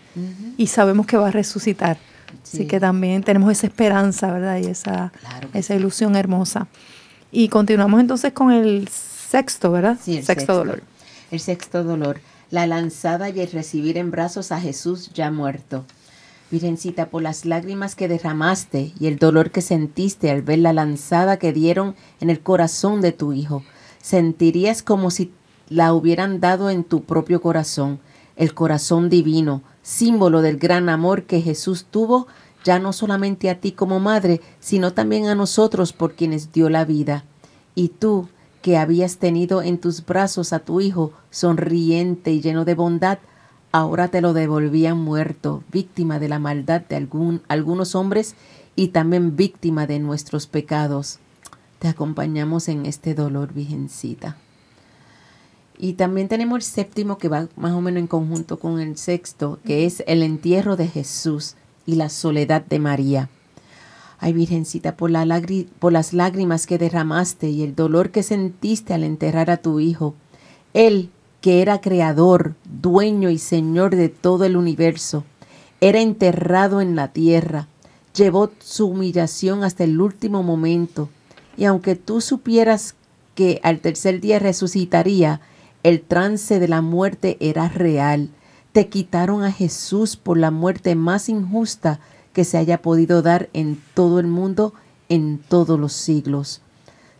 y 0.57 0.67
sabemos 0.67 1.05
que 1.05 1.17
va 1.17 1.27
a 1.29 1.31
resucitar. 1.31 1.97
Sí. 2.43 2.57
Así 2.59 2.67
que 2.67 2.79
también 2.79 3.23
tenemos 3.23 3.51
esa 3.51 3.65
esperanza, 3.67 4.31
¿verdad? 4.31 4.57
Y 4.59 4.65
esa, 4.67 5.11
Claro 5.19 5.49
esa 5.53 5.75
ilusión 5.75 6.15
hermosa. 6.15 6.67
Y 7.31 7.47
continuamos 7.49 7.99
entonces 7.99 8.33
con 8.33 8.51
el 8.51 8.87
sexto, 8.87 9.71
¿verdad? 9.71 9.97
Sí, 10.01 10.17
el 10.17 10.23
sexto, 10.25 10.53
dolor. 10.55 10.83
El 11.31 11.39
sexto 11.39 11.83
dolor, 11.83 12.19
la 12.51 12.65
lanzada 12.67 13.29
y 13.29 13.39
el 13.39 13.51
recibir 13.51 13.97
en 13.97 14.09
brazos 14.11 14.51
a 14.51 14.59
Jesús 14.59 15.11
ya 15.13 15.29
muerto. 15.31 15.85
Virgencita, 16.51 17.09
por 17.09 17.21
las 17.21 17.45
lágrimas 17.45 17.95
que 17.95 18.07
derramaste 18.07 18.91
y 18.99 19.07
el 19.07 19.17
dolor 19.17 19.51
que 19.51 19.61
sentiste 19.61 20.31
al 20.31 20.41
ver 20.41 20.59
la 20.59 20.73
lanzada 20.73 21.37
que 21.37 21.53
dieron 21.53 21.95
en 22.19 22.29
el 22.29 22.41
corazón 22.41 23.01
de 23.01 23.11
tu 23.11 23.33
hijo, 23.33 23.63
sentirías 24.01 24.81
como 24.81 25.11
si 25.11 25.31
la 25.69 25.93
hubieran 25.93 26.39
dado 26.39 26.69
en 26.69 26.83
tu 26.83 27.03
propio 27.03 27.41
corazón, 27.41 27.99
el 28.35 28.53
corazón 28.53 29.09
divino, 29.09 29.61
símbolo 29.83 30.41
del 30.41 30.57
gran 30.57 30.89
amor 30.89 31.23
que 31.23 31.41
Jesús 31.41 31.85
tuvo 31.89 32.27
ya 32.63 32.79
no 32.79 32.93
solamente 32.93 33.49
a 33.49 33.59
ti 33.59 33.71
como 33.71 33.99
madre, 33.99 34.41
sino 34.59 34.93
también 34.93 35.27
a 35.27 35.35
nosotros 35.35 35.93
por 35.93 36.13
quienes 36.13 36.51
dio 36.51 36.69
la 36.69 36.85
vida. 36.85 37.23
Y 37.75 37.89
tú, 37.89 38.27
que 38.61 38.77
habías 38.77 39.17
tenido 39.17 39.61
en 39.61 39.77
tus 39.77 40.05
brazos 40.05 40.51
a 40.51 40.59
tu 40.59 40.81
hijo, 40.81 41.13
sonriente 41.29 42.31
y 42.31 42.41
lleno 42.41 42.65
de 42.65 42.75
bondad, 42.75 43.19
ahora 43.71 44.07
te 44.07 44.21
lo 44.21 44.33
devolvían 44.33 44.97
muerto, 44.97 45.63
víctima 45.71 46.19
de 46.19 46.29
la 46.29 46.39
maldad 46.39 46.81
de 46.81 46.95
algún, 46.95 47.41
algunos 47.47 47.95
hombres 47.95 48.35
y 48.75 48.89
también 48.89 49.35
víctima 49.35 49.87
de 49.87 49.99
nuestros 49.99 50.47
pecados. 50.47 51.19
Te 51.79 51.87
acompañamos 51.87 52.67
en 52.67 52.85
este 52.85 53.13
dolor, 53.13 53.53
Virgencita. 53.53 54.37
Y 55.77 55.93
también 55.93 56.27
tenemos 56.27 56.57
el 56.57 56.63
séptimo 56.63 57.17
que 57.17 57.29
va 57.29 57.47
más 57.55 57.71
o 57.71 57.81
menos 57.81 58.01
en 58.01 58.07
conjunto 58.07 58.59
con 58.59 58.81
el 58.81 58.97
sexto, 58.97 59.59
que 59.63 59.85
es 59.85 60.03
el 60.07 60.23
entierro 60.23 60.75
de 60.75 60.87
Jesús 60.87 61.55
y 61.85 61.95
la 61.95 62.09
soledad 62.09 62.65
de 62.65 62.79
María. 62.79 63.29
Ay, 64.19 64.33
Virgencita, 64.33 64.97
por, 64.97 65.11
por 65.79 65.93
las 65.93 66.13
lágrimas 66.13 66.67
que 66.67 66.77
derramaste 66.77 67.49
y 67.49 67.63
el 67.63 67.75
dolor 67.75 68.11
que 68.11 68.23
sentiste 68.23 68.93
al 68.93 69.05
enterrar 69.05 69.49
a 69.49 69.57
tu 69.57 69.79
Hijo, 69.79 70.15
Él, 70.73 71.09
que 71.41 71.61
era 71.61 71.81
creador, 71.81 72.55
dueño 72.65 73.29
y 73.29 73.37
señor 73.37 73.95
de 73.95 74.09
todo 74.09 74.45
el 74.45 74.57
universo, 74.57 75.23
era 75.81 76.01
enterrado 76.01 76.81
en 76.81 76.95
la 76.95 77.09
tierra, 77.09 77.67
llevó 78.13 78.51
su 78.59 78.87
humillación 78.87 79.63
hasta 79.63 79.83
el 79.83 80.01
último 80.01 80.43
momento, 80.43 81.09
y 81.55 81.65
aunque 81.65 81.95
tú 81.95 82.21
supieras 82.21 82.95
que 83.35 83.59
al 83.63 83.79
tercer 83.79 84.19
día 84.19 84.39
resucitaría, 84.39 85.39
el 85.83 86.01
trance 86.01 86.59
de 86.59 86.67
la 86.67 86.81
muerte 86.81 87.37
era 87.39 87.69
real. 87.69 88.29
Te 88.73 88.89
quitaron 88.89 89.43
a 89.43 89.51
Jesús 89.51 90.17
por 90.17 90.37
la 90.37 90.51
muerte 90.51 90.95
más 90.95 91.29
injusta 91.29 91.99
que 92.33 92.43
se 92.43 92.57
haya 92.57 92.81
podido 92.81 93.21
dar 93.21 93.49
en 93.53 93.81
todo 93.93 94.19
el 94.19 94.27
mundo 94.27 94.73
en 95.07 95.39
todos 95.39 95.79
los 95.79 95.93
siglos. 95.93 96.61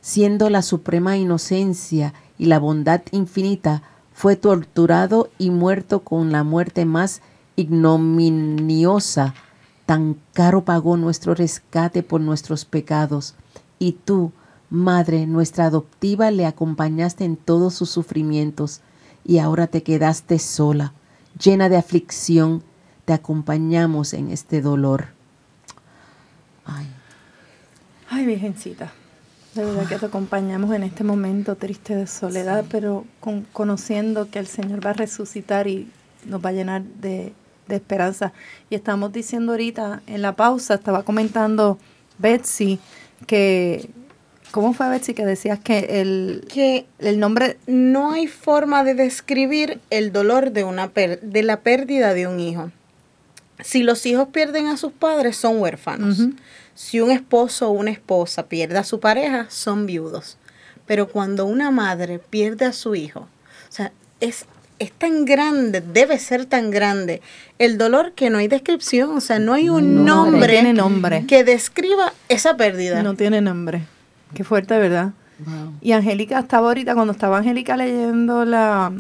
Siendo 0.02 0.50
la 0.50 0.62
suprema 0.62 1.18
inocencia 1.18 2.14
y 2.38 2.46
la 2.46 2.60
bondad 2.60 3.02
infinita, 3.12 3.82
fue 4.20 4.36
torturado 4.36 5.30
y 5.38 5.50
muerto 5.50 6.02
con 6.02 6.34
la 6.34 6.44
muerte 6.44 6.84
más 6.84 7.22
ignominiosa. 7.56 9.34
Tan 9.86 10.18
caro 10.34 10.66
pagó 10.66 10.98
nuestro 10.98 11.36
rescate 11.36 12.04
por 12.04 12.20
nuestros 12.20 12.66
pecados. 12.66 13.36
Y 13.80 13.94
tú, 13.94 14.34
Madre, 14.70 15.26
nuestra 15.26 15.68
adoptiva, 15.68 16.32
le 16.32 16.46
acompañaste 16.46 17.24
en 17.24 17.38
todos 17.38 17.76
sus 17.76 17.92
sufrimientos 17.92 18.82
y 19.24 19.38
ahora 19.38 19.68
te 19.68 19.84
quedaste 19.84 20.38
sola, 20.38 20.92
llena 21.42 21.70
de 21.70 21.78
aflicción, 21.78 22.62
te 23.06 23.14
acompañamos 23.14 24.14
en 24.14 24.32
este 24.32 24.62
dolor. 24.62 25.06
Ay, 26.66 26.88
Ay 28.10 28.26
Virgencita, 28.26 28.92
de 29.60 29.66
verdad 29.66 29.88
que 29.88 29.98
te 29.98 30.06
acompañamos 30.06 30.74
en 30.74 30.84
este 30.84 31.04
momento 31.04 31.56
triste 31.56 31.96
de 31.96 32.08
soledad, 32.08 32.66
pero 32.70 33.06
con, 33.20 33.46
conociendo 33.52 34.30
que 34.30 34.40
el 34.40 34.48
Señor 34.48 34.86
va 34.86 34.92
a 34.92 34.94
resucitar 34.94 35.68
y 35.68 35.90
nos 36.26 36.44
va 36.44 36.50
a 36.50 36.54
llenar 36.54 36.84
de, 36.84 37.34
de 37.68 37.76
esperanza. 37.76 38.34
Y 38.70 38.76
estamos 38.76 39.12
diciendo 39.12 39.52
ahorita 39.54 40.02
en 40.08 40.22
la 40.22 40.36
pausa, 40.36 40.76
estaba 40.76 41.04
comentando 41.04 41.78
Betsy 42.18 42.80
que 43.28 43.90
¿Cómo 44.52 44.74
fue, 44.74 44.90
Betsy, 44.90 45.14
que 45.14 45.26
decías 45.26 45.60
que 45.60 46.02
el, 46.02 46.46
que 46.52 46.88
el 46.98 47.20
nombre... 47.20 47.58
No 47.68 48.12
hay 48.12 48.28
forma 48.28 48.84
de 48.84 48.96
describir 48.96 49.80
el 49.92 50.12
dolor 50.12 50.52
de, 50.52 50.64
una 50.64 50.88
de 50.88 51.44
la 51.44 51.62
pérdida 51.62 52.14
de 52.16 52.28
un 52.28 52.40
hijo. 52.40 52.72
Si 53.60 53.84
los 53.84 54.06
hijos 54.06 54.30
pierden 54.30 54.68
a 54.68 54.78
sus 54.78 54.92
padres, 54.92 55.38
son 55.38 55.60
huérfanos. 55.60 56.20
Si 56.80 57.02
un 57.02 57.12
esposo 57.12 57.68
o 57.68 57.72
una 57.72 57.92
esposa 57.92 58.48
pierde 58.48 58.78
a 58.78 58.86
su 58.86 59.02
pareja, 59.02 59.48
son 59.50 59.86
viudos. 59.86 60.38
Pero 60.88 61.10
cuando 61.10 61.46
una 61.46 61.72
madre 61.72 62.20
pierde 62.20 62.64
a 62.64 62.72
su 62.72 62.96
hijo, 62.96 63.20
o 63.20 63.72
sea, 63.72 63.92
es, 64.22 64.46
es 64.80 64.94
tan 64.94 65.26
grande, 65.26 65.82
debe 65.82 66.18
ser 66.20 66.46
tan 66.46 66.72
grande 66.72 67.22
el 67.58 67.78
dolor 67.78 68.14
que 68.14 68.30
no 68.30 68.38
hay 68.38 68.48
descripción, 68.48 69.10
o 69.10 69.20
sea, 69.20 69.40
no 69.40 69.56
hay 69.56 69.68
un 69.68 70.06
nombre, 70.06 70.72
nombre 70.72 71.26
que 71.28 71.44
describa 71.44 72.14
esa 72.30 72.56
pérdida. 72.56 73.04
No 73.04 73.14
tiene 73.16 73.42
nombre. 73.42 73.82
Qué 74.34 74.46
fuerte, 74.46 74.78
¿verdad? 74.78 75.10
Y 75.82 75.92
Angélica 75.92 76.40
estaba 76.40 76.70
ahorita, 76.70 76.96
cuando 76.96 77.12
estaba 77.12 77.40
Angélica 77.40 77.76
leyendo 77.76 78.46
la, 78.46 78.94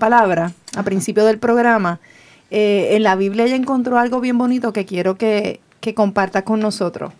palabra 0.00 0.50
a 0.76 0.82
principio 0.82 1.24
del 1.24 1.38
programa, 1.38 2.00
eh, 2.50 2.96
en 2.96 3.04
la 3.04 3.14
Biblia 3.14 3.44
ella 3.44 3.54
encontró 3.54 3.96
algo 3.96 4.20
bien 4.20 4.38
bonito 4.38 4.72
que 4.72 4.86
quiero 4.86 5.16
que, 5.16 5.60
que 5.86 5.94
comparta 5.94 6.42
con 6.42 6.58
nosotros. 6.58 7.12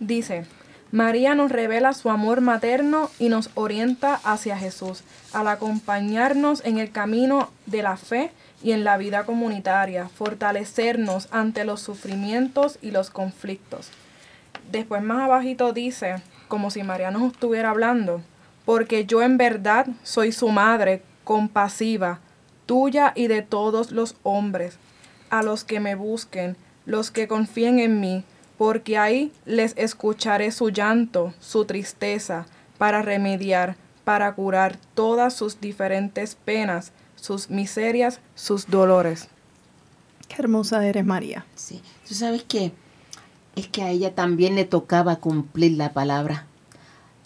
Dice, 0.00 0.46
María 0.92 1.34
nos 1.34 1.52
revela 1.52 1.92
su 1.92 2.08
amor 2.08 2.40
materno 2.40 3.10
y 3.18 3.28
nos 3.28 3.50
orienta 3.52 4.18
hacia 4.24 4.56
Jesús, 4.56 5.02
al 5.34 5.46
acompañarnos 5.46 6.64
en 6.64 6.78
el 6.78 6.90
camino 6.90 7.50
de 7.66 7.82
la 7.82 7.98
fe 7.98 8.30
y 8.62 8.72
en 8.72 8.82
la 8.82 8.96
vida 8.96 9.24
comunitaria, 9.26 10.08
fortalecernos 10.08 11.28
ante 11.32 11.66
los 11.66 11.82
sufrimientos 11.82 12.78
y 12.80 12.92
los 12.92 13.10
conflictos. 13.10 13.90
Después 14.72 15.02
más 15.02 15.24
abajito 15.24 15.74
dice, 15.74 16.22
como 16.48 16.70
si 16.70 16.82
María 16.84 17.10
nos 17.10 17.30
estuviera 17.34 17.68
hablando, 17.68 18.22
porque 18.64 19.04
yo 19.04 19.20
en 19.20 19.36
verdad 19.36 19.86
soy 20.02 20.32
su 20.32 20.48
madre 20.48 21.02
compasiva, 21.24 22.20
tuya 22.64 23.12
y 23.14 23.26
de 23.26 23.42
todos 23.42 23.90
los 23.90 24.16
hombres, 24.22 24.78
a 25.28 25.42
los 25.42 25.62
que 25.64 25.78
me 25.78 25.94
busquen, 25.94 26.56
los 26.88 27.10
que 27.10 27.28
confíen 27.28 27.80
en 27.80 28.00
mí, 28.00 28.24
porque 28.56 28.96
ahí 28.96 29.30
les 29.44 29.74
escucharé 29.76 30.50
su 30.50 30.70
llanto, 30.70 31.34
su 31.38 31.66
tristeza, 31.66 32.46
para 32.78 33.02
remediar, 33.02 33.76
para 34.04 34.34
curar 34.34 34.78
todas 34.94 35.34
sus 35.34 35.60
diferentes 35.60 36.34
penas, 36.34 36.92
sus 37.14 37.50
miserias, 37.50 38.20
sus 38.34 38.68
dolores. 38.68 39.28
Qué 40.28 40.36
hermosa 40.38 40.86
eres, 40.86 41.04
María. 41.04 41.44
Sí, 41.54 41.82
tú 42.08 42.14
sabes 42.14 42.42
que 42.44 42.72
es 43.54 43.68
que 43.68 43.82
a 43.82 43.90
ella 43.90 44.14
también 44.14 44.54
le 44.54 44.64
tocaba 44.64 45.16
cumplir 45.16 45.72
la 45.72 45.92
palabra. 45.92 46.46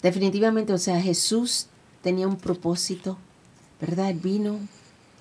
Definitivamente, 0.01 0.73
o 0.73 0.77
sea, 0.77 1.01
Jesús 1.01 1.67
tenía 2.01 2.27
un 2.27 2.35
propósito, 2.35 3.17
¿verdad? 3.79 4.13
vino, 4.13 4.59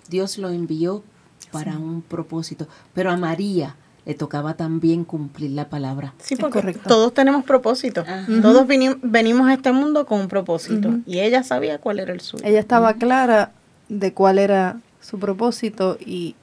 Dios 0.09 0.37
lo 0.37 0.51
envió 0.51 1.05
para 1.53 1.79
un 1.79 2.03
propósito, 2.03 2.67
pero 2.93 3.13
a 3.13 3.17
María 3.17 3.77
le 4.05 4.15
tocaba 4.15 4.55
también 4.55 5.05
cumplir 5.05 5.53
la 5.53 5.69
palabra. 5.69 6.15
Sí, 6.19 6.37
porque 6.37 6.75
todos 6.75 7.15
tenemos 7.15 7.45
propósito. 7.45 8.05
Todos 8.43 8.67
venimos 8.67 9.49
a 9.49 9.55
este 9.55 9.73
mundo 9.73 10.07
con 10.07 10.21
un 10.21 10.29
propósito 10.29 10.99
y 11.07 11.21
ella 11.21 11.43
sabía 11.43 11.79
cuál 11.79 12.01
era 12.01 12.13
el 12.13 12.21
suyo. 12.21 12.45
Ella 12.45 12.59
estaba 12.59 12.95
clara 12.95 13.53
de 13.89 14.13
cuál 14.13 14.39
era 14.39 14.81
su 15.01 15.19
propósito 15.19 15.99
y, 16.01 16.35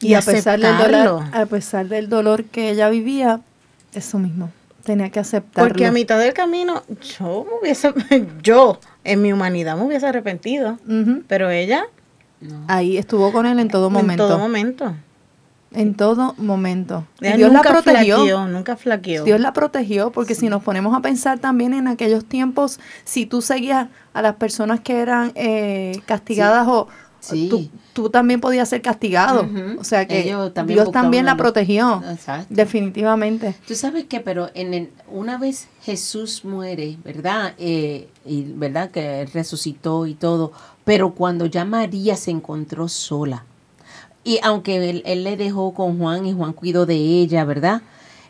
y, 0.00 0.14
a 0.14 0.20
pesar 0.20 0.60
del 0.60 0.76
dolor, 0.78 1.22
a 1.32 1.46
pesar 1.46 1.88
del 1.88 2.08
dolor 2.08 2.44
que 2.44 2.70
ella 2.70 2.88
vivía, 2.90 3.40
eso 3.94 4.18
mismo. 4.18 4.50
Tenía 4.84 5.10
que 5.10 5.20
aceptarlo. 5.20 5.68
Porque 5.68 5.86
a 5.86 5.92
mitad 5.92 6.18
del 6.18 6.32
camino 6.32 6.82
yo 7.18 7.46
me 7.48 7.60
hubiese, 7.60 7.92
yo 8.42 8.80
en 9.04 9.22
mi 9.22 9.32
humanidad 9.32 9.76
me 9.76 9.84
hubiese 9.84 10.06
arrepentido, 10.06 10.78
pero 11.26 11.50
ella... 11.50 11.86
Ahí 12.66 12.96
estuvo 12.96 13.30
con 13.30 13.46
él 13.46 13.60
en 13.60 13.68
todo 13.68 13.88
momento. 13.88 14.24
En 14.24 14.28
todo 14.28 14.38
momento. 14.38 14.94
En 15.74 15.94
todo 15.94 16.34
momento. 16.38 17.06
Dios 17.20 17.52
la 17.52 17.62
protegió. 17.62 18.46
nunca 18.46 18.76
flaqueó. 18.76 19.24
Dios 19.24 19.40
la 19.40 19.52
protegió 19.52 20.12
porque 20.12 20.34
si 20.34 20.48
nos 20.48 20.62
ponemos 20.62 20.96
a 20.96 21.00
pensar 21.00 21.38
también 21.38 21.74
en 21.74 21.88
aquellos 21.88 22.24
tiempos, 22.24 22.80
si 23.04 23.26
tú 23.26 23.42
seguías 23.42 23.88
a 24.12 24.22
las 24.22 24.36
personas 24.36 24.80
que 24.80 25.00
eran 25.00 25.32
eh, 25.34 26.00
castigadas 26.06 26.66
o 26.68 26.88
Tú, 27.92 28.10
también 28.10 28.40
podías 28.40 28.68
ser 28.68 28.82
castigado. 28.82 29.48
O 29.78 29.84
sea 29.84 30.06
que 30.06 30.22
Dios 30.66 30.90
también 30.92 31.24
la 31.24 31.36
protegió. 31.36 32.02
Definitivamente. 32.48 33.54
Tú 33.66 33.74
sabes 33.74 34.04
que, 34.04 34.20
pero 34.20 34.50
en 34.54 34.90
una 35.08 35.38
vez 35.38 35.68
Jesús 35.82 36.44
muere, 36.44 36.96
¿verdad? 37.04 37.54
Eh, 37.58 38.08
y 38.24 38.42
verdad 38.42 38.90
que 38.90 39.26
resucitó 39.32 40.06
y 40.06 40.14
todo. 40.14 40.52
Pero 40.84 41.14
cuando 41.14 41.46
ya 41.46 41.64
María 41.64 42.16
se 42.16 42.32
encontró 42.32 42.88
sola, 42.88 43.44
y 44.24 44.38
aunque 44.42 44.90
él, 44.90 45.02
él 45.04 45.24
le 45.24 45.36
dejó 45.36 45.74
con 45.74 45.98
Juan 45.98 46.26
y 46.26 46.32
Juan 46.32 46.52
cuidó 46.52 46.86
de 46.86 46.94
ella, 46.94 47.44
¿verdad? 47.44 47.82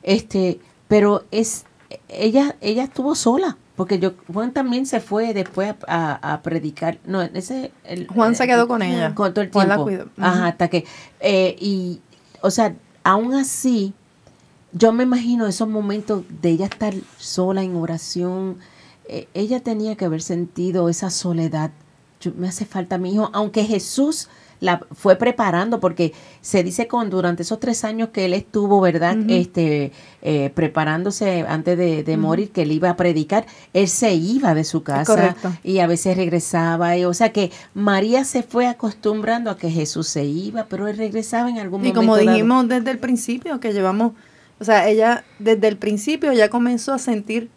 Este, 0.03 0.61
pero 0.89 1.25
es 1.31 1.65
ella, 2.09 2.57
ella 2.61 2.85
estuvo 2.85 3.15
sola 3.15 3.57
porque 3.77 3.99
yo 3.99 4.13
Juan 4.33 4.53
también 4.53 4.87
se 4.87 5.01
fue 5.01 5.33
después 5.35 5.75
a, 5.89 6.41
predicar. 6.43 6.99
No, 7.07 7.23
ese 7.23 7.73
Juan 8.15 8.35
se 8.35 8.47
quedó 8.47 8.69
con 8.69 8.83
ella. 8.83 9.15
Con 9.15 9.33
todo 9.33 9.43
el 9.45 9.51
tiempo. 9.51 9.89
Ajá, 10.19 10.49
hasta 10.49 10.69
que 10.69 10.85
eh, 11.21 11.57
y 11.59 12.01
o 12.43 12.51
sea, 12.51 12.75
aún 13.03 13.35
así 13.35 13.95
yo 14.73 14.93
me 14.93 15.05
imagino 15.05 15.47
esos 15.47 15.69
momentos 15.69 16.25
de 16.41 16.51
ella 16.51 16.67
estar 16.67 16.95
sola 17.19 17.63
en 17.63 17.77
oración. 17.77 18.59
Eh, 19.09 19.29
ella 19.35 19.61
tenía 19.61 19.97
que 19.97 20.05
haber 20.05 20.23
sentido 20.23 20.89
esa 20.89 21.11
soledad. 21.11 21.71
me 22.37 22.49
hace 22.49 22.67
falta 22.67 22.99
mi 22.99 23.15
hijo, 23.15 23.31
aunque 23.33 23.65
Jesús 23.65 24.29
la 24.63 24.81
fue 24.95 25.17
preparando, 25.17 25.81
porque 25.81 26.13
se 26.41 26.63
dice 26.63 26.87
con 26.87 27.11
durante 27.11 27.43
esos 27.43 27.59
tres 27.59 27.85
años 27.85 28.11
que 28.11 28.27
él 28.27 28.33
estuvo, 28.33 28.81
¿verdad? 28.81 29.17
Este, 29.29 29.91
eh, 30.23 30.53
preparándose 30.55 31.45
antes 31.49 31.77
de, 31.77 32.17
morir, 32.17 32.53
que 32.53 32.63
él 32.63 32.71
iba 32.71 32.89
a 32.89 32.97
predicar, 32.97 33.45
él 33.73 33.89
se 33.89 34.15
iba 34.15 34.55
de 34.55 34.63
su 34.63 34.85
casa 34.85 35.35
y 35.65 35.81
a 35.81 35.89
veces 35.89 36.17
regresaba. 36.17 36.97
Y, 36.97 37.05
o 37.05 37.13
sea 37.13 37.33
que 37.33 37.51
María 37.75 38.25
se 38.25 38.45
fue 38.45 38.69
acostumbrando 38.69 39.51
a 39.51 39.59
que 39.59 39.69
Jesús 39.69 40.07
se 40.07 40.25
iba, 40.25 40.67
pero 40.67 40.87
él 40.87 40.97
regresaba 40.97 41.51
en 41.51 41.59
algún 41.59 41.81
momento. 41.81 42.01
Y 42.01 42.07
como 42.07 42.17
dijimos 42.17 42.69
desde 42.69 42.93
el 42.93 42.99
principio, 42.99 43.59
que 43.59 43.73
llevamos, 43.73 44.13
o 44.61 44.65
sea, 44.65 44.89
ella 44.89 45.25
desde 45.41 45.67
el 45.67 45.77
principio 45.77 46.33
ya 46.33 46.49
comenzó 46.49 46.95
a 46.95 46.99
sentir 47.01 47.51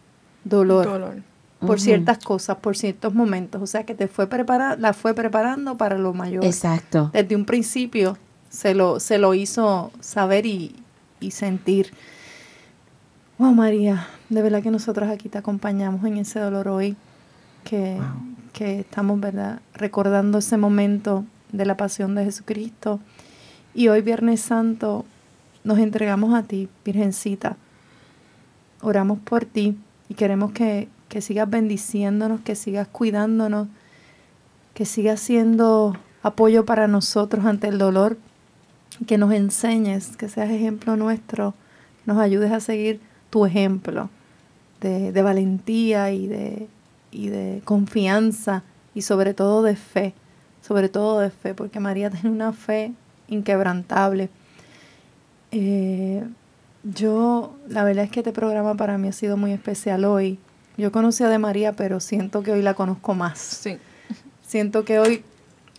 dolor. 0.43 0.87
dolor 0.87 1.34
por 1.65 1.79
ciertas 1.79 2.19
cosas, 2.19 2.57
por 2.57 2.77
ciertos 2.77 3.13
momentos. 3.13 3.61
O 3.61 3.67
sea 3.67 3.85
que 3.85 3.95
te 3.95 4.07
fue 4.07 4.27
preparar, 4.27 4.79
la 4.79 4.93
fue 4.93 5.13
preparando 5.13 5.77
para 5.77 5.97
lo 5.97 6.13
mayor. 6.13 6.45
Exacto. 6.45 7.09
Desde 7.13 7.35
un 7.35 7.45
principio 7.45 8.17
se 8.49 8.73
lo, 8.73 8.99
se 8.99 9.17
lo 9.17 9.33
hizo 9.33 9.91
saber 9.99 10.45
y, 10.45 10.75
sentir. 11.31 11.91
Wow, 13.39 13.51
María, 13.53 14.07
de 14.29 14.43
verdad 14.43 14.61
que 14.61 14.69
nosotros 14.69 15.09
aquí 15.09 15.27
te 15.27 15.39
acompañamos 15.39 16.05
en 16.05 16.17
ese 16.17 16.39
dolor 16.39 16.67
hoy, 16.67 16.95
que, 17.63 17.97
que 18.53 18.81
estamos, 18.81 19.19
¿verdad?, 19.19 19.59
recordando 19.73 20.37
ese 20.37 20.55
momento 20.57 21.25
de 21.51 21.65
la 21.65 21.77
pasión 21.77 22.13
de 22.13 22.25
Jesucristo. 22.25 22.99
Y 23.73 23.87
hoy, 23.87 24.01
Viernes 24.01 24.41
Santo, 24.41 25.03
nos 25.63 25.79
entregamos 25.79 26.33
a 26.35 26.43
ti, 26.43 26.69
Virgencita. 26.85 27.57
Oramos 28.81 29.17
por 29.19 29.45
ti 29.45 29.75
y 30.09 30.13
queremos 30.13 30.51
que, 30.51 30.87
que 31.09 31.21
sigas 31.21 31.49
bendiciéndonos, 31.49 32.41
que 32.41 32.55
sigas 32.55 32.87
cuidándonos, 32.87 33.67
que 34.73 34.85
sigas 34.85 35.19
siendo 35.19 35.95
apoyo 36.23 36.65
para 36.65 36.87
nosotros 36.87 37.45
ante 37.45 37.67
el 37.67 37.77
dolor, 37.77 38.17
que 39.07 39.17
nos 39.17 39.31
enseñes, 39.31 40.17
que 40.17 40.29
seas 40.29 40.49
ejemplo 40.49 40.95
nuestro, 40.95 41.53
nos 42.05 42.17
ayudes 42.17 42.51
a 42.51 42.59
seguir 42.59 42.99
tu 43.29 43.45
ejemplo 43.45 44.09
de, 44.81 45.21
valentía 45.21 46.11
y 46.11 46.27
de, 46.27 46.67
y 47.11 47.27
de 47.27 47.61
confianza 47.65 48.63
y 48.93 49.01
sobre 49.01 49.33
todo 49.33 49.63
de 49.63 49.75
fe, 49.75 50.13
sobre 50.61 50.89
todo 50.89 51.19
de 51.19 51.29
fe, 51.29 51.53
porque 51.53 51.79
María 51.79 52.09
tiene 52.11 52.29
una 52.29 52.53
fe 52.53 52.93
inquebrantable. 53.27 54.29
Eh, 55.51 56.23
yo, 56.83 57.55
la 57.67 57.83
verdad 57.83 58.05
es 58.05 58.11
que 58.11 58.19
este 58.19 58.31
programa 58.31 58.75
para 58.75 58.97
mí 58.97 59.07
ha 59.07 59.11
sido 59.11 59.37
muy 59.37 59.51
especial 59.51 60.05
hoy. 60.05 60.39
Yo 60.77 60.91
conocía 60.91 61.29
de 61.29 61.37
María, 61.37 61.73
pero 61.73 61.99
siento 61.99 62.43
que 62.43 62.51
hoy 62.51 62.61
la 62.61 62.73
conozco 62.73 63.13
más. 63.13 63.39
Sí. 63.39 63.77
Siento 64.45 64.85
que 64.85 64.99
hoy 64.99 65.23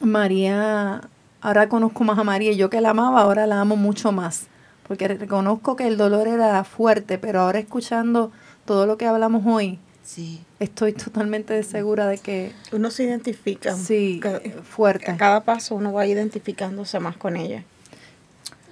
María, 0.00 1.02
ahora 1.40 1.68
conozco 1.68 2.04
más 2.04 2.18
a 2.18 2.24
María 2.24 2.52
y 2.52 2.56
yo 2.56 2.70
que 2.70 2.80
la 2.80 2.90
amaba, 2.90 3.20
ahora 3.20 3.46
la 3.46 3.60
amo 3.60 3.76
mucho 3.76 4.12
más. 4.12 4.46
Porque 4.86 5.08
reconozco 5.08 5.76
que 5.76 5.86
el 5.86 5.96
dolor 5.96 6.28
era 6.28 6.62
fuerte, 6.64 7.18
pero 7.18 7.40
ahora 7.40 7.58
escuchando 7.58 8.30
todo 8.64 8.86
lo 8.86 8.96
que 8.96 9.06
hablamos 9.06 9.42
hoy, 9.46 9.78
sí. 10.02 10.40
estoy 10.60 10.92
totalmente 10.92 11.60
segura 11.62 12.06
de 12.06 12.18
que... 12.18 12.52
Uno 12.72 12.90
se 12.90 13.04
identifica. 13.04 13.74
Sí, 13.74 14.20
fuerte. 14.62 15.10
A 15.10 15.16
cada 15.16 15.42
paso 15.42 15.74
uno 15.74 15.92
va 15.92 16.06
identificándose 16.06 17.00
más 17.00 17.16
con 17.16 17.36
ella. 17.36 17.64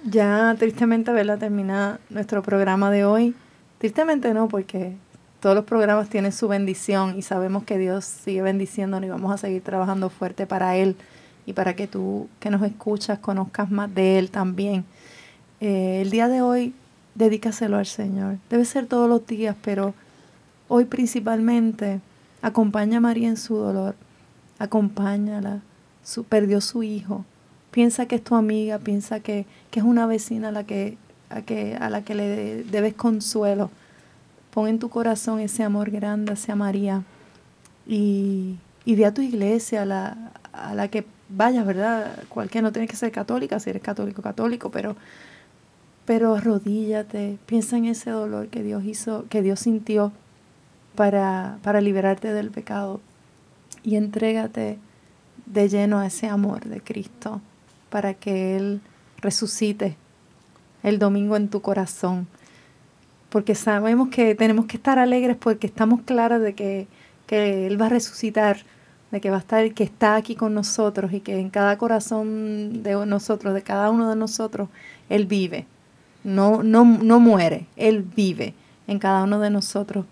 Ya 0.05 0.55
tristemente, 0.57 1.11
verla 1.11 1.37
termina 1.37 1.99
nuestro 2.09 2.43
programa 2.43 2.91
de 2.91 3.05
hoy. 3.05 3.35
Tristemente 3.79 4.33
no, 4.33 4.47
porque 4.47 4.95
todos 5.45 5.55
los 5.55 5.65
programas 5.65 6.09
tienen 6.09 6.31
su 6.31 6.47
bendición 6.47 7.19
y 7.19 7.21
sabemos 7.21 7.65
que 7.65 7.77
Dios 7.77 8.03
sigue 8.03 8.41
bendiciéndonos 8.41 9.05
y 9.05 9.11
vamos 9.11 9.31
a 9.31 9.37
seguir 9.37 9.61
trabajando 9.61 10.09
fuerte 10.09 10.47
para 10.47 10.75
Él 10.75 10.95
y 11.45 11.53
para 11.53 11.75
que 11.75 11.85
tú 11.85 12.27
que 12.39 12.49
nos 12.49 12.63
escuchas 12.63 13.19
conozcas 13.19 13.69
más 13.69 13.93
de 13.93 14.17
Él 14.17 14.31
también. 14.31 14.85
Eh, 15.59 16.01
el 16.01 16.09
día 16.09 16.29
de 16.29 16.41
hoy, 16.41 16.73
dedícaselo 17.13 17.77
al 17.77 17.85
Señor. 17.85 18.37
Debe 18.49 18.65
ser 18.65 18.87
todos 18.87 19.07
los 19.07 19.27
días, 19.27 19.55
pero 19.61 19.93
hoy 20.67 20.85
principalmente 20.85 21.99
acompaña 22.41 22.97
a 22.97 23.01
María 23.01 23.27
en 23.27 23.37
su 23.37 23.55
dolor. 23.55 23.93
Acompáñala. 24.57 25.61
Su, 26.03 26.23
perdió 26.23 26.59
su 26.59 26.81
hijo. 26.81 27.23
Piensa 27.69 28.07
que 28.07 28.15
es 28.15 28.23
tu 28.23 28.33
amiga, 28.33 28.79
piensa 28.79 29.19
que, 29.19 29.45
que 29.69 29.79
es 29.79 29.85
una 29.85 30.07
vecina 30.07 30.47
a 30.47 30.51
la 30.51 30.63
que, 30.63 30.97
a, 31.29 31.43
que, 31.43 31.75
a 31.75 31.91
la 31.91 32.01
que 32.01 32.15
le 32.15 32.63
debes 32.63 32.95
consuelo 32.95 33.69
Pon 34.55 34.69
en 34.69 34.79
tu 34.79 34.87
corazón 34.87 35.41
ese 35.41 35.63
amor 35.63 35.91
grande 35.91 36.31
hacia 36.31 36.55
María 36.55 37.03
y, 37.85 38.55
y 38.85 39.03
a 39.03 39.13
tu 39.13 39.21
iglesia, 39.21 39.81
a 39.81 39.85
la, 39.85 40.31
a 40.53 40.73
la 40.73 40.87
que 40.87 41.05
vayas, 41.27 41.65
¿verdad? 41.65 42.23
Cualquiera, 42.29 42.65
no 42.65 42.71
tiene 42.71 42.87
que 42.87 42.95
ser 42.95 43.11
católica, 43.11 43.59
si 43.59 43.69
eres 43.69 43.81
católico, 43.81 44.21
católico, 44.21 44.71
pero, 44.71 44.95
pero 46.05 46.35
arrodíllate, 46.35 47.37
piensa 47.45 47.75
en 47.75 47.83
ese 47.83 48.11
dolor 48.11 48.47
que 48.47 48.63
Dios 48.63 48.85
hizo, 48.85 49.25
que 49.27 49.41
Dios 49.41 49.59
sintió 49.59 50.13
para, 50.95 51.57
para 51.61 51.81
liberarte 51.81 52.31
del 52.31 52.49
pecado 52.49 53.01
y 53.83 53.97
entrégate 53.97 54.79
de 55.47 55.67
lleno 55.67 55.99
a 55.99 56.05
ese 56.05 56.27
amor 56.27 56.63
de 56.63 56.79
Cristo 56.79 57.41
para 57.89 58.13
que 58.13 58.55
Él 58.55 58.79
resucite 59.17 59.97
el 60.81 60.97
domingo 60.97 61.35
en 61.35 61.49
tu 61.49 61.61
corazón 61.61 62.25
porque 63.35 63.53
sabemos 63.53 64.07
que 64.07 64.33
tenemos 64.33 64.65
que 64.65 64.77
estar 64.77 64.97
alegres 64.97 65.35
porque 65.35 65.67
estamos 65.67 65.99
claros 66.03 66.39
de 66.39 66.53
que, 66.53 66.87
Él 67.27 67.81
va 67.81 67.87
a 67.87 67.89
resucitar, 67.89 68.59
de 69.11 69.19
que 69.19 69.29
va 69.29 69.35
a 69.35 69.39
estar, 69.41 69.73
que 69.73 69.83
está 69.83 70.15
aquí 70.15 70.35
con 70.35 70.53
nosotros 70.53 71.11
y 71.11 71.19
que 71.19 71.37
en 71.37 71.49
cada 71.49 71.77
corazón 71.77 72.81
de 72.81 72.93
nosotros, 73.05 73.53
de 73.53 73.61
cada 73.61 73.91
uno 73.91 74.09
de 74.09 74.15
nosotros, 74.15 74.69
Él 75.09 75.25
vive. 75.25 75.65
No, 76.23 76.63
no, 76.63 76.85
no 76.85 77.19
muere, 77.19 77.65
Él 77.75 78.03
vive 78.03 78.53
en 78.87 78.99
cada 78.99 79.25
uno 79.25 79.41
de 79.41 79.49
nosotros. 79.49 80.05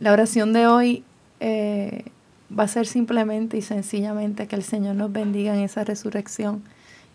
La 0.00 0.12
oración 0.12 0.52
de 0.52 0.66
hoy 0.66 1.04
eh, 1.38 2.06
va 2.50 2.64
a 2.64 2.68
ser 2.68 2.88
simplemente 2.88 3.58
y 3.58 3.62
sencillamente 3.62 4.48
que 4.48 4.56
el 4.56 4.64
Señor 4.64 4.96
nos 4.96 5.12
bendiga 5.12 5.54
en 5.54 5.60
esa 5.60 5.84
resurrección 5.84 6.64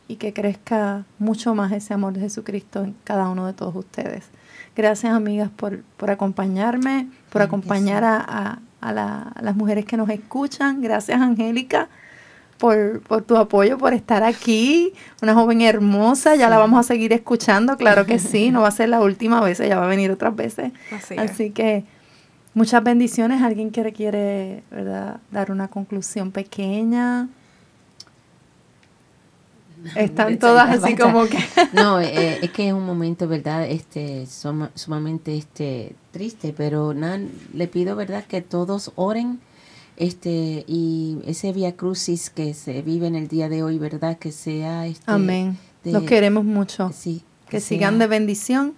y 0.08 0.16
que 0.16 0.32
crezca 0.32 1.04
mucho 1.20 1.56
más 1.56 1.74
ese 1.74 1.94
amor 1.94 2.14
de 2.14 2.22
Jesucristo 2.22 2.86
en 2.86 2.96
cada 3.04 3.28
uno 3.28 3.46
de 3.46 3.52
todos 3.52 3.76
ustedes. 3.76 4.30
Gracias, 4.76 5.14
amigas, 5.14 5.50
por, 5.56 5.84
por 5.98 6.12
acompañarme, 6.12 7.08
por 7.30 7.42
acompañar 7.42 8.04
a, 8.04 8.60
las 8.82 9.56
mujeres 9.56 9.86
que 9.86 9.98
nos 9.98 10.10
escuchan. 10.10 10.82
Gracias, 10.82 11.20
Angélica, 11.20 11.88
por, 12.58 13.02
tu 13.26 13.38
apoyo, 13.38 13.78
por 13.78 13.94
estar 13.94 14.24
aquí. 14.24 14.94
Una 15.22 15.34
joven 15.34 15.62
hermosa, 15.62 16.36
ya 16.36 16.50
la 16.50 16.58
vamos 16.58 16.80
a 16.80 16.84
seguir 16.84 17.14
escuchando, 17.14 17.78
claro 17.78 18.06
que 18.06 18.20
sí, 18.20 18.52
no 18.52 18.62
va 18.62 18.68
a 18.68 18.72
ser 18.72 18.90
la 18.90 19.02
última 19.02 19.42
vez, 19.42 19.60
ella 19.60 19.80
va 19.80 19.86
a 19.86 19.90
venir 19.90 20.12
otras 20.12 20.36
veces. 20.36 20.72
Así, 21.18 21.52
que 21.52 21.86
muchas 22.54 22.84
bendiciones. 22.84 23.42
¿Alguien 23.42 23.72
que 23.72 23.94
quiere 23.94 24.64
¿verdad? 24.72 25.22
dar 25.32 25.52
una 25.52 25.70
conclusión 25.70 26.32
pequeña? 26.32 27.30
Están 29.96 30.40
todas 30.40 30.84
así 30.84 30.96
como 30.96 31.26
que... 31.26 31.38
no, 31.74 32.00
eh, 32.02 32.40
es 32.42 32.52
que 32.52 32.68
es 32.68 32.74
un 32.74 32.86
momento, 32.86 33.28
¿verdad? 33.28 33.66
Este, 33.70 34.26
sumamente 34.26 35.38
este, 35.38 35.96
triste, 36.12 36.54
pero 36.56 36.94
nada, 36.94 37.20
le 37.54 37.68
pido, 37.68 37.96
¿verdad? 37.96 38.24
Que 38.26 38.42
todos 38.42 38.92
oren 38.96 39.40
este 39.98 40.66
y 40.68 41.20
ese 41.26 41.54
via 41.54 41.78
crucis 41.78 42.30
que 42.30 42.54
se 42.54 42.82
vive 42.82 43.08
en 43.08 43.16
el 43.16 43.28
día 43.30 43.48
de 43.48 43.64
hoy, 43.64 43.78
¿verdad? 43.78 44.18
Que 44.18 44.32
sea... 44.32 44.88
Este, 44.88 45.04
Amén. 45.06 45.58
Los 45.84 46.04
queremos 46.04 46.44
mucho. 46.44 46.92
Sí. 46.94 47.24
Que, 47.48 47.60
sigan 47.60 48.00
de 48.00 48.08
bendición 48.08 48.74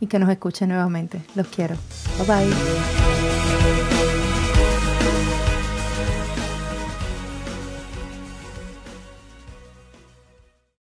y 0.00 0.08
que 0.08 0.18
nos 0.18 0.28
escuchen 0.28 0.68
nuevamente. 0.68 1.22
Los 1.36 1.46
quiero. 1.46 1.76
Bye 2.18 2.26
bye. 2.26 4.01